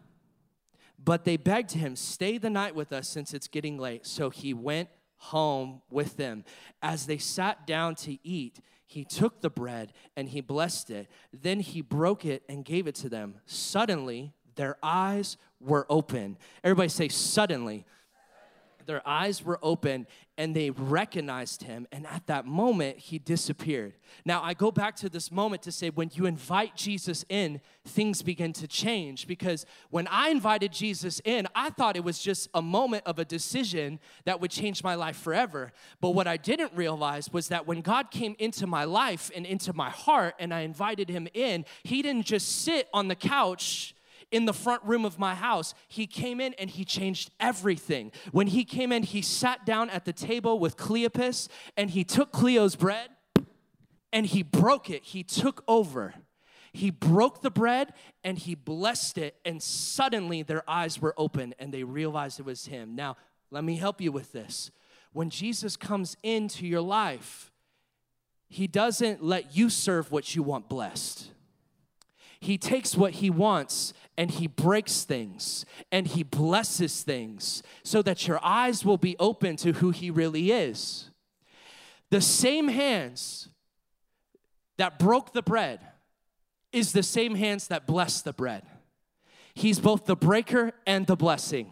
But 1.02 1.24
they 1.24 1.36
begged 1.36 1.72
him, 1.72 1.96
Stay 1.96 2.38
the 2.38 2.48
night 2.48 2.76
with 2.76 2.92
us 2.92 3.08
since 3.08 3.34
it's 3.34 3.48
getting 3.48 3.76
late. 3.76 4.06
So 4.06 4.30
he 4.30 4.54
went 4.54 4.88
home 5.16 5.82
with 5.90 6.16
them. 6.16 6.44
As 6.80 7.06
they 7.06 7.18
sat 7.18 7.66
down 7.66 7.96
to 7.96 8.18
eat, 8.22 8.60
he 8.90 9.04
took 9.04 9.40
the 9.40 9.50
bread 9.50 9.92
and 10.16 10.28
he 10.28 10.40
blessed 10.40 10.90
it. 10.90 11.06
Then 11.32 11.60
he 11.60 11.80
broke 11.80 12.24
it 12.24 12.42
and 12.48 12.64
gave 12.64 12.88
it 12.88 12.96
to 12.96 13.08
them. 13.08 13.36
Suddenly, 13.46 14.32
their 14.56 14.78
eyes 14.82 15.36
were 15.60 15.86
open. 15.88 16.36
Everybody 16.64 16.88
say, 16.88 17.06
suddenly 17.06 17.86
their 18.86 19.06
eyes 19.06 19.44
were 19.44 19.60
open 19.62 20.08
and 20.40 20.56
they 20.56 20.70
recognized 20.70 21.64
him. 21.64 21.86
And 21.92 22.06
at 22.06 22.26
that 22.26 22.46
moment, 22.46 22.96
he 22.96 23.18
disappeared. 23.18 23.92
Now, 24.24 24.42
I 24.42 24.54
go 24.54 24.70
back 24.70 24.96
to 24.96 25.10
this 25.10 25.30
moment 25.30 25.60
to 25.64 25.70
say 25.70 25.90
when 25.90 26.10
you 26.14 26.24
invite 26.24 26.74
Jesus 26.74 27.26
in, 27.28 27.60
things 27.84 28.22
begin 28.22 28.54
to 28.54 28.66
change. 28.66 29.26
Because 29.26 29.66
when 29.90 30.06
I 30.06 30.30
invited 30.30 30.72
Jesus 30.72 31.20
in, 31.26 31.46
I 31.54 31.68
thought 31.68 31.94
it 31.94 32.04
was 32.04 32.18
just 32.18 32.48
a 32.54 32.62
moment 32.62 33.02
of 33.04 33.18
a 33.18 33.24
decision 33.24 34.00
that 34.24 34.40
would 34.40 34.50
change 34.50 34.82
my 34.82 34.94
life 34.94 35.18
forever. 35.18 35.72
But 36.00 36.12
what 36.12 36.26
I 36.26 36.38
didn't 36.38 36.72
realize 36.74 37.30
was 37.30 37.48
that 37.48 37.66
when 37.66 37.82
God 37.82 38.10
came 38.10 38.34
into 38.38 38.66
my 38.66 38.84
life 38.84 39.30
and 39.36 39.44
into 39.44 39.74
my 39.74 39.90
heart 39.90 40.36
and 40.38 40.54
I 40.54 40.60
invited 40.60 41.10
him 41.10 41.28
in, 41.34 41.66
he 41.82 42.00
didn't 42.00 42.24
just 42.24 42.62
sit 42.62 42.88
on 42.94 43.08
the 43.08 43.14
couch 43.14 43.94
in 44.30 44.44
the 44.44 44.52
front 44.52 44.82
room 44.84 45.04
of 45.04 45.18
my 45.18 45.34
house, 45.34 45.74
he 45.88 46.06
came 46.06 46.40
in 46.40 46.54
and 46.54 46.70
he 46.70 46.84
changed 46.84 47.30
everything. 47.40 48.12
When 48.32 48.46
he 48.48 48.64
came 48.64 48.92
in, 48.92 49.02
he 49.02 49.22
sat 49.22 49.66
down 49.66 49.90
at 49.90 50.04
the 50.04 50.12
table 50.12 50.58
with 50.58 50.76
Cleopas 50.76 51.48
and 51.76 51.90
he 51.90 52.04
took 52.04 52.32
Cleo's 52.32 52.76
bread 52.76 53.08
and 54.12 54.26
he 54.26 54.42
broke 54.42 54.90
it. 54.90 55.04
He 55.04 55.22
took 55.22 55.64
over. 55.66 56.14
He 56.72 56.90
broke 56.90 57.42
the 57.42 57.50
bread 57.50 57.92
and 58.22 58.38
he 58.38 58.54
blessed 58.54 59.18
it, 59.18 59.34
and 59.44 59.60
suddenly 59.60 60.42
their 60.42 60.62
eyes 60.70 61.00
were 61.00 61.14
open 61.16 61.52
and 61.58 61.74
they 61.74 61.82
realized 61.82 62.38
it 62.38 62.46
was 62.46 62.66
him. 62.66 62.94
Now, 62.94 63.16
let 63.50 63.64
me 63.64 63.76
help 63.76 64.00
you 64.00 64.12
with 64.12 64.30
this. 64.30 64.70
When 65.12 65.30
Jesus 65.30 65.76
comes 65.76 66.16
into 66.22 66.66
your 66.66 66.80
life, 66.80 67.50
he 68.48 68.68
doesn't 68.68 69.24
let 69.24 69.56
you 69.56 69.68
serve 69.68 70.12
what 70.12 70.36
you 70.36 70.44
want 70.44 70.68
blessed. 70.68 71.30
He 72.38 72.56
takes 72.56 72.96
what 72.96 73.14
he 73.14 73.30
wants 73.30 73.92
and 74.20 74.32
he 74.32 74.46
breaks 74.46 75.04
things 75.04 75.64
and 75.90 76.06
he 76.06 76.22
blesses 76.22 77.02
things 77.02 77.62
so 77.82 78.02
that 78.02 78.28
your 78.28 78.38
eyes 78.44 78.84
will 78.84 78.98
be 78.98 79.16
open 79.18 79.56
to 79.56 79.72
who 79.72 79.88
he 79.92 80.10
really 80.10 80.52
is. 80.52 81.08
The 82.10 82.20
same 82.20 82.68
hands 82.68 83.48
that 84.76 84.98
broke 84.98 85.32
the 85.32 85.40
bread 85.40 85.80
is 86.70 86.92
the 86.92 87.02
same 87.02 87.34
hands 87.34 87.68
that 87.68 87.86
bless 87.86 88.20
the 88.20 88.34
bread. 88.34 88.62
He's 89.54 89.80
both 89.80 90.04
the 90.04 90.16
breaker 90.16 90.72
and 90.86 91.06
the 91.06 91.16
blessing. 91.16 91.70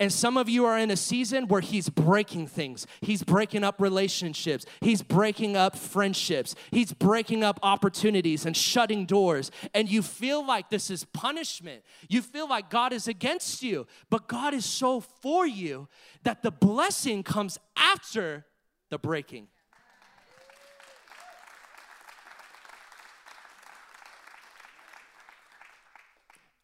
And 0.00 0.10
some 0.10 0.38
of 0.38 0.48
you 0.48 0.64
are 0.64 0.78
in 0.78 0.90
a 0.90 0.96
season 0.96 1.46
where 1.46 1.60
He's 1.60 1.90
breaking 1.90 2.46
things. 2.46 2.86
He's 3.02 3.22
breaking 3.22 3.62
up 3.62 3.80
relationships. 3.80 4.64
He's 4.80 5.02
breaking 5.02 5.56
up 5.56 5.76
friendships. 5.76 6.54
He's 6.70 6.94
breaking 6.94 7.44
up 7.44 7.60
opportunities 7.62 8.46
and 8.46 8.56
shutting 8.56 9.04
doors. 9.04 9.50
And 9.74 9.90
you 9.90 10.00
feel 10.00 10.44
like 10.44 10.70
this 10.70 10.90
is 10.90 11.04
punishment. 11.04 11.82
You 12.08 12.22
feel 12.22 12.48
like 12.48 12.70
God 12.70 12.94
is 12.94 13.06
against 13.06 13.62
you. 13.62 13.86
But 14.08 14.26
God 14.26 14.54
is 14.54 14.64
so 14.64 15.00
for 15.00 15.46
you 15.46 15.86
that 16.22 16.42
the 16.42 16.50
blessing 16.50 17.22
comes 17.22 17.58
after 17.76 18.46
the 18.88 18.98
breaking. 18.98 19.48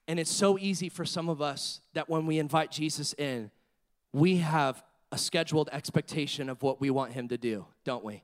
And 0.08 0.20
it's 0.20 0.30
so 0.30 0.58
easy 0.58 0.88
for 0.88 1.04
some 1.04 1.28
of 1.28 1.42
us 1.42 1.80
that 1.94 2.08
when 2.08 2.26
we 2.26 2.38
invite 2.38 2.70
Jesus 2.70 3.12
in, 3.14 3.50
we 4.12 4.36
have 4.36 4.82
a 5.12 5.18
scheduled 5.18 5.68
expectation 5.72 6.48
of 6.48 6.62
what 6.62 6.80
we 6.80 6.90
want 6.90 7.12
him 7.12 7.28
to 7.28 7.38
do, 7.38 7.66
don't 7.84 8.04
we? 8.04 8.22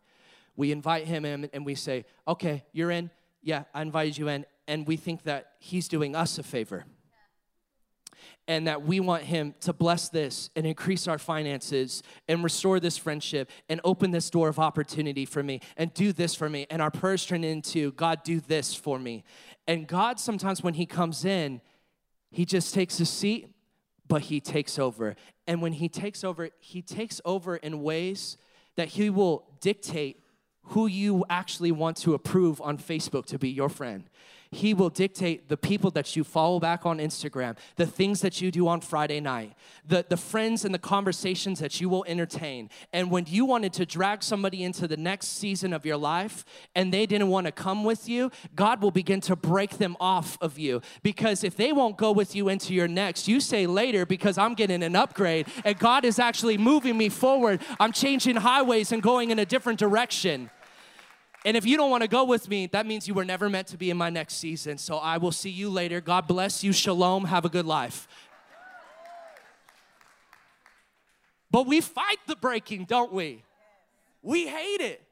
We 0.56 0.70
invite 0.70 1.06
him 1.06 1.24
in 1.24 1.48
and 1.52 1.64
we 1.66 1.74
say, 1.74 2.04
okay, 2.28 2.64
you're 2.72 2.90
in. 2.90 3.10
Yeah, 3.42 3.64
I 3.74 3.82
invited 3.82 4.18
you 4.18 4.28
in. 4.28 4.46
And 4.68 4.86
we 4.86 4.96
think 4.96 5.24
that 5.24 5.52
he's 5.58 5.88
doing 5.88 6.14
us 6.14 6.38
a 6.38 6.42
favor 6.42 6.84
and 8.48 8.66
that 8.66 8.82
we 8.82 9.00
want 9.00 9.22
him 9.22 9.54
to 9.60 9.72
bless 9.72 10.08
this 10.08 10.50
and 10.56 10.66
increase 10.66 11.06
our 11.06 11.18
finances 11.18 12.02
and 12.28 12.42
restore 12.42 12.80
this 12.80 12.96
friendship 12.96 13.50
and 13.68 13.80
open 13.84 14.10
this 14.10 14.30
door 14.30 14.48
of 14.48 14.58
opportunity 14.58 15.24
for 15.24 15.42
me 15.42 15.60
and 15.76 15.92
do 15.94 16.12
this 16.12 16.34
for 16.34 16.48
me 16.48 16.66
and 16.70 16.82
our 16.82 16.90
prayers 16.90 17.24
turn 17.24 17.44
into 17.44 17.92
god 17.92 18.22
do 18.24 18.40
this 18.40 18.74
for 18.74 18.98
me 18.98 19.24
and 19.66 19.86
god 19.86 20.18
sometimes 20.18 20.62
when 20.62 20.74
he 20.74 20.86
comes 20.86 21.24
in 21.24 21.60
he 22.32 22.44
just 22.44 22.74
takes 22.74 22.98
a 22.98 23.06
seat, 23.06 23.54
but 24.08 24.22
he 24.22 24.40
takes 24.40 24.78
over. 24.78 25.14
And 25.46 25.62
when 25.62 25.74
he 25.74 25.88
takes 25.88 26.24
over, 26.24 26.48
he 26.58 26.82
takes 26.82 27.20
over 27.24 27.56
in 27.56 27.82
ways 27.82 28.38
that 28.76 28.88
he 28.88 29.10
will 29.10 29.44
dictate 29.60 30.24
who 30.66 30.86
you 30.86 31.24
actually 31.28 31.72
want 31.72 31.98
to 31.98 32.14
approve 32.14 32.60
on 32.60 32.78
Facebook 32.78 33.26
to 33.26 33.38
be 33.38 33.50
your 33.50 33.68
friend. 33.68 34.08
He 34.54 34.74
will 34.74 34.90
dictate 34.90 35.48
the 35.48 35.56
people 35.56 35.90
that 35.92 36.14
you 36.14 36.24
follow 36.24 36.60
back 36.60 36.84
on 36.84 36.98
Instagram, 36.98 37.56
the 37.76 37.86
things 37.86 38.20
that 38.20 38.42
you 38.42 38.50
do 38.50 38.68
on 38.68 38.82
Friday 38.82 39.18
night, 39.18 39.54
the, 39.86 40.04
the 40.06 40.18
friends 40.18 40.66
and 40.66 40.74
the 40.74 40.78
conversations 40.78 41.58
that 41.60 41.80
you 41.80 41.88
will 41.88 42.04
entertain. 42.06 42.68
And 42.92 43.10
when 43.10 43.24
you 43.26 43.46
wanted 43.46 43.72
to 43.72 43.86
drag 43.86 44.22
somebody 44.22 44.62
into 44.62 44.86
the 44.86 44.98
next 44.98 45.28
season 45.28 45.72
of 45.72 45.86
your 45.86 45.96
life 45.96 46.44
and 46.74 46.92
they 46.92 47.06
didn't 47.06 47.28
want 47.28 47.46
to 47.46 47.52
come 47.52 47.82
with 47.82 48.10
you, 48.10 48.30
God 48.54 48.82
will 48.82 48.90
begin 48.90 49.22
to 49.22 49.34
break 49.34 49.78
them 49.78 49.96
off 49.98 50.36
of 50.42 50.58
you. 50.58 50.82
Because 51.02 51.44
if 51.44 51.56
they 51.56 51.72
won't 51.72 51.96
go 51.96 52.12
with 52.12 52.36
you 52.36 52.50
into 52.50 52.74
your 52.74 52.88
next, 52.88 53.26
you 53.26 53.40
say 53.40 53.66
later, 53.66 54.04
because 54.04 54.36
I'm 54.36 54.52
getting 54.52 54.82
an 54.82 54.94
upgrade 54.94 55.46
and 55.64 55.78
God 55.78 56.04
is 56.04 56.18
actually 56.18 56.58
moving 56.58 56.98
me 56.98 57.08
forward. 57.08 57.62
I'm 57.80 57.92
changing 57.92 58.36
highways 58.36 58.92
and 58.92 59.02
going 59.02 59.30
in 59.30 59.38
a 59.38 59.46
different 59.46 59.78
direction. 59.78 60.50
And 61.44 61.56
if 61.56 61.66
you 61.66 61.76
don't 61.76 61.90
want 61.90 62.02
to 62.02 62.08
go 62.08 62.24
with 62.24 62.48
me, 62.48 62.66
that 62.68 62.86
means 62.86 63.08
you 63.08 63.14
were 63.14 63.24
never 63.24 63.50
meant 63.50 63.68
to 63.68 63.76
be 63.76 63.90
in 63.90 63.96
my 63.96 64.10
next 64.10 64.34
season. 64.34 64.78
So 64.78 64.98
I 64.98 65.18
will 65.18 65.32
see 65.32 65.50
you 65.50 65.70
later. 65.70 66.00
God 66.00 66.28
bless 66.28 66.62
you. 66.62 66.72
Shalom. 66.72 67.24
Have 67.24 67.44
a 67.44 67.48
good 67.48 67.66
life. 67.66 68.06
But 71.50 71.66
we 71.66 71.80
fight 71.80 72.18
the 72.26 72.36
breaking, 72.36 72.84
don't 72.84 73.12
we? 73.12 73.42
We 74.22 74.46
hate 74.46 74.80
it. 74.80 75.02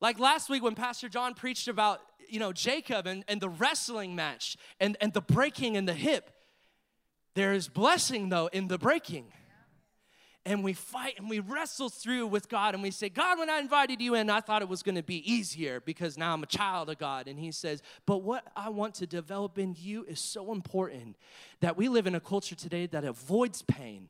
Like 0.00 0.18
last 0.18 0.48
week 0.48 0.62
when 0.62 0.74
Pastor 0.74 1.08
John 1.08 1.34
preached 1.34 1.68
about, 1.68 2.00
you 2.28 2.38
know, 2.38 2.52
Jacob 2.52 3.06
and, 3.06 3.24
and 3.26 3.40
the 3.40 3.48
wrestling 3.48 4.14
match 4.14 4.56
and, 4.78 4.96
and 5.00 5.12
the 5.12 5.20
breaking 5.20 5.74
in 5.74 5.86
the 5.86 5.94
hip. 5.94 6.30
There 7.34 7.52
is 7.52 7.68
blessing 7.68 8.28
though 8.28 8.46
in 8.46 8.68
the 8.68 8.78
breaking 8.78 9.32
and 10.46 10.62
we 10.62 10.72
fight 10.72 11.14
and 11.18 11.28
we 11.28 11.40
wrestle 11.40 11.88
through 11.88 12.28
with 12.28 12.48
God 12.48 12.74
and 12.74 12.82
we 12.82 12.92
say, 12.92 13.08
God, 13.08 13.38
when 13.38 13.50
I 13.50 13.58
invited 13.58 14.00
you 14.00 14.14
in, 14.14 14.30
I 14.30 14.40
thought 14.40 14.62
it 14.62 14.68
was 14.68 14.82
going 14.82 14.94
to 14.94 15.02
be 15.02 15.30
easier 15.30 15.80
because 15.80 16.16
now 16.16 16.32
I'm 16.32 16.42
a 16.44 16.46
child 16.46 16.88
of 16.88 16.98
God. 16.98 17.26
And 17.26 17.38
He 17.38 17.50
says, 17.50 17.82
But 18.06 18.18
what 18.18 18.46
I 18.56 18.68
want 18.68 18.94
to 18.94 19.06
develop 19.06 19.58
in 19.58 19.74
you 19.76 20.04
is 20.04 20.20
so 20.20 20.52
important 20.52 21.16
that 21.60 21.76
we 21.76 21.88
live 21.88 22.06
in 22.06 22.14
a 22.14 22.20
culture 22.20 22.54
today 22.54 22.86
that 22.86 23.04
avoids 23.04 23.62
pain, 23.62 24.08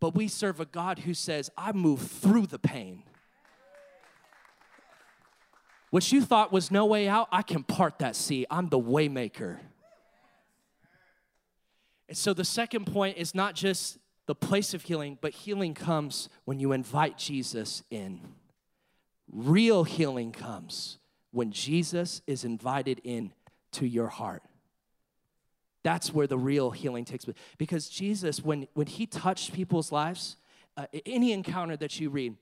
but 0.00 0.14
we 0.14 0.26
serve 0.26 0.58
a 0.58 0.66
God 0.66 0.98
who 0.98 1.14
says, 1.14 1.50
I 1.56 1.70
move 1.70 2.02
through 2.02 2.48
the 2.48 2.58
pain. 2.58 3.04
What 5.90 6.10
you 6.10 6.20
thought 6.20 6.52
was 6.52 6.72
no 6.72 6.84
way 6.84 7.08
out, 7.08 7.28
I 7.30 7.42
can 7.42 7.62
part 7.62 8.00
that 8.00 8.16
sea. 8.16 8.44
I'm 8.50 8.68
the 8.68 8.80
waymaker. 8.80 9.58
And 12.08 12.18
so 12.18 12.34
the 12.34 12.44
second 12.44 12.86
point 12.86 13.18
is 13.18 13.34
not 13.34 13.54
just 13.54 13.98
the 14.26 14.34
place 14.34 14.74
of 14.74 14.82
healing, 14.82 15.18
but 15.20 15.32
healing 15.32 15.74
comes 15.74 16.28
when 16.44 16.58
you 16.60 16.72
invite 16.72 17.16
Jesus 17.16 17.82
in. 17.90 18.20
Real 19.32 19.84
healing 19.84 20.32
comes 20.32 20.98
when 21.30 21.52
Jesus 21.52 22.22
is 22.26 22.44
invited 22.44 23.00
in 23.04 23.32
to 23.72 23.86
your 23.86 24.08
heart. 24.08 24.42
That's 25.82 26.12
where 26.12 26.26
the 26.26 26.38
real 26.38 26.72
healing 26.72 27.04
takes 27.04 27.24
place. 27.24 27.36
Because 27.58 27.88
Jesus, 27.88 28.42
when, 28.42 28.66
when 28.74 28.88
he 28.88 29.06
touched 29.06 29.52
people's 29.52 29.92
lives, 29.92 30.36
uh, 30.76 30.86
any 31.04 31.32
encounter 31.32 31.76
that 31.76 32.00
you 32.00 32.10
read, 32.10 32.34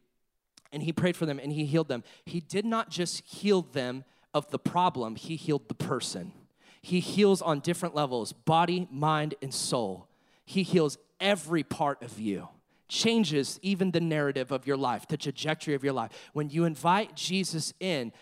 and 0.73 0.83
he 0.83 0.93
prayed 0.93 1.17
for 1.17 1.27
them 1.27 1.39
and 1.39 1.53
he 1.53 1.67
healed 1.67 1.89
them, 1.89 2.03
he 2.25 2.41
did 2.41 2.65
not 2.65 2.91
just 2.91 3.25
heal 3.27 3.63
them 3.63 4.05
of 4.33 4.51
the 4.51 4.59
problem, 4.59 5.15
he 5.15 5.37
healed 5.37 5.69
the 5.69 5.75
person. 5.75 6.33
He 6.81 7.01
heals 7.01 7.41
on 7.41 7.61
different 7.61 7.95
levels 7.95 8.33
body, 8.33 8.89
mind, 8.91 9.35
and 9.41 9.53
soul. 9.55 10.09
He 10.45 10.63
heals 10.63 10.99
every 11.25 11.65
part 11.65 12.03
of 12.03 12.21
you, 12.21 12.49
changes 12.87 13.59
even 13.63 13.91
the 13.91 14.01
narrative 14.01 14.53
of 14.53 14.67
your 14.67 14.77
life, 14.77 15.09
the 15.09 15.17
trajectory 15.17 15.75
of 15.75 15.83
your 15.83 15.95
life. 15.95 16.13
When 16.35 16.51
you 16.51 16.65
invite 16.65 17.17
Jesus 17.17 17.73
in, 17.81 18.13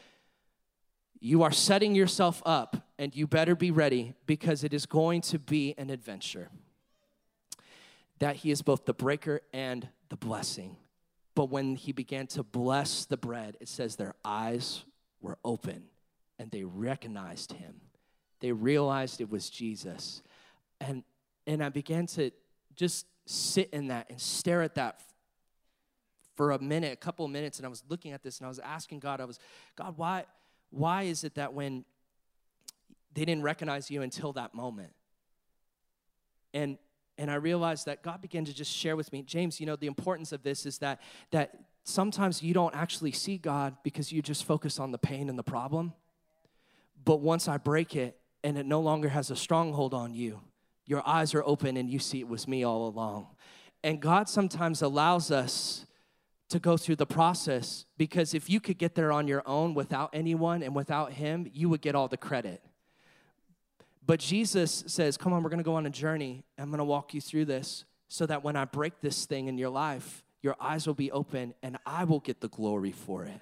you 1.20 1.42
are 1.42 1.52
setting 1.52 1.94
yourself 1.94 2.42
up, 2.46 2.88
and 2.98 3.14
you 3.14 3.26
better 3.26 3.54
be 3.54 3.70
ready 3.70 4.14
because 4.26 4.64
it 4.64 4.72
is 4.72 4.86
going 4.86 5.20
to 5.22 5.38
be 5.38 5.74
an 5.76 5.90
adventure. 5.90 6.48
That 8.18 8.36
He 8.36 8.50
is 8.50 8.62
both 8.62 8.86
the 8.86 8.94
breaker 8.94 9.40
and 9.52 9.88
the 10.08 10.16
blessing. 10.16 10.76
But 11.34 11.50
when 11.50 11.76
He 11.76 11.92
began 11.92 12.26
to 12.28 12.42
bless 12.42 13.04
the 13.04 13.16
bread, 13.16 13.56
it 13.60 13.68
says 13.68 13.96
their 13.96 14.14
eyes 14.24 14.84
were 15.20 15.38
open 15.44 15.84
and 16.38 16.50
they 16.50 16.64
recognized 16.64 17.52
Him. 17.52 17.80
They 18.40 18.52
realized 18.52 19.20
it 19.20 19.30
was 19.30 19.48
Jesus. 19.48 20.22
And, 20.80 21.04
and 21.46 21.62
I 21.62 21.68
began 21.68 22.06
to 22.08 22.32
just 22.76 23.06
sit 23.26 23.70
in 23.72 23.88
that 23.88 24.06
and 24.10 24.20
stare 24.20 24.62
at 24.62 24.74
that 24.74 25.00
for 26.34 26.52
a 26.52 26.58
minute, 26.58 26.92
a 26.92 26.96
couple 26.96 27.24
of 27.24 27.30
minutes, 27.30 27.58
and 27.58 27.66
I 27.66 27.68
was 27.68 27.82
looking 27.88 28.12
at 28.12 28.22
this 28.22 28.38
and 28.38 28.46
I 28.46 28.48
was 28.48 28.58
asking 28.58 29.00
God, 29.00 29.20
I 29.20 29.24
was, 29.24 29.38
God, 29.76 29.94
why, 29.96 30.24
why 30.70 31.02
is 31.02 31.24
it 31.24 31.34
that 31.34 31.52
when 31.52 31.84
they 33.14 33.24
didn't 33.24 33.42
recognize 33.42 33.90
you 33.90 34.02
until 34.02 34.32
that 34.32 34.54
moment? 34.54 34.92
And 36.54 36.78
and 37.18 37.30
I 37.30 37.34
realized 37.34 37.86
that 37.86 38.02
God 38.02 38.22
began 38.22 38.46
to 38.46 38.54
just 38.54 38.74
share 38.74 38.96
with 38.96 39.12
me, 39.12 39.22
James, 39.22 39.60
you 39.60 39.66
know, 39.66 39.76
the 39.76 39.86
importance 39.86 40.32
of 40.32 40.42
this 40.42 40.64
is 40.64 40.78
that 40.78 41.00
that 41.30 41.54
sometimes 41.84 42.42
you 42.42 42.54
don't 42.54 42.74
actually 42.74 43.12
see 43.12 43.36
God 43.36 43.76
because 43.82 44.10
you 44.10 44.22
just 44.22 44.44
focus 44.44 44.80
on 44.80 44.92
the 44.92 44.98
pain 44.98 45.28
and 45.28 45.38
the 45.38 45.42
problem. 45.42 45.92
But 47.04 47.20
once 47.20 47.48
I 47.48 47.58
break 47.58 47.94
it 47.94 48.18
and 48.42 48.56
it 48.56 48.66
no 48.66 48.80
longer 48.80 49.08
has 49.10 49.30
a 49.30 49.36
stronghold 49.36 49.92
on 49.92 50.14
you, 50.14 50.40
your 50.86 51.06
eyes 51.06 51.34
are 51.34 51.42
open 51.44 51.76
and 51.76 51.88
you 51.88 51.98
see 51.98 52.20
it 52.20 52.28
was 52.28 52.48
me 52.48 52.64
all 52.64 52.88
along. 52.88 53.26
And 53.84 54.00
God 54.00 54.28
sometimes 54.28 54.82
allows 54.82 55.30
us 55.30 55.86
to 56.48 56.58
go 56.58 56.76
through 56.76 56.96
the 56.96 57.06
process 57.06 57.86
because 57.96 58.34
if 58.34 58.50
you 58.50 58.60
could 58.60 58.78
get 58.78 58.94
there 58.94 59.10
on 59.10 59.26
your 59.26 59.42
own 59.46 59.74
without 59.74 60.10
anyone 60.12 60.62
and 60.62 60.74
without 60.74 61.12
Him, 61.12 61.48
you 61.52 61.68
would 61.68 61.80
get 61.80 61.94
all 61.94 62.08
the 62.08 62.16
credit. 62.16 62.62
But 64.04 64.20
Jesus 64.20 64.84
says, 64.86 65.16
Come 65.16 65.32
on, 65.32 65.42
we're 65.42 65.50
gonna 65.50 65.62
go 65.62 65.76
on 65.76 65.86
a 65.86 65.90
journey. 65.90 66.44
I'm 66.58 66.70
gonna 66.70 66.84
walk 66.84 67.14
you 67.14 67.20
through 67.20 67.46
this 67.46 67.84
so 68.08 68.26
that 68.26 68.44
when 68.44 68.56
I 68.56 68.66
break 68.66 69.00
this 69.00 69.24
thing 69.24 69.48
in 69.48 69.56
your 69.56 69.70
life, 69.70 70.22
your 70.42 70.56
eyes 70.60 70.86
will 70.86 70.94
be 70.94 71.10
open 71.10 71.54
and 71.62 71.78
I 71.86 72.04
will 72.04 72.20
get 72.20 72.40
the 72.40 72.48
glory 72.48 72.92
for 72.92 73.24
it. 73.24 73.40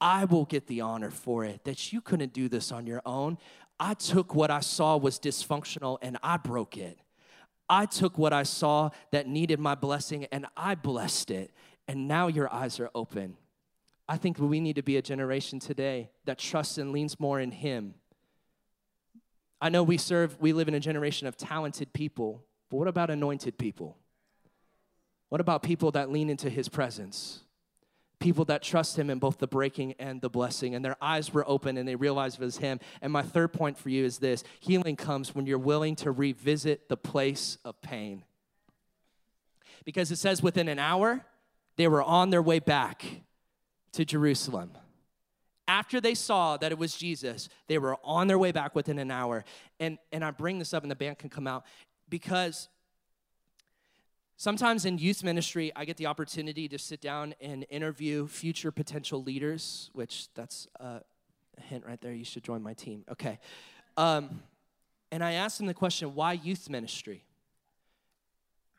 I 0.00 0.24
will 0.24 0.46
get 0.46 0.66
the 0.66 0.80
honor 0.80 1.10
for 1.10 1.44
it. 1.44 1.64
That 1.64 1.92
you 1.92 2.00
couldn't 2.00 2.32
do 2.32 2.48
this 2.48 2.72
on 2.72 2.86
your 2.86 3.02
own. 3.04 3.38
I 3.80 3.94
took 3.94 4.34
what 4.34 4.50
I 4.50 4.60
saw 4.60 4.98
was 4.98 5.18
dysfunctional 5.18 5.96
and 6.02 6.18
I 6.22 6.36
broke 6.36 6.76
it. 6.76 6.98
I 7.66 7.86
took 7.86 8.18
what 8.18 8.34
I 8.34 8.42
saw 8.42 8.90
that 9.10 9.26
needed 9.26 9.58
my 9.58 9.74
blessing 9.74 10.26
and 10.30 10.46
I 10.54 10.74
blessed 10.74 11.30
it. 11.30 11.50
And 11.88 12.06
now 12.06 12.26
your 12.26 12.52
eyes 12.52 12.78
are 12.78 12.90
open. 12.94 13.38
I 14.06 14.18
think 14.18 14.38
we 14.38 14.60
need 14.60 14.76
to 14.76 14.82
be 14.82 14.98
a 14.98 15.02
generation 15.02 15.58
today 15.60 16.10
that 16.26 16.38
trusts 16.38 16.76
and 16.76 16.92
leans 16.92 17.18
more 17.18 17.40
in 17.40 17.52
Him. 17.52 17.94
I 19.62 19.70
know 19.70 19.82
we 19.82 19.96
serve, 19.96 20.38
we 20.40 20.52
live 20.52 20.68
in 20.68 20.74
a 20.74 20.80
generation 20.80 21.26
of 21.26 21.36
talented 21.36 21.92
people, 21.92 22.44
but 22.68 22.76
what 22.76 22.88
about 22.88 23.08
anointed 23.10 23.56
people? 23.56 23.96
What 25.30 25.40
about 25.40 25.62
people 25.62 25.90
that 25.92 26.10
lean 26.10 26.28
into 26.28 26.50
His 26.50 26.68
presence? 26.68 27.40
People 28.20 28.44
that 28.44 28.62
trust 28.62 28.98
him 28.98 29.10
in 29.10 29.18
both 29.18 29.38
the 29.38 29.46
breaking 29.46 29.94
and 29.98 30.20
the 30.20 30.28
blessing, 30.28 30.74
and 30.74 30.84
their 30.84 30.96
eyes 31.00 31.32
were 31.32 31.44
open 31.48 31.76
and 31.76 31.88
they 31.88 31.96
realized 31.96 32.40
it 32.40 32.44
was 32.44 32.58
him. 32.58 32.78
And 33.02 33.12
my 33.12 33.22
third 33.22 33.52
point 33.52 33.78
for 33.78 33.88
you 33.88 34.04
is 34.04 34.18
this 34.18 34.44
healing 34.60 34.94
comes 34.94 35.34
when 35.34 35.46
you're 35.46 35.58
willing 35.58 35.96
to 35.96 36.12
revisit 36.12 36.88
the 36.88 36.96
place 36.96 37.58
of 37.64 37.80
pain. 37.80 38.22
Because 39.84 40.10
it 40.12 40.16
says 40.16 40.42
within 40.42 40.68
an 40.68 40.78
hour, 40.78 41.24
they 41.76 41.88
were 41.88 42.02
on 42.02 42.30
their 42.30 42.42
way 42.42 42.58
back 42.58 43.04
to 43.92 44.04
Jerusalem. 44.04 44.72
After 45.66 46.00
they 46.00 46.14
saw 46.14 46.56
that 46.58 46.72
it 46.72 46.78
was 46.78 46.96
Jesus, 46.96 47.48
they 47.68 47.78
were 47.78 47.96
on 48.04 48.26
their 48.26 48.38
way 48.38 48.52
back 48.52 48.74
within 48.74 48.98
an 48.98 49.10
hour. 49.10 49.44
And, 49.78 49.98
and 50.12 50.24
I 50.24 50.30
bring 50.30 50.58
this 50.58 50.74
up, 50.74 50.82
and 50.82 50.90
the 50.90 50.96
band 50.96 51.18
can 51.18 51.30
come 51.30 51.46
out 51.46 51.64
because 52.08 52.68
Sometimes 54.40 54.86
in 54.86 54.96
youth 54.96 55.22
ministry, 55.22 55.70
I 55.76 55.84
get 55.84 55.98
the 55.98 56.06
opportunity 56.06 56.66
to 56.68 56.78
sit 56.78 57.02
down 57.02 57.34
and 57.42 57.66
interview 57.68 58.26
future 58.26 58.72
potential 58.72 59.22
leaders, 59.22 59.90
which 59.92 60.32
that's 60.32 60.66
a 60.76 61.02
hint 61.60 61.84
right 61.84 62.00
there. 62.00 62.14
You 62.14 62.24
should 62.24 62.42
join 62.42 62.62
my 62.62 62.72
team. 62.72 63.04
Okay. 63.12 63.38
Um, 63.98 64.40
and 65.12 65.22
I 65.22 65.32
ask 65.32 65.58
them 65.58 65.66
the 65.66 65.74
question, 65.74 66.14
why 66.14 66.32
youth 66.32 66.70
ministry? 66.70 67.22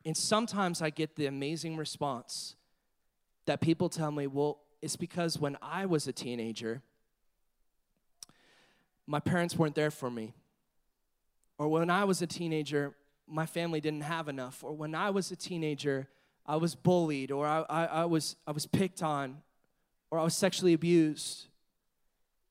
And 0.03 0.17
sometimes 0.17 0.81
I 0.81 0.89
get 0.89 1.15
the 1.15 1.27
amazing 1.27 1.77
response 1.77 2.55
that 3.45 3.61
people 3.61 3.87
tell 3.87 4.09
me, 4.09 4.25
well, 4.25 4.61
it's 4.81 4.95
because 4.95 5.37
when 5.37 5.59
I 5.61 5.85
was 5.85 6.07
a 6.07 6.11
teenager, 6.11 6.81
my 9.05 9.19
parents 9.19 9.55
weren't 9.55 9.75
there 9.75 9.91
for 9.91 10.09
me. 10.09 10.33
Or 11.59 11.67
when 11.67 11.91
I 11.91 12.05
was 12.05 12.19
a 12.23 12.27
teenager, 12.27 12.95
my 13.31 13.45
family 13.45 13.81
didn't 13.81 14.01
have 14.01 14.27
enough, 14.27 14.63
or 14.63 14.73
when 14.73 14.93
I 14.93 15.09
was 15.09 15.31
a 15.31 15.35
teenager, 15.35 16.07
I 16.45 16.57
was 16.57 16.75
bullied, 16.75 17.31
or 17.31 17.47
I, 17.47 17.63
I, 17.69 17.85
I, 17.85 18.05
was, 18.05 18.35
I 18.45 18.51
was 18.51 18.65
picked 18.65 19.01
on, 19.01 19.37
or 20.09 20.19
I 20.19 20.23
was 20.23 20.35
sexually 20.35 20.73
abused, 20.73 21.47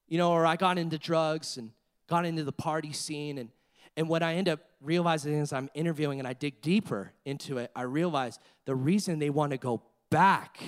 you 0.09 0.19
know, 0.19 0.33
or 0.33 0.47
I 0.47 0.57
got 0.57 0.79
into 0.79 0.99
drugs 0.99 1.57
and 1.57 1.71
got 2.09 2.25
into 2.25 2.45
the 2.45 2.53
party 2.53 2.93
scene. 2.93 3.39
And, 3.39 3.51
and 3.97 4.09
what 4.09 4.23
I 4.23 4.35
end 4.35 4.49
up 4.49 4.61
realizing 4.81 5.39
as 5.39 5.53
I'm 5.53 5.69
interviewing 5.75 6.19
and 6.19 6.27
I 6.27 6.33
dig 6.33 6.63
deeper 6.63 7.13
into 7.25 7.59
it, 7.59 7.71
I 7.77 7.83
realize 7.83 8.39
the 8.65 8.75
reason 8.75 9.19
they 9.19 9.31
want 9.31 9.53
to 9.53 9.59
go 9.59 9.83
back 10.11 10.59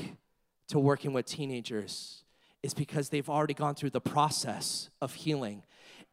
to 0.68 0.78
working 0.78 1.12
with 1.12 1.26
teenagers 1.26 2.24
is 2.62 2.74
because 2.74 3.08
they've 3.08 3.28
already 3.28 3.54
gone 3.54 3.74
through 3.74 3.90
the 3.90 4.00
process 4.00 4.90
of 5.00 5.14
healing 5.14 5.64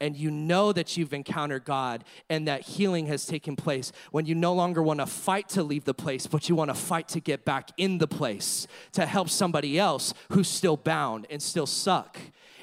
and 0.02 0.16
you 0.16 0.32
know 0.32 0.72
that 0.72 0.98
you've 0.98 1.14
encountered 1.14 1.66
God 1.66 2.04
and 2.30 2.48
that 2.48 2.62
healing 2.62 3.08
has 3.08 3.26
taken 3.26 3.56
place, 3.56 3.92
when 4.12 4.26
you 4.26 4.36
no 4.36 4.54
longer 4.54 4.82
want 4.82 5.00
to 5.00 5.06
fight 5.06 5.50
to 5.50 5.64
leave 5.64 5.86
the 5.86 5.94
place, 5.94 6.28
but 6.28 6.50
you 6.50 6.56
want 6.56 6.70
to 6.70 6.76
fight 6.76 7.08
to 7.10 7.20
get 7.20 7.46
back 7.46 7.72
in 7.78 7.98
the 7.98 8.08
place 8.08 8.68
to 8.94 9.06
help 9.06 9.30
somebody 9.30 9.78
else 9.78 10.14
who's 10.32 10.48
still 10.48 10.78
bound 10.78 11.28
and 11.30 11.42
still 11.42 11.66
suck. 11.66 12.18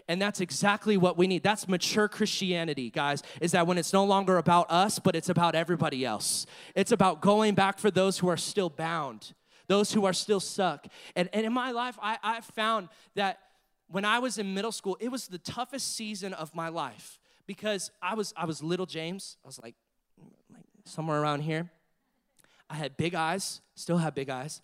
And 0.08 0.22
that's 0.22 0.40
exactly 0.40 0.96
what 0.96 1.18
we 1.18 1.26
need. 1.26 1.42
That's 1.42 1.66
mature 1.66 2.08
Christianity, 2.08 2.90
guys, 2.90 3.22
is 3.40 3.52
that 3.52 3.66
when 3.66 3.76
it's 3.76 3.92
no 3.92 4.04
longer 4.04 4.38
about 4.38 4.70
us, 4.70 4.98
but 4.98 5.16
it's 5.16 5.28
about 5.28 5.54
everybody 5.54 6.04
else. 6.04 6.46
It's 6.74 6.92
about 6.92 7.20
going 7.20 7.54
back 7.54 7.78
for 7.78 7.90
those 7.90 8.18
who 8.18 8.28
are 8.28 8.36
still 8.36 8.70
bound, 8.70 9.34
those 9.66 9.92
who 9.92 10.04
are 10.04 10.12
still 10.12 10.38
stuck. 10.38 10.86
And, 11.16 11.28
and 11.32 11.44
in 11.44 11.52
my 11.52 11.72
life, 11.72 11.98
I, 12.00 12.18
I 12.22 12.40
found 12.40 12.88
that 13.16 13.40
when 13.88 14.04
I 14.04 14.20
was 14.20 14.38
in 14.38 14.54
middle 14.54 14.72
school, 14.72 14.96
it 15.00 15.10
was 15.10 15.26
the 15.26 15.38
toughest 15.38 15.96
season 15.96 16.32
of 16.32 16.54
my 16.54 16.68
life 16.68 17.18
because 17.46 17.90
I 18.02 18.14
was 18.14 18.34
I 18.36 18.44
was 18.44 18.62
little 18.62 18.86
James. 18.86 19.36
I 19.44 19.48
was 19.48 19.60
like, 19.62 19.74
like 20.52 20.64
somewhere 20.84 21.20
around 21.20 21.40
here. 21.40 21.70
I 22.68 22.74
had 22.74 22.96
big 22.96 23.14
eyes, 23.14 23.60
still 23.74 23.98
have 23.98 24.14
big 24.14 24.28
eyes. 24.28 24.60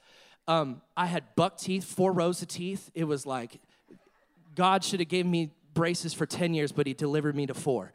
Um, 0.49 0.83
I 0.97 1.07
had 1.07 1.35
buck 1.37 1.57
teeth, 1.57 1.85
four 1.85 2.13
rows 2.13 2.43
of 2.43 2.49
teeth. 2.49 2.91
It 2.95 3.05
was 3.05 3.27
like 3.27 3.61
God 4.55 4.83
should 4.83 5.01
have 5.01 5.09
given 5.09 5.31
me 5.31 5.51
braces 5.73 6.13
for 6.13 6.27
10 6.27 6.53
years, 6.53 6.73
but 6.73 6.87
he 6.87 6.95
delivered 6.95 7.37
me 7.37 7.47
to 7.47 7.55
four. 7.55 7.93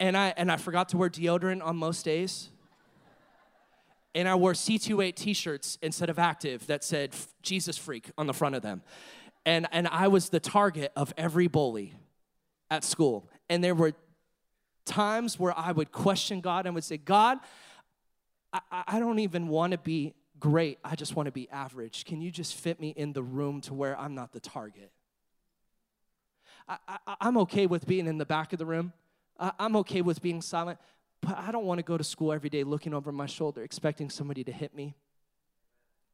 And 0.00 0.16
I 0.16 0.34
and 0.36 0.50
I 0.50 0.56
forgot 0.56 0.88
to 0.90 0.96
wear 0.96 1.08
deodorant 1.08 1.64
on 1.64 1.76
most 1.76 2.04
days. 2.04 2.48
And 4.16 4.28
I 4.28 4.34
wore 4.36 4.52
C28 4.52 5.14
t-shirts 5.14 5.78
instead 5.82 6.08
of 6.08 6.18
active 6.20 6.66
that 6.68 6.84
said 6.84 7.14
Jesus 7.42 7.76
freak 7.76 8.10
on 8.16 8.26
the 8.26 8.32
front 8.32 8.54
of 8.54 8.62
them. 8.62 8.82
And 9.44 9.66
and 9.72 9.86
I 9.88 10.08
was 10.08 10.30
the 10.30 10.40
target 10.40 10.90
of 10.96 11.12
every 11.16 11.46
bully 11.46 11.94
at 12.74 12.84
school. 12.84 13.28
And 13.48 13.62
there 13.62 13.74
were 13.74 13.92
times 14.84 15.38
where 15.38 15.56
I 15.56 15.72
would 15.72 15.92
question 15.92 16.40
God 16.40 16.66
and 16.66 16.74
would 16.74 16.84
say, 16.84 16.96
God, 16.96 17.38
I, 18.52 18.84
I 18.86 18.98
don't 18.98 19.18
even 19.20 19.48
want 19.48 19.72
to 19.72 19.78
be 19.78 20.14
great. 20.38 20.78
I 20.84 20.94
just 20.94 21.16
want 21.16 21.26
to 21.26 21.32
be 21.32 21.48
average. 21.50 22.04
Can 22.04 22.20
you 22.20 22.30
just 22.30 22.54
fit 22.54 22.80
me 22.80 22.90
in 22.90 23.12
the 23.12 23.22
room 23.22 23.60
to 23.62 23.74
where 23.74 23.98
I'm 23.98 24.14
not 24.14 24.32
the 24.32 24.40
target? 24.40 24.90
I, 26.68 26.78
am 27.20 27.36
okay 27.38 27.66
with 27.66 27.86
being 27.86 28.06
in 28.06 28.18
the 28.18 28.24
back 28.24 28.52
of 28.52 28.58
the 28.58 28.66
room. 28.66 28.92
I, 29.38 29.52
I'm 29.58 29.76
okay 29.76 30.02
with 30.02 30.22
being 30.22 30.40
silent, 30.40 30.78
but 31.20 31.36
I 31.36 31.52
don't 31.52 31.66
want 31.66 31.78
to 31.78 31.82
go 31.82 31.98
to 31.98 32.04
school 32.04 32.32
every 32.32 32.48
day 32.48 32.64
looking 32.64 32.94
over 32.94 33.12
my 33.12 33.26
shoulder, 33.26 33.62
expecting 33.62 34.08
somebody 34.08 34.44
to 34.44 34.52
hit 34.52 34.74
me, 34.74 34.94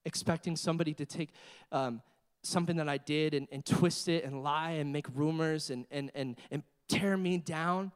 expecting 0.05 0.57
somebody 0.57 0.93
to 0.95 1.07
take 1.07 1.31
um, 1.71 2.03
something 2.43 2.77
that 2.77 2.89
I 2.89 2.99
did 2.99 3.35
and, 3.35 3.47
and 3.53 3.65
twist 3.65 4.09
it 4.09 4.25
and 4.25 4.43
lie 4.43 4.73
and 4.73 4.93
make 4.93 5.07
rumors 5.15 5.71
and, 5.71 5.87
and, 5.91 6.11
and, 6.15 6.37
and 6.51 6.63
tear 6.89 7.17
me 7.17 7.39
down. 7.39 7.93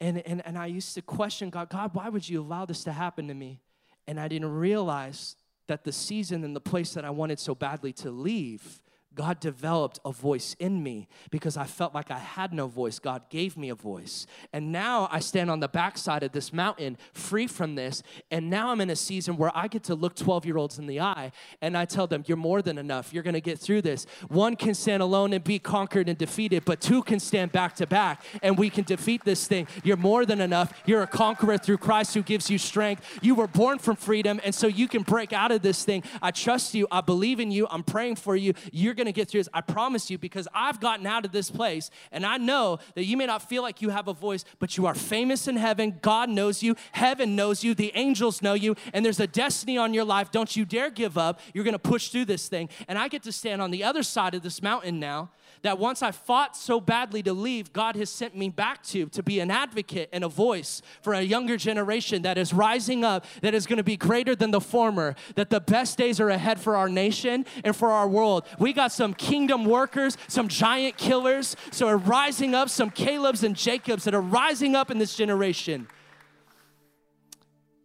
And, 0.00 0.18
and, 0.26 0.44
and 0.46 0.56
I 0.58 0.66
used 0.66 0.94
to 0.94 1.02
question 1.02 1.50
God, 1.50 1.70
God, 1.70 1.94
why 1.94 2.08
would 2.08 2.28
you 2.28 2.40
allow 2.40 2.64
this 2.64 2.84
to 2.84 2.92
happen 2.92 3.28
to 3.28 3.34
me? 3.34 3.60
And 4.06 4.20
I 4.20 4.28
didn't 4.28 4.52
realize 4.52 5.36
that 5.66 5.84
the 5.84 5.92
season 5.92 6.44
and 6.44 6.54
the 6.54 6.60
place 6.60 6.94
that 6.94 7.04
I 7.04 7.10
wanted 7.10 7.38
so 7.38 7.54
badly 7.54 7.92
to 7.94 8.10
leave 8.10 8.80
God 9.14 9.40
developed 9.40 9.98
a 10.04 10.12
voice 10.12 10.54
in 10.60 10.82
me 10.82 11.08
because 11.30 11.56
I 11.56 11.64
felt 11.64 11.94
like 11.94 12.10
I 12.10 12.18
had 12.18 12.52
no 12.52 12.68
voice. 12.68 12.98
God 12.98 13.22
gave 13.30 13.56
me 13.56 13.68
a 13.68 13.74
voice. 13.74 14.26
And 14.52 14.70
now 14.70 15.08
I 15.10 15.18
stand 15.18 15.50
on 15.50 15.60
the 15.60 15.66
backside 15.68 16.22
of 16.22 16.32
this 16.32 16.52
mountain, 16.52 16.96
free 17.12 17.46
from 17.46 17.74
this. 17.74 18.02
And 18.30 18.48
now 18.48 18.70
I'm 18.70 18.80
in 18.80 18.90
a 18.90 18.96
season 18.96 19.36
where 19.36 19.50
I 19.56 19.66
get 19.66 19.82
to 19.84 19.94
look 19.94 20.14
12 20.14 20.46
year 20.46 20.56
olds 20.56 20.78
in 20.78 20.86
the 20.86 21.00
eye 21.00 21.32
and 21.60 21.76
I 21.76 21.84
tell 21.84 22.06
them, 22.06 22.22
You're 22.26 22.36
more 22.36 22.62
than 22.62 22.78
enough. 22.78 23.12
You're 23.12 23.24
going 23.24 23.34
to 23.34 23.40
get 23.40 23.58
through 23.58 23.82
this. 23.82 24.06
One 24.28 24.54
can 24.54 24.74
stand 24.74 25.02
alone 25.02 25.32
and 25.32 25.42
be 25.42 25.58
conquered 25.58 26.08
and 26.08 26.16
defeated, 26.16 26.64
but 26.64 26.80
two 26.80 27.02
can 27.02 27.18
stand 27.18 27.50
back 27.50 27.74
to 27.76 27.86
back 27.86 28.22
and 28.42 28.56
we 28.56 28.70
can 28.70 28.84
defeat 28.84 29.24
this 29.24 29.48
thing. 29.48 29.66
You're 29.82 29.96
more 29.96 30.26
than 30.26 30.40
enough. 30.40 30.72
You're 30.86 31.02
a 31.02 31.08
conqueror 31.08 31.58
through 31.58 31.78
Christ 31.78 32.14
who 32.14 32.22
gives 32.22 32.50
you 32.50 32.58
strength. 32.58 33.18
You 33.20 33.34
were 33.34 33.48
born 33.48 33.78
from 33.78 33.96
freedom, 33.96 34.40
and 34.44 34.54
so 34.54 34.66
you 34.66 34.86
can 34.86 35.02
break 35.02 35.32
out 35.32 35.50
of 35.50 35.62
this 35.62 35.84
thing. 35.84 36.04
I 36.22 36.30
trust 36.30 36.74
you. 36.74 36.86
I 36.90 37.00
believe 37.00 37.40
in 37.40 37.50
you. 37.50 37.66
I'm 37.70 37.82
praying 37.82 38.16
for 38.16 38.36
you. 38.36 38.54
You're 38.72 38.94
going 38.94 39.07
to 39.12 39.18
get 39.18 39.28
through 39.28 39.40
this. 39.40 39.48
I 39.52 39.60
promise 39.60 40.10
you, 40.10 40.18
because 40.18 40.46
I've 40.54 40.80
gotten 40.80 41.06
out 41.06 41.24
of 41.24 41.32
this 41.32 41.50
place 41.50 41.90
and 42.12 42.24
I 42.24 42.36
know 42.36 42.78
that 42.94 43.04
you 43.04 43.16
may 43.16 43.26
not 43.26 43.48
feel 43.48 43.62
like 43.62 43.82
you 43.82 43.90
have 43.90 44.08
a 44.08 44.12
voice, 44.12 44.44
but 44.58 44.76
you 44.76 44.86
are 44.86 44.94
famous 44.94 45.48
in 45.48 45.56
heaven. 45.56 45.98
God 46.02 46.28
knows 46.28 46.62
you, 46.62 46.76
heaven 46.92 47.36
knows 47.36 47.64
you, 47.64 47.74
the 47.74 47.92
angels 47.94 48.42
know 48.42 48.54
you, 48.54 48.76
and 48.92 49.04
there's 49.04 49.20
a 49.20 49.26
destiny 49.26 49.78
on 49.78 49.94
your 49.94 50.04
life. 50.04 50.30
Don't 50.30 50.54
you 50.56 50.64
dare 50.64 50.90
give 50.90 51.18
up. 51.18 51.40
You're 51.54 51.64
gonna 51.64 51.78
push 51.78 52.08
through 52.08 52.26
this 52.26 52.48
thing. 52.48 52.68
And 52.86 52.98
I 52.98 53.08
get 53.08 53.22
to 53.24 53.32
stand 53.32 53.62
on 53.62 53.70
the 53.70 53.84
other 53.84 54.02
side 54.02 54.34
of 54.34 54.42
this 54.42 54.62
mountain 54.62 55.00
now 55.00 55.30
that 55.62 55.78
once 55.78 56.02
I 56.02 56.10
fought 56.10 56.56
so 56.56 56.80
badly 56.80 57.22
to 57.22 57.32
leave, 57.32 57.72
God 57.72 57.96
has 57.96 58.10
sent 58.10 58.36
me 58.36 58.48
back 58.48 58.82
to, 58.84 59.06
to 59.06 59.22
be 59.22 59.40
an 59.40 59.50
advocate 59.50 60.08
and 60.12 60.24
a 60.24 60.28
voice 60.28 60.82
for 61.02 61.14
a 61.14 61.22
younger 61.22 61.56
generation 61.56 62.22
that 62.22 62.38
is 62.38 62.52
rising 62.52 63.04
up, 63.04 63.24
that 63.42 63.54
is 63.54 63.66
gonna 63.66 63.82
be 63.82 63.96
greater 63.96 64.34
than 64.34 64.50
the 64.50 64.60
former, 64.60 65.14
that 65.34 65.50
the 65.50 65.60
best 65.60 65.98
days 65.98 66.20
are 66.20 66.30
ahead 66.30 66.60
for 66.60 66.76
our 66.76 66.88
nation 66.88 67.44
and 67.64 67.74
for 67.74 67.90
our 67.90 68.08
world. 68.08 68.46
We 68.58 68.72
got 68.72 68.92
some 68.92 69.14
kingdom 69.14 69.64
workers, 69.64 70.16
some 70.28 70.48
giant 70.48 70.96
killers, 70.96 71.56
so 71.70 71.88
are 71.88 71.96
rising 71.96 72.54
up, 72.54 72.68
some 72.68 72.90
Caleb's 72.90 73.42
and 73.42 73.56
Jacobs 73.56 74.04
that 74.04 74.14
are 74.14 74.20
rising 74.20 74.74
up 74.74 74.90
in 74.90 74.98
this 74.98 75.14
generation. 75.14 75.88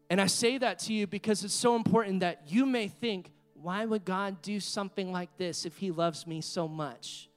And 0.09 0.21
I 0.21 0.27
say 0.27 0.57
that 0.57 0.79
to 0.79 0.93
you 0.93 1.07
because 1.07 1.43
it's 1.43 1.53
so 1.53 1.75
important 1.75 2.19
that 2.19 2.43
you 2.47 2.65
may 2.65 2.87
think, 2.87 3.31
why 3.55 3.85
would 3.85 4.05
God 4.05 4.41
do 4.41 4.59
something 4.59 5.11
like 5.11 5.37
this 5.37 5.65
if 5.65 5.77
He 5.77 5.89
loves 5.89 6.27
me 6.27 6.41
so 6.41 6.67
much? 6.67 7.29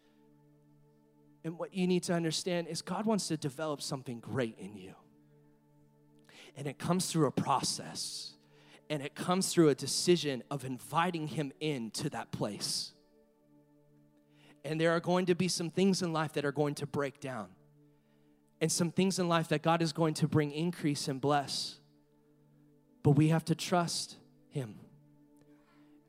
And 1.47 1.61
what 1.61 1.73
you 1.73 1.87
need 1.87 2.03
to 2.03 2.13
understand 2.13 2.67
is 2.67 2.83
God 2.83 3.07
wants 3.07 3.29
to 3.29 3.37
develop 3.37 3.81
something 3.81 4.19
great 4.19 4.59
in 4.59 4.77
you. 4.77 4.95
And 6.57 6.67
it 6.67 6.77
comes 6.77 7.07
through 7.07 7.27
a 7.27 7.31
process, 7.31 8.33
and 8.91 9.01
it 9.01 9.15
comes 9.15 9.53
through 9.53 9.69
a 9.69 9.75
decision 9.77 10.43
of 10.51 10.65
inviting 10.65 11.29
Him 11.29 11.53
into 11.61 12.11
that 12.11 12.33
place. 12.33 12.95
And 14.65 14.81
there 14.81 14.91
are 14.91 14.99
going 14.99 15.27
to 15.27 15.37
be 15.37 15.47
some 15.47 15.71
things 15.71 16.03
in 16.03 16.13
life 16.13 16.33
that 16.33 16.45
are 16.45 16.51
going 16.51 16.75
to 16.75 16.87
break 16.87 17.21
down. 17.21 17.47
and 18.61 18.73
some 18.73 18.91
things 18.91 19.19
in 19.19 19.29
life 19.29 19.49
that 19.49 19.63
God 19.63 19.83
is 19.83 19.93
going 19.93 20.15
to 20.15 20.27
bring 20.27 20.51
increase 20.51 21.07
and 21.09 21.21
bless. 21.21 21.79
But 23.05 23.11
we 23.13 23.29
have 23.29 23.45
to 23.45 23.55
trust 23.55 24.17
Him. 24.49 24.81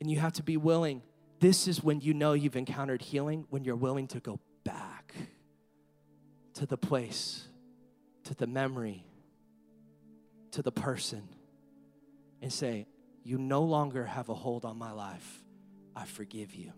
And 0.00 0.10
you 0.10 0.18
have 0.18 0.32
to 0.32 0.42
be 0.42 0.56
willing. 0.56 1.02
This 1.38 1.68
is 1.68 1.84
when 1.84 2.00
you 2.00 2.14
know 2.14 2.32
you've 2.32 2.56
encountered 2.56 3.02
healing, 3.02 3.46
when 3.50 3.62
you're 3.64 3.76
willing 3.76 4.08
to 4.08 4.20
go 4.20 4.40
back 4.68 5.14
to 6.52 6.66
the 6.66 6.76
place, 6.76 7.48
to 8.24 8.34
the 8.34 8.46
memory, 8.46 9.06
to 10.50 10.60
the 10.60 10.72
person, 10.72 11.22
and 12.42 12.52
say, 12.52 12.86
You 13.24 13.38
no 13.38 13.62
longer 13.62 14.04
have 14.04 14.28
a 14.28 14.34
hold 14.34 14.66
on 14.66 14.76
my 14.76 14.92
life. 14.92 15.44
I 15.96 16.04
forgive 16.04 16.54
you. 16.54 16.72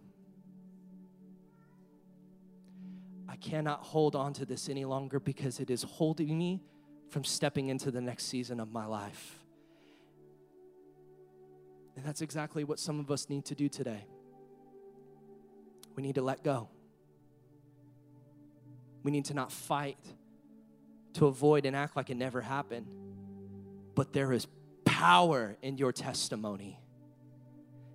I 3.28 3.36
cannot 3.36 3.80
hold 3.80 4.14
on 4.14 4.32
to 4.34 4.47
this 4.47 4.68
any 4.68 4.84
longer 4.84 5.18
because 5.18 5.59
it 5.59 5.70
is 5.70 5.82
holding 5.82 6.38
me 6.38 6.62
from 7.09 7.24
stepping 7.24 7.68
into 7.68 7.91
the 7.91 8.01
next 8.01 8.26
season 8.26 8.61
of 8.61 8.72
my 8.72 8.86
life. 8.86 9.38
And 11.97 12.05
that's 12.05 12.20
exactly 12.20 12.62
what 12.62 12.78
some 12.78 13.01
of 13.01 13.11
us 13.11 13.28
need 13.28 13.45
to 13.47 13.55
do 13.57 13.68
today. 13.68 14.05
We 15.97 16.03
need 16.05 16.14
to 16.14 16.22
let 16.22 16.45
go. 16.45 16.68
We 19.03 19.11
need 19.11 19.27
to 19.27 19.35
not 19.35 19.51
fight 19.53 19.99
to 21.15 21.27
avoid 21.27 21.67
and 21.67 21.75
act 21.75 21.97
like 21.97 22.11
it 22.11 22.17
never 22.17 22.41
happened. 22.41 22.87
But 23.95 24.13
there 24.13 24.33
is 24.33 24.47
power 24.85 25.57
in 25.63 25.77
your 25.77 25.93
testimony 25.93 26.79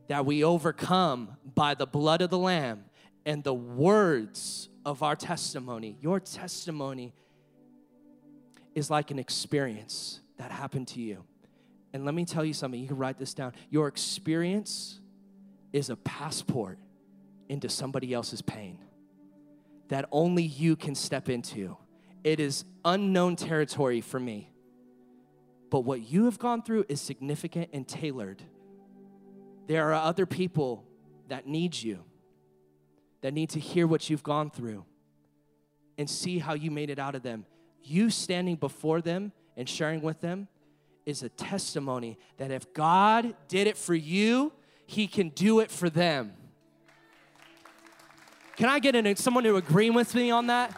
that 0.08 0.26
we 0.26 0.44
overcome 0.44 1.36
by 1.56 1.74
the 1.74 1.86
blood 1.86 2.22
of 2.22 2.30
the 2.30 2.38
Lamb 2.38 2.86
and 3.26 3.44
the 3.44 3.54
words 3.54 4.70
of 4.86 5.02
our 5.02 5.16
testimony. 5.16 5.98
Your 6.00 6.20
testimony 6.20 7.14
is 8.76 8.90
like 8.90 9.10
an 9.12 9.20
experience 9.20 10.20
that 10.38 10.52
happened 10.52 10.88
to 10.90 11.02
you. 11.02 11.24
And 11.94 12.06
let 12.06 12.14
me 12.14 12.26
tell 12.26 12.44
you 12.44 12.54
something, 12.54 12.80
you 12.80 12.88
can 12.88 12.98
write 12.98 13.18
this 13.18 13.34
down. 13.34 13.54
Your 13.70 13.88
experience 13.88 15.00
is 15.72 15.90
a 15.90 15.96
passport 15.96 16.78
into 17.48 17.70
somebody 17.70 18.14
else's 18.14 18.42
pain 18.42 18.80
that 19.90 20.08
only 20.12 20.44
you 20.44 20.76
can 20.76 20.96
step 20.96 21.30
into. 21.30 21.78
It 22.24 22.40
is 22.40 22.66
unknown 22.84 23.36
territory 23.36 24.02
for 24.02 24.20
me. 24.20 24.52
But 25.70 25.82
what 25.82 26.10
you 26.10 26.26
have 26.26 26.40
gone 26.40 26.62
through 26.62 26.86
is 26.90 27.02
significant 27.02 27.70
and 27.74 27.88
tailored. 27.88 28.42
There 29.68 29.90
are 29.90 29.94
other 29.94 30.26
people 30.26 30.86
that 31.28 31.48
need 31.48 31.76
you 31.76 32.04
that 33.22 33.34
need 33.34 33.50
to 33.50 33.60
hear 33.60 33.88
what 33.88 34.08
you've 34.08 34.22
gone 34.22 34.52
through 34.52 34.86
and 35.98 36.08
see 36.08 36.38
how 36.38 36.54
you 36.54 36.70
made 36.70 36.92
it 36.92 37.00
out 37.00 37.16
of 37.16 37.24
them. 37.24 37.44
You 37.82 38.12
standing 38.12 38.56
before 38.56 39.02
them 39.02 39.32
and 39.58 39.68
sharing 39.68 40.02
with 40.02 40.22
them 40.22 40.48
is 41.08 41.24
a 41.24 41.30
testimony 41.30 42.20
that 42.38 42.52
if 42.52 42.72
God 42.74 43.36
did 43.48 43.66
it 43.66 43.78
for 43.78 43.96
you, 43.96 44.54
He 44.86 45.08
can 45.08 45.30
do 45.30 45.60
it 45.60 45.72
for 45.72 45.90
them. 45.90 46.34
Can 48.58 48.70
I 48.70 48.80
get 48.80 48.96
an, 48.96 49.16
someone 49.18 49.44
to 49.44 49.58
agree 49.58 49.90
with 49.90 50.16
me 50.16 50.32
on 50.32 50.48
that? 50.48 50.76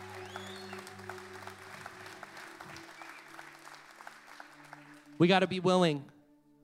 We 5.19 5.27
got 5.27 5.39
to 5.39 5.47
be 5.47 5.59
willing 5.59 6.05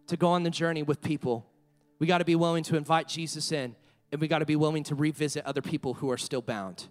to 0.08 0.18
go 0.18 0.30
on 0.30 0.44
the 0.44 0.50
journey 0.50 0.84
with 0.84 1.02
people. 1.02 1.46
We 2.00 2.08
got 2.08 2.20
to 2.20 2.26
be 2.26 2.36
willing 2.36 2.64
to 2.66 2.78
invite 2.78 3.08
Jesus 3.08 3.52
in 3.52 3.76
and 4.12 4.22
we 4.22 4.28
got 4.28 4.40
to 4.40 4.46
be 4.46 4.56
willing 4.56 4.84
to 4.84 4.96
revisit 4.96 5.46
other 5.46 5.62
people 5.62 5.96
who 5.96 6.12
are 6.12 6.18
still 6.18 6.42
bound 6.42 6.88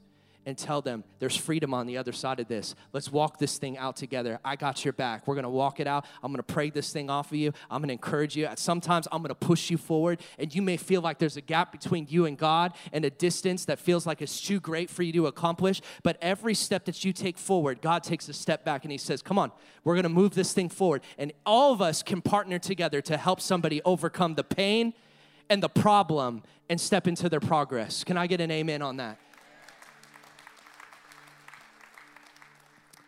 and 0.46 0.58
tell 0.58 0.82
them 0.82 1.04
there's 1.18 1.36
freedom 1.36 1.72
on 1.72 1.86
the 1.86 1.96
other 1.96 2.12
side 2.12 2.40
of 2.40 2.48
this. 2.48 2.74
Let's 2.92 3.10
walk 3.10 3.38
this 3.38 3.58
thing 3.58 3.78
out 3.78 3.96
together. 3.96 4.40
I 4.44 4.56
got 4.56 4.84
your 4.84 4.92
back. 4.92 5.26
We're 5.26 5.34
going 5.34 5.44
to 5.44 5.50
walk 5.50 5.80
it 5.80 5.86
out. 5.86 6.04
I'm 6.22 6.32
going 6.32 6.38
to 6.38 6.42
pray 6.42 6.70
this 6.70 6.92
thing 6.92 7.10
off 7.10 7.30
of 7.30 7.36
you. 7.36 7.52
I'm 7.70 7.80
going 7.80 7.88
to 7.88 7.92
encourage 7.92 8.36
you. 8.36 8.48
Sometimes 8.56 9.06
I'm 9.12 9.22
going 9.22 9.28
to 9.28 9.34
push 9.34 9.70
you 9.70 9.78
forward, 9.78 10.20
and 10.38 10.54
you 10.54 10.62
may 10.62 10.76
feel 10.76 11.00
like 11.00 11.18
there's 11.18 11.36
a 11.36 11.42
gap 11.42 11.72
between 11.72 12.06
you 12.08 12.26
and 12.26 12.36
God 12.36 12.72
and 12.92 13.04
a 13.04 13.10
distance 13.10 13.64
that 13.66 13.78
feels 13.78 14.06
like 14.06 14.22
it's 14.22 14.40
too 14.40 14.60
great 14.60 14.90
for 14.90 15.02
you 15.02 15.12
to 15.12 15.26
accomplish. 15.26 15.80
But 16.02 16.18
every 16.20 16.54
step 16.54 16.84
that 16.86 17.04
you 17.04 17.12
take 17.12 17.38
forward, 17.38 17.80
God 17.80 18.02
takes 18.02 18.28
a 18.28 18.32
step 18.32 18.64
back 18.64 18.84
and 18.84 18.92
He 18.92 18.98
says, 18.98 19.22
Come 19.22 19.38
on, 19.38 19.52
we're 19.84 19.94
going 19.94 20.02
to 20.04 20.08
move 20.08 20.34
this 20.34 20.52
thing 20.52 20.68
forward. 20.68 21.02
And 21.18 21.32
all 21.46 21.72
of 21.72 21.80
us 21.80 22.02
can 22.02 22.20
partner 22.20 22.58
together 22.58 23.00
to 23.02 23.16
help 23.16 23.40
somebody 23.40 23.80
overcome 23.84 24.34
the 24.34 24.44
pain 24.44 24.94
and 25.48 25.62
the 25.62 25.68
problem 25.68 26.42
and 26.68 26.80
step 26.80 27.06
into 27.06 27.28
their 27.28 27.40
progress. 27.40 28.04
Can 28.04 28.16
I 28.16 28.26
get 28.26 28.40
an 28.40 28.50
amen 28.50 28.82
on 28.82 28.96
that? 28.96 29.18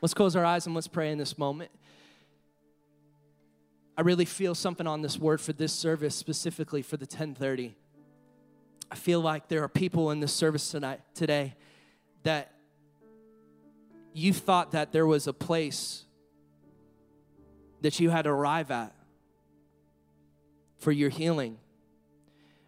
Let's 0.04 0.12
close 0.12 0.36
our 0.36 0.44
eyes 0.44 0.66
and 0.66 0.74
let's 0.74 0.86
pray 0.86 1.12
in 1.12 1.16
this 1.16 1.38
moment. 1.38 1.70
I 3.96 4.02
really 4.02 4.26
feel 4.26 4.54
something 4.54 4.86
on 4.86 5.00
this 5.00 5.18
word 5.18 5.40
for 5.40 5.54
this 5.54 5.72
service, 5.72 6.14
specifically 6.14 6.82
for 6.82 6.98
the 6.98 7.06
1030. 7.06 7.74
I 8.90 8.94
feel 8.96 9.22
like 9.22 9.48
there 9.48 9.62
are 9.62 9.68
people 9.70 10.10
in 10.10 10.20
this 10.20 10.34
service 10.34 10.70
tonight, 10.70 11.00
today, 11.14 11.54
that 12.22 12.52
you 14.12 14.34
thought 14.34 14.72
that 14.72 14.92
there 14.92 15.06
was 15.06 15.26
a 15.26 15.32
place 15.32 16.04
that 17.80 17.98
you 17.98 18.10
had 18.10 18.24
to 18.24 18.30
arrive 18.30 18.70
at 18.70 18.94
for 20.80 20.92
your 20.92 21.08
healing. 21.08 21.56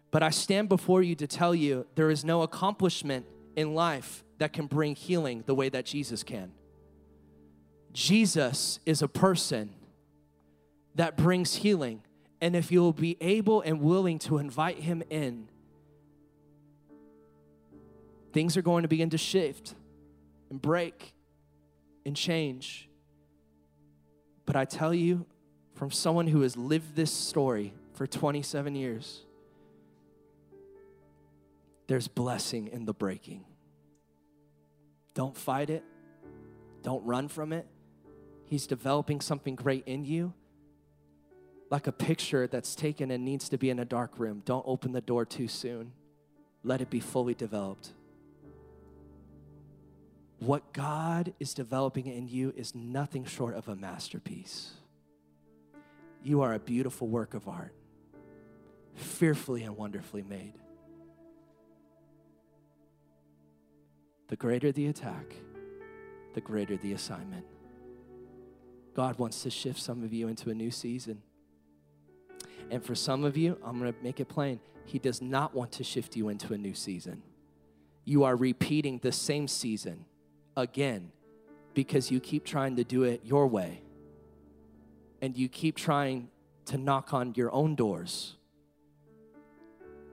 But 0.09 0.23
I 0.23 0.31
stand 0.31 0.69
before 0.69 1.03
you 1.03 1.13
to 1.13 1.27
tell 1.27 1.53
you 1.53 1.85
there 1.93 2.09
is 2.09 2.25
no 2.25 2.41
accomplishment 2.41 3.27
in 3.55 3.75
life 3.75 4.23
that 4.39 4.53
can 4.53 4.65
bring 4.65 4.95
healing 4.95 5.43
the 5.45 5.53
way 5.53 5.69
that 5.69 5.85
Jesus 5.85 6.23
can. 6.23 6.51
Jesus 7.97 8.79
is 8.85 9.01
a 9.01 9.07
person 9.07 9.71
that 10.93 11.17
brings 11.17 11.55
healing. 11.55 12.03
And 12.39 12.55
if 12.55 12.71
you'll 12.71 12.93
be 12.93 13.17
able 13.19 13.61
and 13.61 13.81
willing 13.81 14.19
to 14.19 14.37
invite 14.37 14.77
him 14.77 15.01
in, 15.09 15.49
things 18.33 18.55
are 18.55 18.61
going 18.61 18.83
to 18.83 18.87
begin 18.87 19.09
to 19.09 19.17
shift 19.17 19.73
and 20.51 20.61
break 20.61 21.15
and 22.05 22.15
change. 22.15 22.87
But 24.45 24.55
I 24.55 24.65
tell 24.65 24.93
you, 24.93 25.25
from 25.73 25.89
someone 25.89 26.27
who 26.27 26.41
has 26.41 26.55
lived 26.55 26.95
this 26.95 27.11
story 27.11 27.73
for 27.93 28.05
27 28.05 28.75
years, 28.75 29.25
there's 31.87 32.07
blessing 32.07 32.67
in 32.67 32.85
the 32.85 32.93
breaking. 32.93 33.43
Don't 35.15 35.35
fight 35.35 35.71
it, 35.71 35.83
don't 36.83 37.03
run 37.03 37.27
from 37.27 37.53
it. 37.53 37.65
He's 38.47 38.67
developing 38.67 39.21
something 39.21 39.55
great 39.55 39.83
in 39.85 40.05
you. 40.05 40.33
Like 41.69 41.87
a 41.87 41.91
picture 41.91 42.47
that's 42.47 42.75
taken 42.75 43.11
and 43.11 43.25
needs 43.25 43.49
to 43.49 43.57
be 43.57 43.69
in 43.69 43.79
a 43.79 43.85
dark 43.85 44.17
room. 44.17 44.41
Don't 44.45 44.63
open 44.65 44.93
the 44.93 45.01
door 45.01 45.25
too 45.25 45.47
soon. 45.47 45.91
Let 46.63 46.81
it 46.81 46.89
be 46.89 46.99
fully 46.99 47.33
developed. 47.33 47.89
What 50.39 50.71
God 50.71 51.33
is 51.39 51.53
developing 51.53 52.07
in 52.07 52.27
you 52.27 52.53
is 52.55 52.73
nothing 52.73 53.25
short 53.25 53.55
of 53.55 53.67
a 53.67 53.75
masterpiece. 53.75 54.71
You 56.23 56.41
are 56.41 56.53
a 56.53 56.59
beautiful 56.59 57.07
work 57.07 57.33
of 57.33 57.47
art, 57.47 57.73
fearfully 58.95 59.63
and 59.63 59.75
wonderfully 59.75 60.23
made. 60.23 60.53
the 64.27 64.35
greater 64.35 64.71
the 64.71 64.87
attack, 64.87 65.33
the 66.33 66.41
greater 66.41 66.75
the 66.77 66.93
assignment. 66.93 67.45
God 68.97 69.17
wants 69.17 69.43
to 69.43 69.49
shift 69.49 69.79
some 69.79 70.03
of 70.03 70.11
you 70.11 70.27
into 70.27 70.49
a 70.49 70.53
new 70.53 70.71
season. 70.71 71.21
And 72.69 72.83
for 72.83 72.95
some 72.95 73.23
of 73.23 73.37
you, 73.37 73.57
I'm 73.63 73.79
going 73.79 73.93
to 73.93 74.03
make 74.03 74.19
it 74.19 74.27
plain, 74.27 74.59
He 74.85 74.99
does 74.99 75.21
not 75.21 75.53
want 75.53 75.71
to 75.73 75.83
shift 75.83 76.17
you 76.17 76.27
into 76.27 76.53
a 76.53 76.57
new 76.57 76.73
season. 76.73 77.21
You 78.03 78.25
are 78.25 78.35
repeating 78.35 78.99
the 78.99 79.11
same 79.11 79.47
season 79.47 80.05
again 80.57 81.11
because 81.73 82.11
you 82.11 82.19
keep 82.19 82.43
trying 82.43 82.75
to 82.77 82.83
do 82.83 83.03
it 83.03 83.21
your 83.23 83.47
way. 83.47 83.81
And 85.21 85.37
you 85.37 85.47
keep 85.47 85.77
trying 85.77 86.29
to 86.65 86.77
knock 86.77 87.13
on 87.13 87.33
your 87.35 87.53
own 87.53 87.75
doors. 87.75 88.35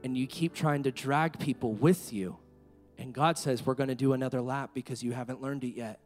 And 0.05 0.17
you 0.17 0.27
keep 0.27 0.55
trying 0.55 0.83
to 0.83 0.93
drag 0.93 1.39
people 1.41 1.73
with 1.73 2.13
you 2.13 2.37
and 2.99 3.13
God 3.13 3.39
says, 3.39 3.65
We're 3.65 3.75
going 3.75 3.89
to 3.89 3.95
do 3.95 4.13
another 4.13 4.41
lap 4.41 4.71
because 4.75 5.03
you 5.03 5.13
haven't 5.13 5.43
learned 5.43 5.65
it 5.65 5.75
yet. 5.75 6.01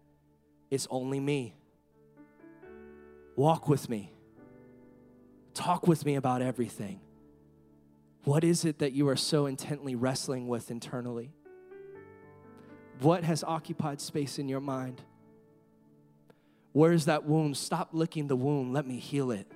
It's 0.71 0.87
only 0.91 1.21
me. 1.21 1.58
Walk 3.39 3.69
with 3.69 3.89
me. 3.89 4.11
Talk 5.55 5.87
with 5.87 6.05
me 6.05 6.17
about 6.17 6.43
everything. 6.43 6.99
What 8.25 8.43
is 8.43 8.65
it 8.65 8.81
that 8.81 8.95
you 8.95 9.09
are 9.09 9.15
so 9.15 9.47
intently 9.47 9.95
wrestling 9.95 10.49
with 10.49 10.73
internally? 10.73 11.31
What 12.99 13.23
has 13.23 13.45
occupied 13.45 14.01
space 14.01 14.41
in 14.41 14.49
your 14.49 14.59
mind? 14.59 15.03
Where 16.73 16.91
is 16.91 17.05
that 17.05 17.27
wound? 17.27 17.57
Stop 17.57 17.91
licking 17.93 18.27
the 18.27 18.35
wound. 18.35 18.73
Let 18.73 18.89
me 18.89 18.99
heal 18.99 19.31
it. 19.31 19.47